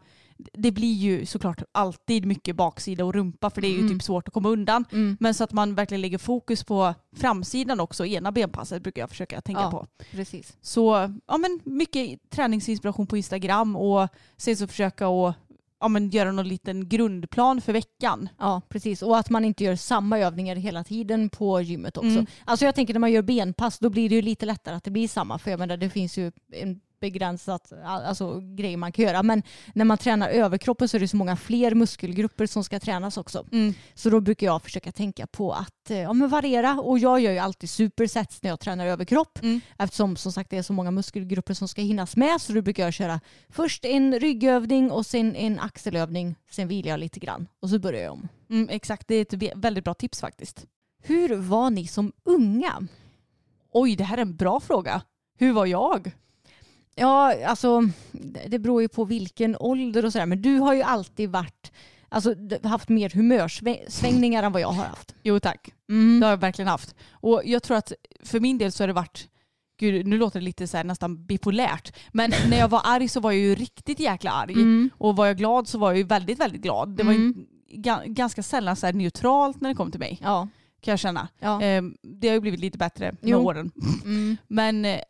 [0.52, 3.88] det blir ju såklart alltid mycket baksida och rumpa för det är ju Mm.
[3.92, 4.84] typ svårt att komma undan.
[4.92, 5.16] Mm.
[5.20, 9.40] Men så att man verkligen lägger fokus på framsidan också, ena benpasset brukar jag försöka
[9.40, 9.70] tänka Ja.
[9.70, 9.86] på.
[10.10, 10.56] Precis.
[10.60, 15.34] Så ja, men mycket träningsinspiration på Instagram och sen så försöka att
[15.80, 18.28] ja, men göra någon liten grundplan för veckan.
[18.38, 19.02] Ja, precis.
[19.02, 22.08] Och att man inte gör samma övningar hela tiden på gymmet också.
[22.10, 22.26] Mm.
[22.44, 24.90] Alltså jag tänker när man gör benpass då blir det ju lite lättare att det
[24.90, 25.38] blir samma.
[25.38, 29.22] För jag menar det finns ju en begränsat alltså, grej man kan göra.
[29.22, 29.42] Men
[29.74, 33.46] när man tränar överkroppen så är det så många fler muskelgrupper som ska tränas också.
[33.52, 33.74] Mm.
[33.94, 36.80] Så då brukar jag försöka tänka på att eh, ja, men variera.
[36.80, 39.42] Och jag gör ju alltid supersets när jag tränar överkropp.
[39.42, 39.60] Mm.
[39.78, 42.40] Eftersom som sagt det är så många muskelgrupper som ska hinnas med.
[42.40, 46.36] Så då brukar jag köra först en ryggövning och sen en axelövning.
[46.50, 48.28] Sen vilar jag lite grann och så börjar jag om.
[48.50, 50.66] Mm, exakt, det är ett väldigt bra tips faktiskt.
[51.02, 52.86] Hur var ni som unga?
[53.72, 55.02] Oj, det här är en bra fråga.
[55.38, 56.12] Hur var jag?
[57.00, 57.82] Ja, alltså
[58.46, 60.26] det beror ju på vilken ålder och sådär.
[60.26, 61.72] Men du har ju alltid varit,
[62.08, 65.14] alltså haft mer humörsvängningar än vad jag har haft.
[65.22, 66.20] Jo tack, Mm.
[66.20, 66.94] det har jag verkligen haft.
[67.10, 67.92] Och jag tror att
[68.24, 69.28] för min del så har det varit,
[69.80, 73.20] gud nu låter det lite så här nästan bipolärt, men när jag var arg så
[73.20, 74.52] var jag ju riktigt jäkla arg.
[74.52, 74.90] Mm.
[74.98, 76.88] Och var jag glad så var jag ju väldigt, väldigt glad.
[76.96, 77.46] Det var ju Mm.
[77.72, 80.48] ga- ganska sällan så neutralt när det kom till mig, Ja.
[80.80, 81.28] kan jag känna.
[81.38, 81.62] ja.
[81.62, 83.38] Ehm, det har ju blivit lite bättre med Jo.
[83.38, 83.70] åren.
[84.04, 84.36] Mm.
[84.48, 85.00] Men eh,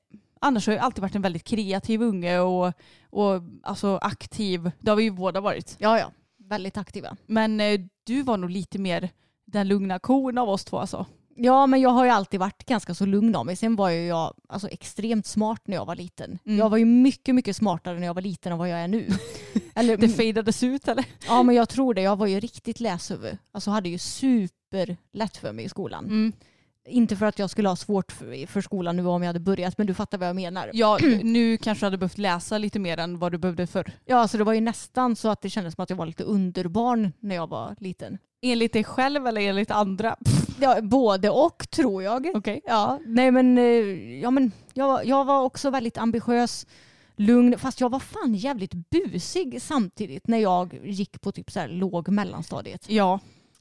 [0.41, 2.73] annars har jag alltid varit en väldigt kreativ unge och,
[3.11, 4.71] och alltså aktiv.
[4.81, 5.77] Det har vi ju båda varit.
[5.79, 6.11] ja, ja.
[6.49, 7.17] Väldigt aktiva.
[7.27, 9.09] Men eh, du var nog lite mer
[9.45, 11.07] den lugna kon av oss två alltså.
[11.37, 13.57] Ja, men jag har ju alltid varit ganska så lugn av mig.
[13.57, 16.39] Sen var ju jag alltså, extremt smart när jag var liten.
[16.45, 16.59] Mm.
[16.59, 19.09] Jag var ju mycket, mycket smartare när jag var liten än vad jag är nu.
[19.75, 21.05] Eller, Det fejdades ut eller?
[21.27, 22.03] ja, men jag tror det.
[22.03, 23.39] Jag var ju riktigt läshuvud.
[23.53, 26.05] Alltså hade ju superlätt för mig i skolan.
[26.05, 26.33] Mm.
[26.89, 29.79] Inte för att jag skulle ha svårt för, för skolan nu om jag hade börjat,
[29.79, 30.71] men du fattar vad jag menar.
[30.73, 33.93] Ja, nu kanske du hade behövt läsa lite mer än vad du behövde förr.
[34.05, 36.25] Ja, alltså det var ju nästan så att det kändes som att jag var lite
[36.25, 38.19] underbarn när jag var liten.
[38.43, 40.17] Enligt dig själv eller enligt andra?
[40.61, 42.27] Ja, både och tror jag.
[42.35, 42.61] Okej.
[42.65, 43.65] Ja, nej men, eh,
[44.21, 46.67] ja, men jag, jag var också väldigt ambitiös,
[47.17, 51.69] lugn, fast jag var fan jävligt busig samtidigt när jag gick på typ så här
[51.69, 52.85] låg mellanstadiet.
[52.89, 53.21] Ja.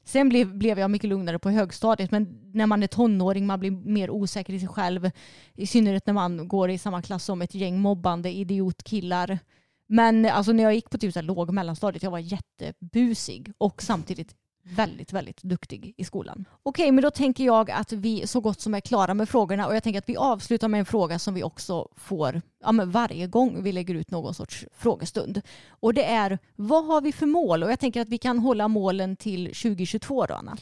[0.09, 3.71] Sen blev, blev jag mycket lugnare på högstadiet men när man är tonåring man blir
[3.71, 5.11] mer osäker i sig själv.
[5.55, 9.39] I synnerhet när man går i samma klass som ett gäng mobbande idiotkillar.
[9.87, 13.81] Men alltså när jag gick på typ så här låg mellanstadiet jag var jättebusig och
[13.81, 16.45] samtidigt väldigt, väldigt duktig i skolan.
[16.63, 19.75] Okej, men då tänker jag att vi så gott som är klara med frågorna och
[19.75, 23.63] jag tänker att vi avslutar med en fråga som vi också får ja, varje gång
[23.63, 25.41] vi lägger ut någon sorts frågestund.
[25.69, 27.63] Och det är, vad har vi för mål?
[27.63, 30.57] Och jag tänker att vi kan hålla målen till 2022 då, Anna.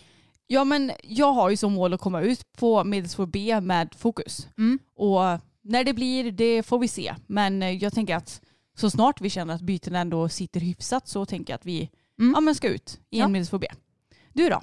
[0.47, 4.47] Ja men jag har ju som mål att komma ut på medelsvår B med fokus.
[4.57, 4.79] Mm.
[4.95, 5.21] Och
[5.61, 7.15] när det blir det får vi se.
[7.27, 8.41] Men jag tänker att
[8.77, 12.33] så snart vi känner att byten ändå sitter hyfsat så tänker jag att vi Mm.
[12.35, 13.25] ja, men ska ut i Ja.
[13.25, 13.67] en medelsvår B.
[14.37, 14.61] Du då?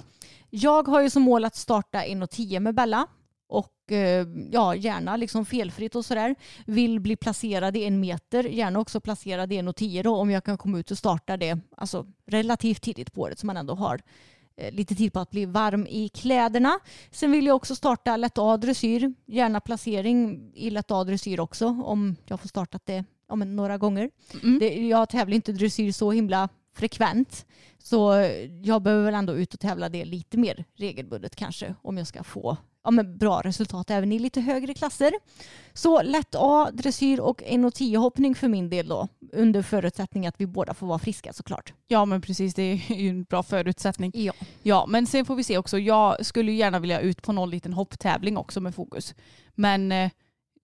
[0.49, 3.07] Jag har ju som mål att starta 1,10 med Bella
[3.47, 6.35] och eh, ja, gärna liksom felfritt och sådär.
[6.65, 10.57] Vill bli placerad i en meter, gärna också placerad i 1,10 då om jag kan
[10.57, 14.01] komma ut och starta det alltså, relativt tidigt på året så man ändå har
[14.57, 16.79] eh, lite tid på att bli varm i kläderna.
[17.11, 21.67] Sen vill jag också starta lätt A dressyr, gärna placering i lätt A dressyr också
[21.67, 23.03] om jag får startat det
[23.35, 24.09] men några gånger.
[24.43, 24.59] Mm.
[24.59, 27.45] Det, jag tävlar inte dressyr så himla frekvent.
[27.83, 28.13] Så
[28.63, 32.23] jag behöver väl ändå ut och tävla det lite mer regelbundet kanske om jag ska
[32.23, 35.13] få ja, men bra resultat även i lite högre klasser.
[35.73, 39.07] Så lätt A, dressyr och 1,10 hoppning för min del då.
[39.31, 41.73] Under förutsättning att vi båda får vara friska såklart.
[41.87, 44.11] Ja men precis det är ju en bra förutsättning.
[44.15, 44.33] Ja.
[44.63, 45.79] Ja men sen får vi se också.
[45.79, 49.15] Jag skulle gärna vilja ut på någon liten hopptävling också med fokus.
[49.55, 50.11] Men eh,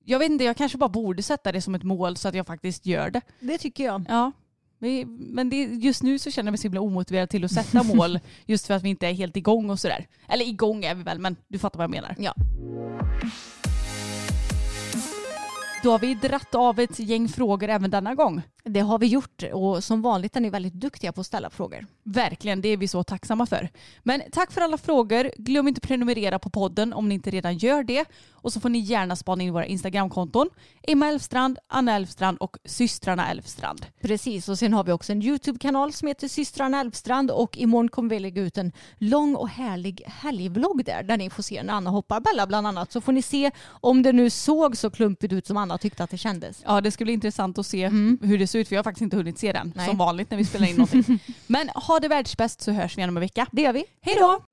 [0.06, 2.48] jag vet inte, jag kanske bara borde sätta det som ett mål så att jag
[2.48, 3.22] faktiskt gör det.
[3.40, 4.06] Det tycker jag.
[4.10, 4.32] Ja.
[5.08, 8.20] Men det, just nu så känner jag mig så himla omotiverad till att sätta mål
[8.46, 10.08] just för att vi inte är helt igång och sådär.
[10.28, 12.16] Eller igång är vi väl men du fattar vad jag menar.
[12.20, 12.34] Ja.
[15.84, 18.42] Då har vi dratt av ett gäng frågor även denna gång.
[18.64, 21.86] Det har vi gjort och som vanligt är ni väldigt duktiga på att ställa frågor.
[22.04, 23.70] Verkligen, det är vi så tacksamma för.
[24.04, 25.32] Men tack för alla frågor.
[25.38, 28.06] Glöm inte att prenumerera på podden om ni inte redan gör det.
[28.32, 30.50] Och så får ni gärna spana in våra Instagramkonton.
[30.84, 33.86] Emma Elfstrand, Anna Elfstrand och systrarna Elfstrand.
[34.02, 38.10] Precis, och sen har vi också en YouTube-kanal som heter systrarna Elfstrand och imorgon kommer
[38.10, 41.90] vi lägga ut en lång och härlig helgvlogg där, där ni får se när Anna
[41.90, 42.92] hoppar Bella bland annat.
[42.92, 46.10] Så får ni se om det nu såg så klumpigt ut som Anna tyckte att
[46.10, 46.64] det kändes.
[46.66, 47.90] Ja, det ska bli intressant att se
[48.22, 49.88] hur det ser ut för jag har faktiskt inte hunnit se den Nej.
[49.88, 51.20] som vanligt när vi spelar in någonting.
[51.48, 53.48] Men ha det världsbäst så hörs vi igen om en vecka.
[53.52, 53.86] Det gör vi.
[54.02, 54.44] Hej då!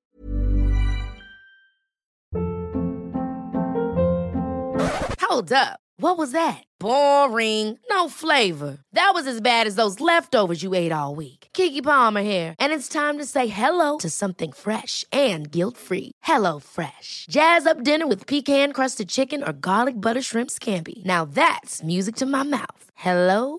[5.31, 5.79] Hold up.
[6.01, 6.63] What was that?
[6.81, 7.77] Boring.
[7.91, 8.79] No flavor.
[8.93, 11.49] That was as bad as those leftovers you ate all week.
[11.53, 16.13] Kiki Palmer here, and it's time to say hello to something fresh and guilt-free.
[16.23, 17.27] Hello Fresh.
[17.31, 21.05] Jazz up dinner with pecan-crusted chicken or garlic butter shrimp scampi.
[21.05, 22.85] Now that's music to my mouth.
[22.95, 23.59] Hello